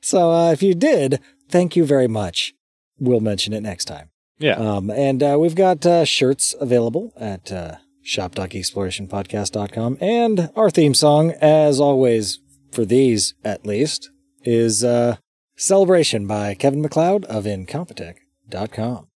so 0.00 0.30
uh, 0.30 0.52
if 0.52 0.62
you 0.62 0.74
did, 0.74 1.20
thank 1.48 1.76
you 1.76 1.84
very 1.84 2.08
much. 2.08 2.54
We'll 2.98 3.20
mention 3.20 3.52
it 3.52 3.62
next 3.62 3.86
time. 3.86 4.10
Yeah. 4.38 4.54
Um, 4.54 4.90
and 4.90 5.22
uh, 5.22 5.36
we've 5.40 5.54
got 5.54 5.86
uh, 5.86 6.04
shirts 6.04 6.54
available 6.60 7.12
at 7.16 7.50
uh, 7.50 7.76
shop.geekexplorationpodcast.com. 8.02 9.98
And 10.00 10.50
our 10.54 10.70
theme 10.70 10.94
song, 10.94 11.30
as 11.40 11.80
always, 11.80 12.40
for 12.70 12.84
these 12.84 13.34
at 13.44 13.64
least, 13.64 14.10
is 14.42 14.84
uh, 14.84 15.16
Celebration 15.56 16.26
by 16.26 16.54
Kevin 16.54 16.82
MacLeod 16.82 17.24
of 17.26 17.44
Incompetech.com. 17.44 19.08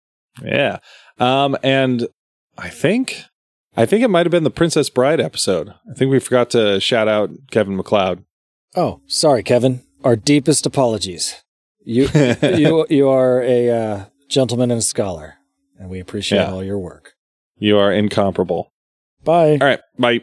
Yeah. 0.43 0.77
Um, 1.19 1.57
and 1.63 2.07
I 2.57 2.69
think 2.69 3.23
I 3.75 3.85
think 3.85 4.03
it 4.03 4.09
might 4.09 4.25
have 4.25 4.31
been 4.31 4.43
the 4.43 4.49
Princess 4.51 4.89
Bride 4.89 5.19
episode. 5.19 5.69
I 5.89 5.93
think 5.95 6.11
we 6.11 6.19
forgot 6.19 6.49
to 6.51 6.79
shout 6.79 7.07
out 7.07 7.31
Kevin 7.51 7.75
MacLeod. 7.75 8.23
Oh, 8.75 9.01
sorry, 9.07 9.43
Kevin. 9.43 9.81
Our 10.03 10.15
deepest 10.15 10.65
apologies. 10.65 11.35
You 11.83 12.07
you 12.41 12.85
you 12.89 13.09
are 13.09 13.41
a 13.41 13.69
uh, 13.69 14.05
gentleman 14.29 14.71
and 14.71 14.79
a 14.79 14.83
scholar, 14.83 15.35
and 15.79 15.89
we 15.89 15.99
appreciate 15.99 16.39
Yeah. 16.39 16.51
all 16.51 16.63
your 16.63 16.79
work. 16.79 17.13
You 17.57 17.77
are 17.77 17.91
incomparable. 17.91 18.71
Bye. 19.23 19.51
All 19.53 19.57
right. 19.67 19.79
Bye. 19.97 20.21